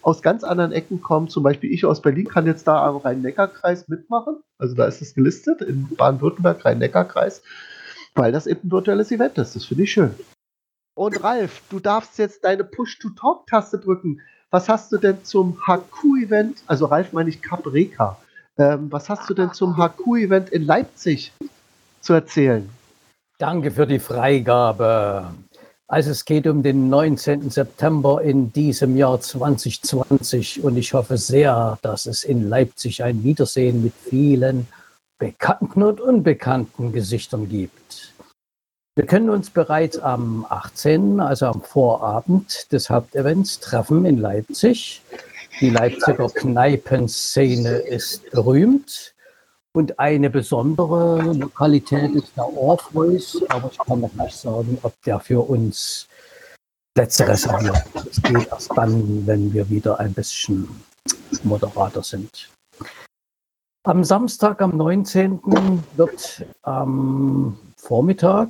aus 0.03 0.23
ganz 0.23 0.45
anderen 0.45 0.73
Ecken 0.73 1.01
kommen. 1.01 1.29
Zum 1.29 1.43
Beispiel 1.43 1.73
ich 1.73 1.85
aus 1.85 2.03
Berlin 2.03 2.29
kann 2.29 2.47
jetzt 2.47 2.67
da 2.67 2.87
am 2.87 2.99
Rhein-Neckar-Kreis 2.99 3.89
mitmachen. 3.89 4.37
Also 4.59 4.75
da 4.75 4.87
ist 4.87 5.01
es 5.01 5.15
gelistet, 5.15 5.63
in 5.63 5.89
Baden-Württemberg, 5.97 6.65
Rhein-Neckar-Kreis, 6.65 7.43
weil 8.15 8.33
das 8.33 8.47
eben 8.47 8.69
ein 8.69 8.71
virtuelles 8.71 9.11
Event 9.11 9.39
ist. 9.39 9.57
Das 9.57 9.65
finde 9.65 9.85
ich 9.85 9.93
schön. 9.93 10.15
Und 10.95 11.25
Ralf, 11.25 11.63
du 11.71 11.81
darfst 11.81 12.19
jetzt 12.19 12.45
deine 12.45 12.65
Push-to-Talk-Taste 12.65 13.79
drücken. 13.79 14.21
Was 14.51 14.69
hast 14.69 14.93
du 14.93 14.99
denn 14.99 15.25
zum 15.25 15.59
HQ-Event, 15.67 16.63
also 16.67 16.87
Ralf 16.87 17.13
meine 17.13 17.31
ich 17.31 17.43
Capreka, 17.43 18.19
ähm, 18.57 18.93
was 18.93 19.09
hast 19.09 19.29
du 19.29 19.35
denn 19.35 19.53
zum 19.53 19.77
HQ-Event 19.77 20.51
in 20.51 20.65
Leipzig 20.65 21.33
zu 22.01 22.13
erzählen? 22.13 22.69
Danke 23.39 23.73
für 23.73 23.87
die 23.87 23.99
Freigabe. 23.99 25.35
Also 25.89 26.13
es 26.13 26.25
geht 26.25 26.47
um 26.47 26.63
den 26.63 26.89
19. 26.89 27.51
September 27.51 28.23
in 28.23 28.53
diesem 28.53 28.97
Jahr 28.97 29.21
2020 29.21 30.63
und 30.63 30.77
ich 30.77 30.95
hoffe 30.95 31.19
sehr, 31.19 31.79
dass 31.83 32.07
es 32.07 32.23
in 32.23 32.49
Leipzig 32.49 33.03
ein 33.03 33.25
Wiedersehen 33.25 33.83
mit 33.83 33.93
vielen 34.09 34.69
bekannten 35.19 35.83
und 35.83 36.01
unbekannten 36.01 36.93
Gesichtern 36.93 37.49
gibt. 37.49 38.15
Wir 38.97 39.07
können 39.07 39.31
uns 39.31 39.51
bereits 39.51 39.99
am 39.99 40.47
18., 40.49 41.19
also 41.19 41.47
am 41.47 41.61
Vorabend 41.63 42.71
des 42.73 42.89
Hauptevents, 42.89 43.59
treffen 43.59 44.05
in 44.05 44.19
Leipzig. 44.19 45.03
Die 45.61 45.71
Leipziger 45.71 46.29
Kneipenszene 46.29 47.79
ist 47.79 48.31
berühmt. 48.31 49.14
Und 49.77 49.99
eine 49.99 50.31
besondere 50.31 51.33
Lokalität 51.33 52.15
ist 52.15 52.37
der 52.37 52.47
Orpheus, 52.57 53.43
aber 53.49 53.71
ich 53.73 53.79
kann 53.79 54.01
noch 54.01 54.15
nicht 54.15 54.37
sagen, 54.37 54.79
ob 54.83 54.93
der 55.03 55.19
für 55.19 55.41
uns 55.41 56.07
Plätze 56.95 57.27
reserviert. 57.27 57.83
Es 58.09 58.23
geht 58.23 58.47
erst 58.53 58.71
dann, 58.77 59.27
wenn 59.27 59.53
wir 59.53 59.69
wieder 59.69 59.99
ein 59.99 60.15
bisschen 60.15 60.69
moderater 61.43 62.05
sind. 62.05 62.51
Am 63.83 64.05
Samstag, 64.05 64.63
am 64.63 64.77
19. 64.77 65.41
wird 65.97 66.47
am 66.63 67.59
Vormittag 67.77 68.49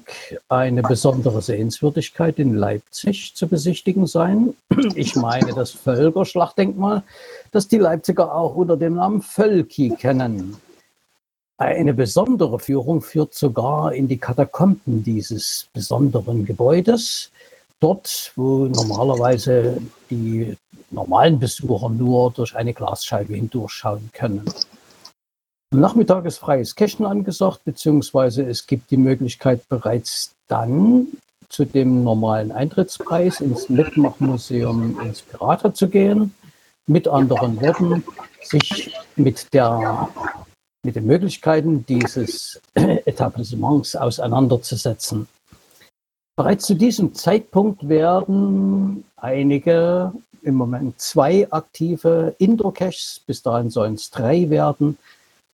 eine 0.48 0.82
besondere 0.82 1.40
Sehenswürdigkeit 1.40 2.38
in 2.38 2.54
Leipzig 2.54 3.34
zu 3.34 3.48
besichtigen 3.48 4.06
sein. 4.06 4.54
Ich 4.94 5.16
meine 5.16 5.54
das 5.54 5.70
Völkerschlachtdenkmal, 5.70 7.02
das 7.50 7.66
die 7.66 7.78
Leipziger 7.78 8.32
auch 8.34 8.54
unter 8.54 8.76
dem 8.76 8.96
Namen 8.96 9.22
Völki 9.22 9.88
kennen. 9.88 10.58
Eine 11.56 11.94
besondere 11.94 12.58
Führung 12.58 13.00
führt 13.00 13.34
sogar 13.34 13.92
in 13.92 14.08
die 14.08 14.18
Katakomben 14.18 15.04
dieses 15.04 15.68
besonderen 15.72 16.44
Gebäudes. 16.44 17.30
Dort, 17.78 18.32
wo 18.34 18.66
normalerweise 18.66 19.80
die 20.10 20.56
normalen 20.90 21.38
Besucher 21.38 21.88
nur 21.90 22.32
durch 22.32 22.56
eine 22.56 22.74
Glasscheibe 22.74 23.34
hindurchschauen 23.34 24.10
können. 24.12 24.44
Am 25.72 25.80
Nachmittag 25.80 26.24
ist 26.24 26.38
freies 26.38 26.74
Cashen 26.74 27.04
angesagt, 27.04 27.64
beziehungsweise 27.64 28.42
es 28.44 28.66
gibt 28.66 28.90
die 28.90 28.96
Möglichkeit 28.96 29.68
bereits 29.68 30.34
dann 30.48 31.08
zu 31.48 31.64
dem 31.64 32.02
normalen 32.02 32.52
Eintrittspreis 32.52 33.40
ins 33.40 33.68
Mitmachmuseum 33.68 35.00
Inspirator 35.00 35.74
zu 35.74 35.88
gehen. 35.88 36.34
Mit 36.86 37.08
anderen 37.08 37.60
Worten, 37.60 38.04
sich 38.42 38.94
mit, 39.16 39.52
der, 39.54 40.08
mit 40.84 40.96
den 40.96 41.06
Möglichkeiten 41.06 41.84
dieses 41.86 42.60
Etablissements 42.74 43.96
auseinanderzusetzen. 43.96 45.26
Bereits 46.36 46.66
zu 46.66 46.74
diesem 46.74 47.14
Zeitpunkt 47.14 47.88
werden 47.88 49.04
einige, 49.16 50.12
im 50.42 50.56
Moment 50.56 51.00
zwei 51.00 51.50
aktive 51.50 52.34
Indoor-Caches, 52.38 53.22
bis 53.26 53.42
dahin 53.42 53.70
sollen 53.70 53.94
es 53.94 54.10
drei 54.10 54.50
werden, 54.50 54.98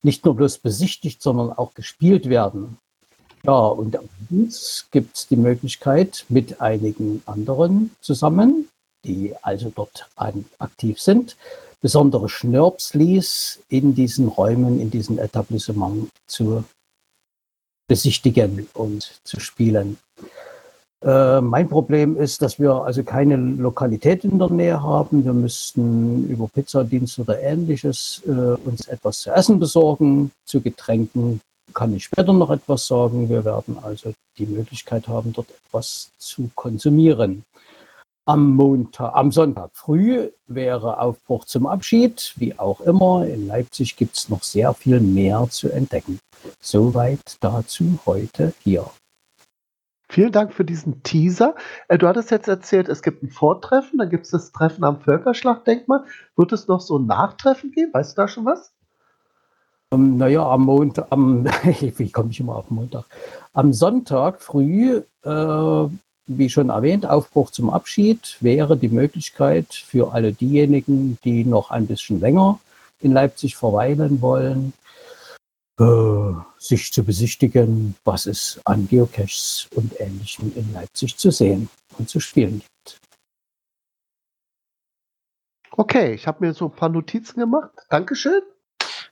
nicht 0.03 0.25
nur 0.25 0.35
bloß 0.35 0.59
besichtigt, 0.59 1.23
sondern 1.23 1.53
auch 1.53 1.75
gespielt 1.75 2.29
werden. 2.29 2.79
Ja, 3.45 3.53
und 3.53 3.97
abends 3.97 4.89
gibt 4.91 5.17
es 5.17 5.27
die 5.29 5.37
Möglichkeit, 5.37 6.25
mit 6.29 6.61
einigen 6.61 7.23
anderen 7.27 7.95
zusammen, 8.01 8.69
die 9.05 9.35
also 9.43 9.73
dort 9.75 10.09
aktiv 10.59 11.01
sind, 11.01 11.37
besondere 11.81 12.29
Schnörpslis 12.29 13.61
in 13.69 13.95
diesen 13.95 14.29
Räumen, 14.29 14.81
in 14.81 14.91
diesen 14.91 15.19
Etablissements 15.19 16.11
zu 16.27 16.65
besichtigen 17.89 18.69
und 18.75 19.21
zu 19.25 19.41
spielen. 19.41 19.99
Äh, 21.03 21.41
mein 21.41 21.69
Problem 21.69 22.17
ist, 22.17 22.43
dass 22.43 22.59
wir 22.59 22.73
also 22.73 23.03
keine 23.03 23.37
Lokalität 23.37 24.25
in 24.25 24.39
der 24.39 24.51
Nähe 24.51 24.83
haben. 24.83 25.25
Wir 25.25 25.33
müssten 25.33 26.29
über 26.29 26.47
Pizzadienst 26.49 27.19
oder 27.19 27.41
ähnliches 27.41 28.23
äh, 28.27 28.31
uns 28.31 28.87
etwas 28.87 29.21
zu 29.21 29.31
essen 29.31 29.59
besorgen. 29.59 30.31
Zu 30.45 30.61
Getränken 30.61 31.41
kann 31.73 31.95
ich 31.95 32.05
später 32.05 32.33
noch 32.33 32.51
etwas 32.51 32.87
sagen. 32.87 33.29
Wir 33.31 33.45
werden 33.45 33.79
also 33.83 34.13
die 34.37 34.47
Möglichkeit 34.47 35.09
haben, 35.09 35.33
dort 35.33 35.49
etwas 35.67 36.11
zu 36.19 36.51
konsumieren. 36.55 37.45
Am 38.31 38.55
Montag, 38.55 39.13
am 39.17 39.33
Sonntag 39.33 39.71
früh 39.73 40.31
wäre 40.47 41.01
Aufbruch 41.01 41.47
zum 41.47 41.67
Abschied. 41.67 42.33
Wie 42.37 42.57
auch 42.57 42.81
immer, 42.81 43.27
in 43.27 43.49
Leipzig 43.49 43.97
gibt 43.97 44.17
es 44.17 44.29
noch 44.29 44.45
sehr 44.45 44.73
viel 44.73 45.01
mehr 45.01 45.49
zu 45.51 45.69
entdecken. 45.69 46.21
Soweit 46.61 47.39
dazu 47.41 47.99
heute 48.07 48.55
hier. 48.63 48.89
Vielen 50.09 50.31
Dank 50.31 50.53
für 50.53 50.65
diesen 50.65 51.03
Teaser. 51.03 51.57
Äh, 51.89 51.99
du 51.99 52.07
hattest 52.07 52.31
jetzt 52.31 52.47
erzählt, 52.47 52.89
es 52.89 53.03
gibt 53.03 53.25
ein 53.25 53.31
Vortreffen, 53.31 53.99
dann 53.99 54.11
gibt 54.11 54.27
es 54.27 54.31
das 54.31 54.53
Treffen 54.53 54.85
am 54.85 55.01
Völkerschlachtdenkmal. 55.01 56.05
Wird 56.37 56.53
es 56.53 56.69
noch 56.69 56.83
so 56.83 57.01
ein 57.01 57.07
Nachtreffen 57.07 57.73
geben? 57.73 57.93
Weißt 57.93 58.17
du 58.17 58.23
da 58.23 58.29
schon 58.29 58.45
was? 58.45 58.73
Um, 59.91 60.05
ähm, 60.05 60.17
naja, 60.19 60.49
am 60.49 60.67
Montag, 60.67 61.09
am, 61.11 61.47
wie 61.65 62.13
komme 62.13 62.31
ich 62.31 62.39
immer 62.39 62.55
auf 62.55 62.71
Montag? 62.71 63.07
Am 63.55 63.73
Sonntag 63.73 64.41
früh, 64.41 65.03
äh, 65.25 65.89
wie 66.39 66.49
schon 66.49 66.69
erwähnt, 66.69 67.07
Aufbruch 67.07 67.51
zum 67.51 67.71
Abschied 67.71 68.37
wäre 68.41 68.77
die 68.77 68.89
Möglichkeit 68.89 69.75
für 69.75 70.13
alle 70.13 70.33
diejenigen, 70.33 71.19
die 71.25 71.45
noch 71.45 71.71
ein 71.71 71.87
bisschen 71.87 72.21
länger 72.21 72.61
in 73.01 73.13
Leipzig 73.13 73.57
verweilen 73.57 74.21
wollen, 74.21 74.73
äh, 75.81 76.33
sich 76.59 76.93
zu 76.93 77.03
besichtigen, 77.03 77.97
was 78.05 78.27
es 78.27 78.61
an 78.65 78.87
Geocaches 78.87 79.69
und 79.75 79.99
Ähnlichem 79.99 80.53
in 80.55 80.73
Leipzig 80.73 81.17
zu 81.17 81.31
sehen 81.31 81.69
und 81.99 82.09
zu 82.09 82.21
spielen 82.21 82.61
gibt. 82.61 83.01
Okay, 85.73 86.15
ich 86.15 86.27
habe 86.27 86.47
mir 86.47 86.55
so 86.55 86.67
ein 86.67 86.73
paar 86.73 86.91
Notizen 86.91 87.41
gemacht. 87.41 87.71
Dankeschön. 87.89 88.43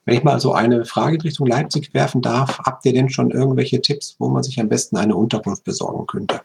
Wenn 0.04 0.16
ich 0.16 0.24
mal 0.24 0.38
so 0.38 0.52
eine 0.52 0.84
Frage 0.84 1.22
Richtung 1.22 1.46
Leipzig 1.46 1.92
werfen 1.94 2.22
darf, 2.22 2.58
habt 2.60 2.84
ihr 2.86 2.92
denn 2.92 3.08
schon 3.08 3.30
irgendwelche 3.30 3.80
Tipps, 3.80 4.16
wo 4.18 4.28
man 4.28 4.42
sich 4.42 4.60
am 4.60 4.68
besten 4.68 4.96
eine 4.96 5.16
Unterkunft 5.16 5.64
besorgen 5.64 6.06
könnte? 6.06 6.42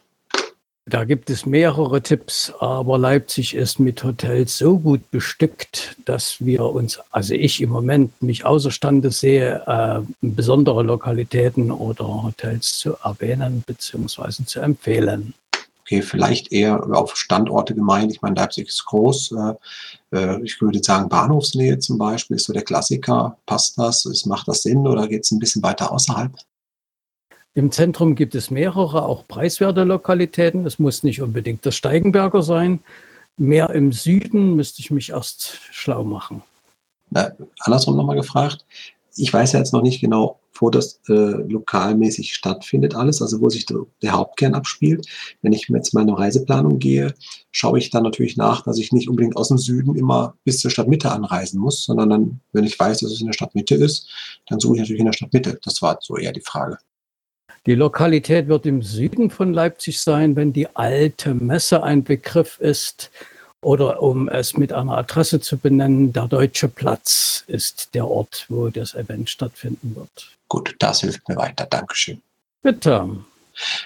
Da 0.93 1.05
gibt 1.05 1.31
es 1.31 1.47
mehrere 1.47 2.03
Tipps, 2.03 2.53
aber 2.59 2.99
Leipzig 2.99 3.55
ist 3.55 3.79
mit 3.79 4.03
Hotels 4.03 4.59
so 4.59 4.77
gut 4.77 5.09
bestückt, 5.09 5.95
dass 6.05 6.35
wir 6.39 6.65
uns, 6.65 6.99
also 7.09 7.33
ich 7.33 7.61
im 7.61 7.71
Moment 7.71 8.21
nicht 8.21 8.45
außerstande 8.45 9.09
sehe, 9.09 9.63
äh, 9.65 10.01
besondere 10.21 10.83
Lokalitäten 10.83 11.71
oder 11.71 12.05
Hotels 12.21 12.77
zu 12.77 12.93
erwähnen 13.03 13.63
bzw. 13.65 14.45
zu 14.45 14.59
empfehlen. 14.59 15.33
Okay, 15.81 16.03
vielleicht 16.03 16.51
eher 16.51 16.87
auf 16.95 17.17
Standorte 17.17 17.73
gemeint. 17.73 18.11
Ich 18.11 18.21
meine, 18.21 18.35
Leipzig 18.35 18.67
ist 18.67 18.85
groß. 18.85 19.31
Äh, 20.11 20.15
äh 20.15 20.43
ich 20.43 20.61
würde 20.61 20.77
sagen, 20.83 21.09
Bahnhofsnähe 21.09 21.79
zum 21.79 21.97
Beispiel 21.97 22.35
ist 22.35 22.45
so 22.45 22.53
der 22.53 22.61
Klassiker. 22.61 23.35
Passt 23.47 23.79
das? 23.79 24.05
Macht 24.27 24.47
das 24.47 24.61
Sinn 24.61 24.85
oder 24.85 25.07
geht 25.07 25.23
es 25.23 25.31
ein 25.31 25.39
bisschen 25.39 25.63
weiter 25.63 25.91
außerhalb? 25.91 26.33
Im 27.55 27.71
Zentrum 27.71 28.15
gibt 28.15 28.33
es 28.33 28.49
mehrere, 28.49 29.05
auch 29.05 29.27
preiswerte 29.27 29.83
Lokalitäten. 29.83 30.65
Es 30.65 30.79
muss 30.79 31.03
nicht 31.03 31.21
unbedingt 31.21 31.65
das 31.65 31.75
Steigenberger 31.75 32.41
sein. 32.41 32.79
Mehr 33.37 33.69
im 33.71 33.91
Süden 33.91 34.55
müsste 34.55 34.81
ich 34.81 34.89
mich 34.89 35.11
erst 35.11 35.59
schlau 35.71 36.03
machen. 36.03 36.41
Na, 37.11 37.31
andersrum 37.59 37.95
nochmal 37.95 38.15
gefragt. 38.15 38.65
Ich 39.15 39.31
weiß 39.31 39.51
ja 39.51 39.59
jetzt 39.59 39.73
noch 39.73 39.83
nicht 39.83 40.01
genau, 40.01 40.39
wo 40.55 40.71
das 40.71 40.99
äh, 41.07 41.13
lokalmäßig 41.13 42.33
stattfindet, 42.33 42.95
alles, 42.95 43.21
also 43.21 43.39
wo 43.39 43.49
sich 43.49 43.67
der, 43.67 43.85
der, 44.01 44.13
Hauptkern 44.13 44.55
abspielt. 44.55 45.07
Wenn 45.43 45.53
ich 45.53 45.67
jetzt 45.67 45.93
meine 45.93 46.17
Reiseplanung 46.17 46.79
gehe, 46.79 47.13
schaue 47.51 47.77
ich 47.77 47.91
dann 47.91 48.03
natürlich 48.03 48.37
nach, 48.37 48.63
dass 48.63 48.79
ich 48.79 48.91
nicht 48.91 49.09
unbedingt 49.09 49.37
aus 49.37 49.49
dem 49.49 49.59
Süden 49.59 49.95
immer 49.95 50.35
bis 50.43 50.59
zur 50.59 50.71
Stadtmitte 50.71 51.11
anreisen 51.11 51.59
muss, 51.59 51.83
sondern 51.83 52.09
dann, 52.09 52.39
wenn 52.51 52.63
ich 52.63 52.79
weiß, 52.79 52.99
dass 52.99 53.11
es 53.11 53.21
in 53.21 53.27
der 53.27 53.33
Stadtmitte 53.33 53.75
ist, 53.75 54.09
dann 54.47 54.59
suche 54.59 54.75
ich 54.75 54.79
natürlich 54.81 55.01
in 55.01 55.05
der 55.07 55.13
Stadtmitte. 55.13 55.59
Das 55.63 55.81
war 55.83 55.99
so 56.01 56.17
eher 56.17 56.31
die 56.31 56.41
Frage. 56.41 56.79
Die 57.65 57.75
Lokalität 57.75 58.49
wird 58.49 58.65
im 58.65 58.81
Süden 58.81 59.29
von 59.29 59.53
Leipzig 59.53 60.01
sein, 60.01 60.35
wenn 60.35 60.51
die 60.51 60.75
alte 60.75 61.33
Messe 61.33 61.81
ein 61.83 62.03
Begriff 62.03 62.59
ist. 62.59 63.09
Oder 63.61 64.01
um 64.03 64.27
es 64.27 64.57
mit 64.57 64.73
einer 64.73 64.97
Adresse 64.97 65.39
zu 65.39 65.57
benennen, 65.57 66.11
der 66.11 66.27
Deutsche 66.27 66.67
Platz 66.67 67.45
ist 67.47 67.95
der 67.95 68.05
Ort, 68.05 68.45
wo 68.49 68.67
das 68.67 68.93
Event 68.93 69.29
stattfinden 69.29 69.95
wird. 69.95 70.35
Gut, 70.49 70.75
das 70.79 70.99
hilft 70.99 71.27
mir 71.29 71.37
weiter. 71.37 71.65
Dankeschön. 71.69 72.21
Bitte. 72.61 73.09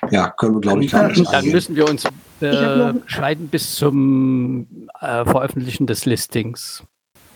Ja, 0.09 0.29
können 0.31 0.55
wir, 0.55 0.61
glaube 0.61 0.83
ich, 0.83 0.91
gar 0.91 1.09
nicht. 1.09 1.31
Dann 1.31 1.45
müssen 1.45 1.75
wir 1.75 1.87
uns 1.87 2.05
äh, 2.41 2.93
scheiden 3.05 3.49
bis 3.49 3.75
zum 3.75 4.65
äh, 4.99 5.23
Veröffentlichen 5.25 5.85
des 5.85 6.05
Listings. 6.05 6.83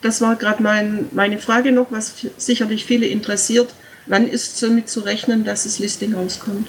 Das 0.02 0.22
war 0.22 0.36
gerade 0.36 0.64
mein, 0.64 1.10
meine 1.12 1.38
Frage 1.38 1.72
noch, 1.72 1.92
was 1.92 2.26
sicherlich 2.38 2.86
viele 2.86 3.06
interessiert. 3.06 3.74
Wann 4.12 4.28
ist 4.28 4.62
damit 4.62 4.90
zu 4.90 5.00
rechnen, 5.00 5.46
dass 5.46 5.64
das 5.64 5.80
Listing 5.80 6.14
rauskommt? 6.14 6.68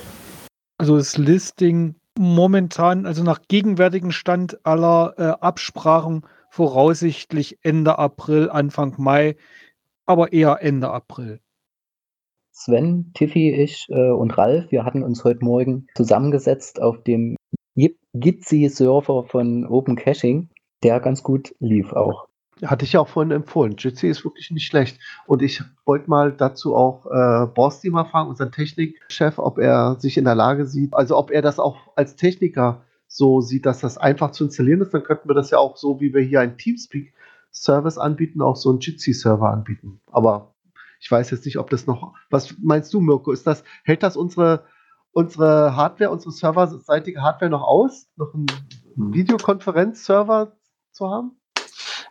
Also 0.78 0.97
das 0.97 1.18
Listing 1.18 1.97
momentan, 2.16 3.05
also 3.05 3.24
nach 3.24 3.40
gegenwärtigem 3.49 4.12
Stand 4.12 4.64
aller 4.64 5.14
äh, 5.16 5.22
Absprachen, 5.45 6.24
voraussichtlich 6.51 7.59
Ende 7.62 7.99
April, 7.99 8.49
Anfang 8.49 8.95
Mai, 8.99 9.34
aber 10.07 10.32
eher 10.32 10.59
Ende 10.61 10.90
April. 10.90 11.40
Sven, 12.53 13.11
Tiffy, 13.14 13.53
ich 13.53 13.88
äh, 13.88 14.11
und 14.12 14.38
Ralf, 14.38 14.70
wir 14.70 14.84
hatten 14.84 15.03
uns 15.03 15.24
heute 15.24 15.45
Morgen 15.45 15.88
zusammengesetzt 15.97 16.80
auf 16.80 17.03
dem 17.03 17.34
Jitsi-Server 17.74 19.24
von 19.24 19.66
Open 19.66 19.97
Caching, 19.97 20.49
der 20.84 21.01
ganz 21.01 21.24
gut 21.24 21.57
lief 21.59 21.93
auch. 21.93 22.28
Hatte 22.65 22.85
ich 22.85 22.93
ja 22.93 23.01
auch 23.01 23.09
vorhin 23.09 23.33
empfohlen. 23.33 23.75
Jitsi 23.77 24.07
ist 24.07 24.25
wirklich 24.25 24.51
nicht 24.51 24.67
schlecht. 24.67 25.01
Und 25.27 25.43
ich 25.43 25.63
wollte 25.85 26.09
mal 26.09 26.33
dazu 26.33 26.77
auch 26.77 27.07
äh, 27.07 27.47
Borsti 27.47 27.91
mal 27.91 28.05
fragen, 28.05 28.29
unseren 28.29 28.53
Technikchef, 28.53 29.39
ob 29.39 29.59
er 29.59 29.97
sich 29.99 30.17
in 30.17 30.25
der 30.25 30.37
Lage 30.37 30.67
sieht, 30.67 30.95
also 30.95 31.17
ob 31.17 31.31
er 31.31 31.43
das 31.43 31.59
auch 31.59 31.77
als 31.97 32.15
Techniker 32.15 32.83
so 33.09 33.41
sieht, 33.41 33.67
dass 33.67 33.81
das 33.81 33.99
einfach 33.99 34.31
zu 34.31 34.45
installieren 34.45 34.81
ist. 34.81 34.95
Dann 34.95 35.03
könnten 35.03 35.29
wir 35.29 35.35
das 35.35 35.51
ja 35.51 35.59
auch 35.59 35.77
so, 35.77 36.01
wie 36.01 36.15
wir 36.15 36.23
hier 36.23 36.41
einen 36.41 36.57
Teamspeak-Service 36.57 37.99
anbieten, 37.99 38.41
auch 38.41 38.57
so 38.57 38.71
einen 38.71 38.81
Jitsi-Server 38.81 39.51
anbieten. 39.51 40.01
Aber 40.11 40.55
ich 41.01 41.11
weiß 41.11 41.31
jetzt 41.31 41.45
nicht, 41.45 41.59
ob 41.59 41.69
das 41.69 41.87
noch. 41.87 42.15
Was 42.31 42.55
meinst 42.63 42.95
du, 42.95 43.01
Mirko? 43.01 43.33
Ist 43.33 43.47
das, 43.47 43.65
hält 43.83 44.05
das 44.05 44.17
unsere, 44.17 44.65
unsere 45.11 45.75
Hardware, 45.75 46.11
unsere 46.11 46.31
serverseitige 46.31 47.21
Hardware 47.21 47.51
noch 47.51 47.63
aus, 47.63 48.09
noch 48.17 48.33
einen 48.33 48.47
Videokonferenz-Server 48.95 50.57
zu 50.93 51.11
haben? 51.11 51.37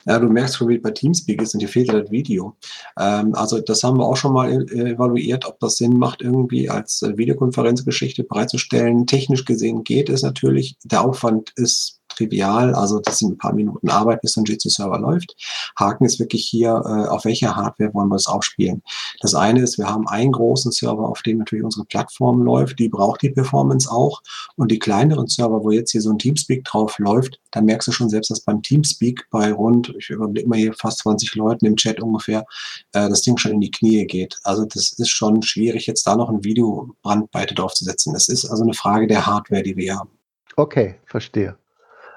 Ja, 0.06 0.20
du 0.20 0.28
merkst 0.28 0.58
schon, 0.58 0.70
wie 0.70 0.80
bei 0.80 0.92
Teamspeak 0.92 1.42
ist 1.42 1.54
und 1.54 1.62
dir 1.62 1.68
fehlt 1.68 1.92
das 1.92 2.12
Video. 2.12 2.56
Ähm, 3.00 3.34
also 3.36 3.60
das 3.60 3.84
haben 3.84 3.98
wir 3.98 4.06
auch 4.06 4.18
schon 4.18 4.34
mal 4.34 4.52
äh, 4.52 4.92
evaluiert, 4.92 5.46
ob 5.46 5.60
das 5.60 5.78
Sinn 5.78 5.98
macht, 5.98 6.22
irgendwie 6.22 6.70
als 6.70 7.02
äh, 7.02 7.18
Videokonferenzgeschichte 7.18 8.24
bereitzustellen. 8.24 9.08
Technisch 9.08 9.46
gesehen 9.46 9.84
geht 9.84 10.10
es 10.10 10.24
natürlich. 10.24 10.78
Der 10.84 11.06
Aufwand 11.06 11.52
ist 11.56 12.01
trivial, 12.22 12.74
also 12.74 13.00
das 13.00 13.20
sind 13.20 13.34
ein 13.34 13.38
paar 13.38 13.54
Minuten 13.54 13.90
Arbeit, 13.90 14.22
bis 14.22 14.34
so 14.34 14.42
ein 14.42 14.46
Jitsi-Server 14.46 15.00
läuft. 15.00 15.36
Haken 15.78 16.06
ist 16.06 16.20
wirklich 16.20 16.46
hier, 16.46 16.70
äh, 16.70 17.08
auf 17.08 17.26
welcher 17.26 17.56
Hardware 17.56 17.94
wollen 17.94 18.10
wir 18.10 18.16
das 18.16 18.28
aufspielen. 18.28 18.82
Das 19.20 19.36
eine 19.36 19.62
ist, 19.62 19.78
wir 19.78 19.88
haben 19.88 20.08
einen 20.08 20.32
großen 20.32 20.72
Server, 20.72 21.08
auf 21.08 21.22
dem 21.22 21.40
natürlich 21.40 21.64
unsere 21.66 21.86
Plattform 21.86 22.42
läuft, 22.42 22.80
die 22.80 22.90
braucht 22.90 23.22
die 23.22 23.30
Performance 23.30 23.92
auch. 23.92 24.22
Und 24.56 24.72
die 24.72 24.80
kleineren 24.80 25.28
Server, 25.28 25.64
wo 25.64 25.72
jetzt 25.72 25.92
hier 25.92 26.02
so 26.02 26.12
ein 26.12 26.20
Teamspeak 26.20 26.64
drauf 26.66 26.98
läuft, 27.00 27.40
da 27.52 27.62
merkst 27.62 27.88
du 27.88 27.92
schon 27.92 28.10
selbst, 28.10 28.32
dass 28.32 28.42
beim 28.42 28.62
Teamspeak 28.62 29.28
bei 29.32 29.52
rund, 29.52 29.94
ich 29.98 30.10
überblicke 30.10 30.50
mal 30.50 30.60
hier 30.60 30.74
fast 30.74 31.00
20 31.00 31.36
Leuten 31.36 31.66
im 31.66 31.76
Chat 31.76 32.02
ungefähr, 32.02 32.46
äh, 32.94 33.10
das 33.10 33.22
Ding 33.22 33.38
schon 33.38 33.54
in 33.54 33.62
die 33.62 33.72
Knie 33.72 34.06
geht. 34.06 34.38
Also 34.44 34.66
das 34.66 34.94
ist 34.94 35.10
schon 35.10 35.42
schwierig, 35.42 35.88
jetzt 35.88 36.06
da 36.06 36.16
noch 36.16 36.30
ein 36.30 36.44
Videobrandweite 36.44 37.56
draufzusetzen. 37.56 38.14
Das 38.14 38.30
ist 38.30 38.46
also 38.46 38.64
eine 38.64 38.74
Frage 38.74 39.08
der 39.08 39.26
Hardware, 39.26 39.64
die 39.64 39.76
wir 39.76 39.96
haben. 39.96 40.10
Okay, 40.56 40.96
verstehe. 41.06 41.58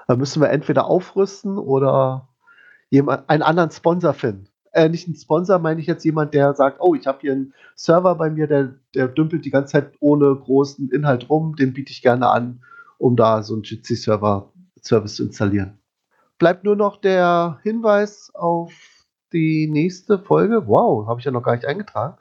Da 0.07 0.15
müssen 0.15 0.41
wir 0.41 0.49
entweder 0.49 0.85
aufrüsten 0.85 1.57
oder 1.57 2.29
jemand, 2.89 3.29
einen 3.29 3.43
anderen 3.43 3.71
Sponsor 3.71 4.13
finden. 4.13 4.47
Äh, 4.71 4.89
nicht 4.89 5.07
einen 5.07 5.15
Sponsor, 5.15 5.59
meine 5.59 5.79
ich 5.79 5.87
jetzt 5.87 6.03
jemand, 6.03 6.33
der 6.33 6.53
sagt, 6.53 6.79
oh, 6.81 6.95
ich 6.95 7.07
habe 7.07 7.19
hier 7.21 7.31
einen 7.31 7.53
Server 7.75 8.15
bei 8.15 8.29
mir, 8.29 8.47
der, 8.47 8.75
der 8.93 9.07
dümpelt 9.07 9.45
die 9.45 9.51
ganze 9.51 9.73
Zeit 9.73 9.93
ohne 9.99 10.35
großen 10.35 10.89
Inhalt 10.91 11.29
rum, 11.29 11.55
den 11.55 11.73
biete 11.73 11.91
ich 11.91 12.01
gerne 12.01 12.27
an, 12.27 12.61
um 12.97 13.15
da 13.15 13.41
so 13.41 13.53
einen 13.53 13.63
Jitsi-Server-Service 13.63 15.15
zu 15.15 15.23
installieren. 15.23 15.79
Bleibt 16.37 16.65
nur 16.65 16.75
noch 16.75 16.97
der 16.97 17.59
Hinweis 17.63 18.31
auf 18.33 18.73
die 19.31 19.67
nächste 19.67 20.19
Folge. 20.19 20.67
Wow, 20.67 21.07
habe 21.07 21.19
ich 21.19 21.25
ja 21.25 21.31
noch 21.31 21.43
gar 21.43 21.55
nicht 21.55 21.65
eingetragen. 21.65 22.17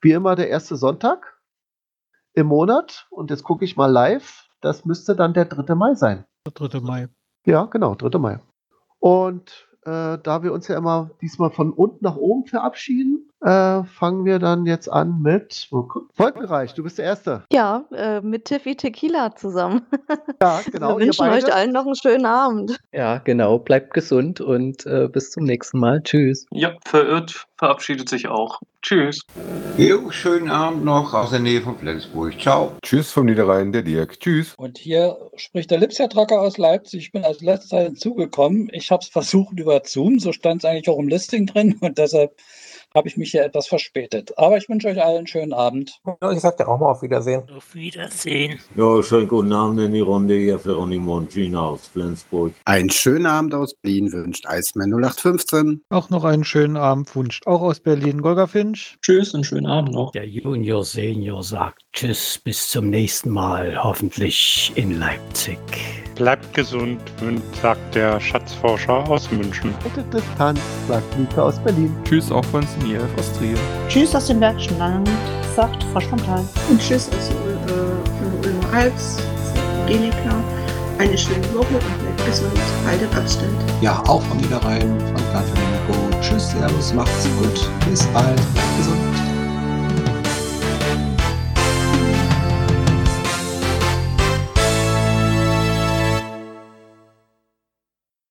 Wie 0.00 0.12
immer 0.12 0.36
der 0.36 0.48
erste 0.48 0.76
Sonntag 0.76 1.40
im 2.32 2.46
Monat. 2.46 3.06
Und 3.10 3.30
jetzt 3.30 3.42
gucke 3.42 3.64
ich 3.64 3.76
mal 3.76 3.90
live. 3.90 4.48
Das 4.60 4.84
müsste 4.84 5.16
dann 5.16 5.34
der 5.34 5.46
3. 5.46 5.74
Mai 5.74 5.94
sein. 5.94 6.24
Der 6.46 6.52
3. 6.52 6.80
Mai. 6.80 7.08
Ja, 7.46 7.66
genau, 7.66 7.94
3. 7.94 8.18
Mai. 8.18 8.40
Und 8.98 9.68
äh, 9.82 10.18
da 10.18 10.42
wir 10.42 10.52
uns 10.52 10.66
ja 10.66 10.76
immer 10.76 11.10
diesmal 11.22 11.50
von 11.52 11.72
unten 11.72 12.04
nach 12.04 12.16
oben 12.16 12.44
verabschieden, 12.46 13.30
äh, 13.42 13.84
fangen 13.84 14.24
wir 14.24 14.38
dann 14.38 14.66
jetzt 14.66 14.90
an 14.90 15.20
mit 15.22 15.68
Wolkenreich. 15.70 16.74
Du 16.74 16.82
bist 16.82 16.98
der 16.98 17.04
Erste. 17.04 17.44
Ja, 17.52 17.84
äh, 17.92 18.20
mit 18.20 18.46
Tiffy 18.46 18.76
Tequila 18.76 19.34
zusammen. 19.34 19.86
Ja, 20.42 20.60
genau. 20.70 20.98
Wir 20.98 21.06
wünschen 21.06 21.28
euch 21.28 21.52
allen 21.52 21.72
noch 21.72 21.86
einen 21.86 21.96
schönen 21.96 22.26
Abend. 22.26 22.78
Ja, 22.92 23.18
genau. 23.18 23.58
Bleibt 23.58 23.94
gesund 23.94 24.40
und 24.40 24.84
äh, 24.84 25.08
bis 25.08 25.30
zum 25.30 25.44
nächsten 25.44 25.78
Mal. 25.78 26.02
Tschüss. 26.02 26.46
Ja, 26.50 26.74
verirrt 26.84 27.46
verabschiedet 27.56 28.08
sich 28.08 28.28
auch. 28.28 28.60
Tschüss. 28.82 29.20
Jo, 29.78 30.10
schönen 30.10 30.50
Abend 30.50 30.84
noch 30.84 31.14
aus 31.14 31.30
der 31.30 31.40
Nähe 31.40 31.60
von 31.60 31.76
Flensburg. 31.78 32.38
Ciao. 32.40 32.72
Tschüss 32.82 33.10
vom 33.10 33.26
Niederrhein, 33.26 33.72
der 33.72 33.82
Dirk. 33.82 34.20
Tschüss. 34.20 34.54
Und 34.56 34.78
hier 34.78 35.16
spricht 35.36 35.70
der 35.70 35.78
Lipsia-Tracker 35.78 36.40
aus 36.40 36.58
Leipzig. 36.58 37.04
Ich 37.04 37.12
bin 37.12 37.24
als 37.24 37.40
letzter 37.40 37.80
hinzugekommen. 37.80 38.68
Ich 38.72 38.90
habe 38.90 39.02
es 39.02 39.08
versucht 39.08 39.58
über 39.58 39.80
Zoom, 39.84 40.18
so 40.18 40.32
stand 40.32 40.62
es 40.62 40.70
eigentlich 40.70 40.88
auch 40.88 40.98
im 40.98 41.08
Listing 41.08 41.46
drin 41.46 41.76
und 41.80 41.98
deshalb 41.98 42.36
habe 42.94 43.08
ich 43.08 43.16
mich 43.16 43.30
hier 43.30 43.44
etwas 43.44 43.66
verspätet. 43.66 44.32
Aber 44.38 44.56
ich 44.56 44.68
wünsche 44.68 44.88
euch 44.88 45.02
allen 45.02 45.26
einen 45.26 45.26
schönen 45.26 45.52
Abend. 45.52 46.00
Ja, 46.22 46.32
ich 46.32 46.40
sag 46.40 46.56
dir 46.56 46.68
auch 46.68 46.78
mal 46.78 46.90
auf 46.90 47.02
Wiedersehen. 47.02 47.42
Auf 47.54 47.74
Wiedersehen. 47.74 48.58
Ja, 48.76 49.02
schönen 49.02 49.28
guten 49.28 49.52
Abend 49.52 49.80
in 49.80 49.92
die 49.92 50.00
Runde 50.00 50.34
hier 50.34 50.58
für 50.58 50.78
Onimo 50.78 51.16
und 51.16 51.30
Gina 51.30 51.60
aus 51.60 51.88
Flensburg. 51.88 52.52
Einen 52.64 52.90
schönen 52.90 53.26
Abend 53.26 53.54
aus 53.54 53.74
Berlin 53.74 54.12
wünscht 54.12 54.46
Eisman 54.46 54.90
0815. 54.92 55.82
Auch 55.90 56.10
noch 56.10 56.24
einen 56.24 56.44
schönen 56.44 56.76
Abend 56.76 57.14
wünscht 57.16 57.46
auch 57.46 57.62
aus 57.62 57.80
Berlin 57.80 58.22
Golga 58.22 58.46
Finch. 58.46 58.96
Tschüss, 59.02 59.34
einen 59.34 59.44
schönen 59.44 59.66
Abend 59.66 59.92
noch. 59.92 60.12
Der 60.12 60.26
Junior 60.26 60.84
Senior 60.84 61.42
sagt 61.42 61.82
Tschüss, 61.92 62.38
bis 62.42 62.68
zum 62.68 62.90
nächsten 62.90 63.30
Mal, 63.30 63.82
hoffentlich 63.82 64.72
in 64.74 64.98
Leipzig. 64.98 65.58
Bleibt 66.16 66.54
gesund, 66.54 67.00
sagt 67.60 67.94
der 67.94 68.18
Schatzforscher 68.20 69.06
aus 69.10 69.30
München. 69.30 69.74
Distanz, 70.10 70.60
sagt 70.88 71.18
Mika 71.18 71.42
aus 71.42 71.58
Berlin. 71.62 71.94
Tschüss 72.04 72.32
auch 72.32 72.44
von 72.46 72.66
Sniev 72.80 73.02
aus 73.18 73.32
Trier. 73.32 73.56
Tschüss 73.88 74.14
aus 74.14 74.26
dem 74.26 74.40
Bergischen 74.40 74.78
Land, 74.78 75.08
sagt 75.54 75.82
Frau 75.92 76.00
Spontan. 76.00 76.48
Und 76.70 76.80
tschüss 76.80 77.08
aus 77.08 77.30
äh, 77.30 77.68
von 77.68 78.42
der 78.42 78.50
Ulmer 78.52 78.72
Alps, 78.74 79.18
Angelika. 79.82 80.34
Eine 80.98 81.16
schöne 81.16 81.44
Woche 81.54 81.74
und 81.74 81.98
bleibt 82.02 82.26
gesund, 82.26 82.52
haltet 82.86 83.14
Abstand. 83.14 83.52
Ja, 83.80 84.02
auch 84.06 84.22
vom 84.22 84.38
Niederrhein, 84.38 84.98
von 84.98 85.22
Platform 85.30 86.22
Tschüss, 86.22 86.50
Servus, 86.50 86.92
macht's 86.94 87.28
gut. 87.38 87.70
Bis 87.88 88.04
bald. 88.06 88.36
Bleibt 88.54 88.76
gesund. 88.78 89.05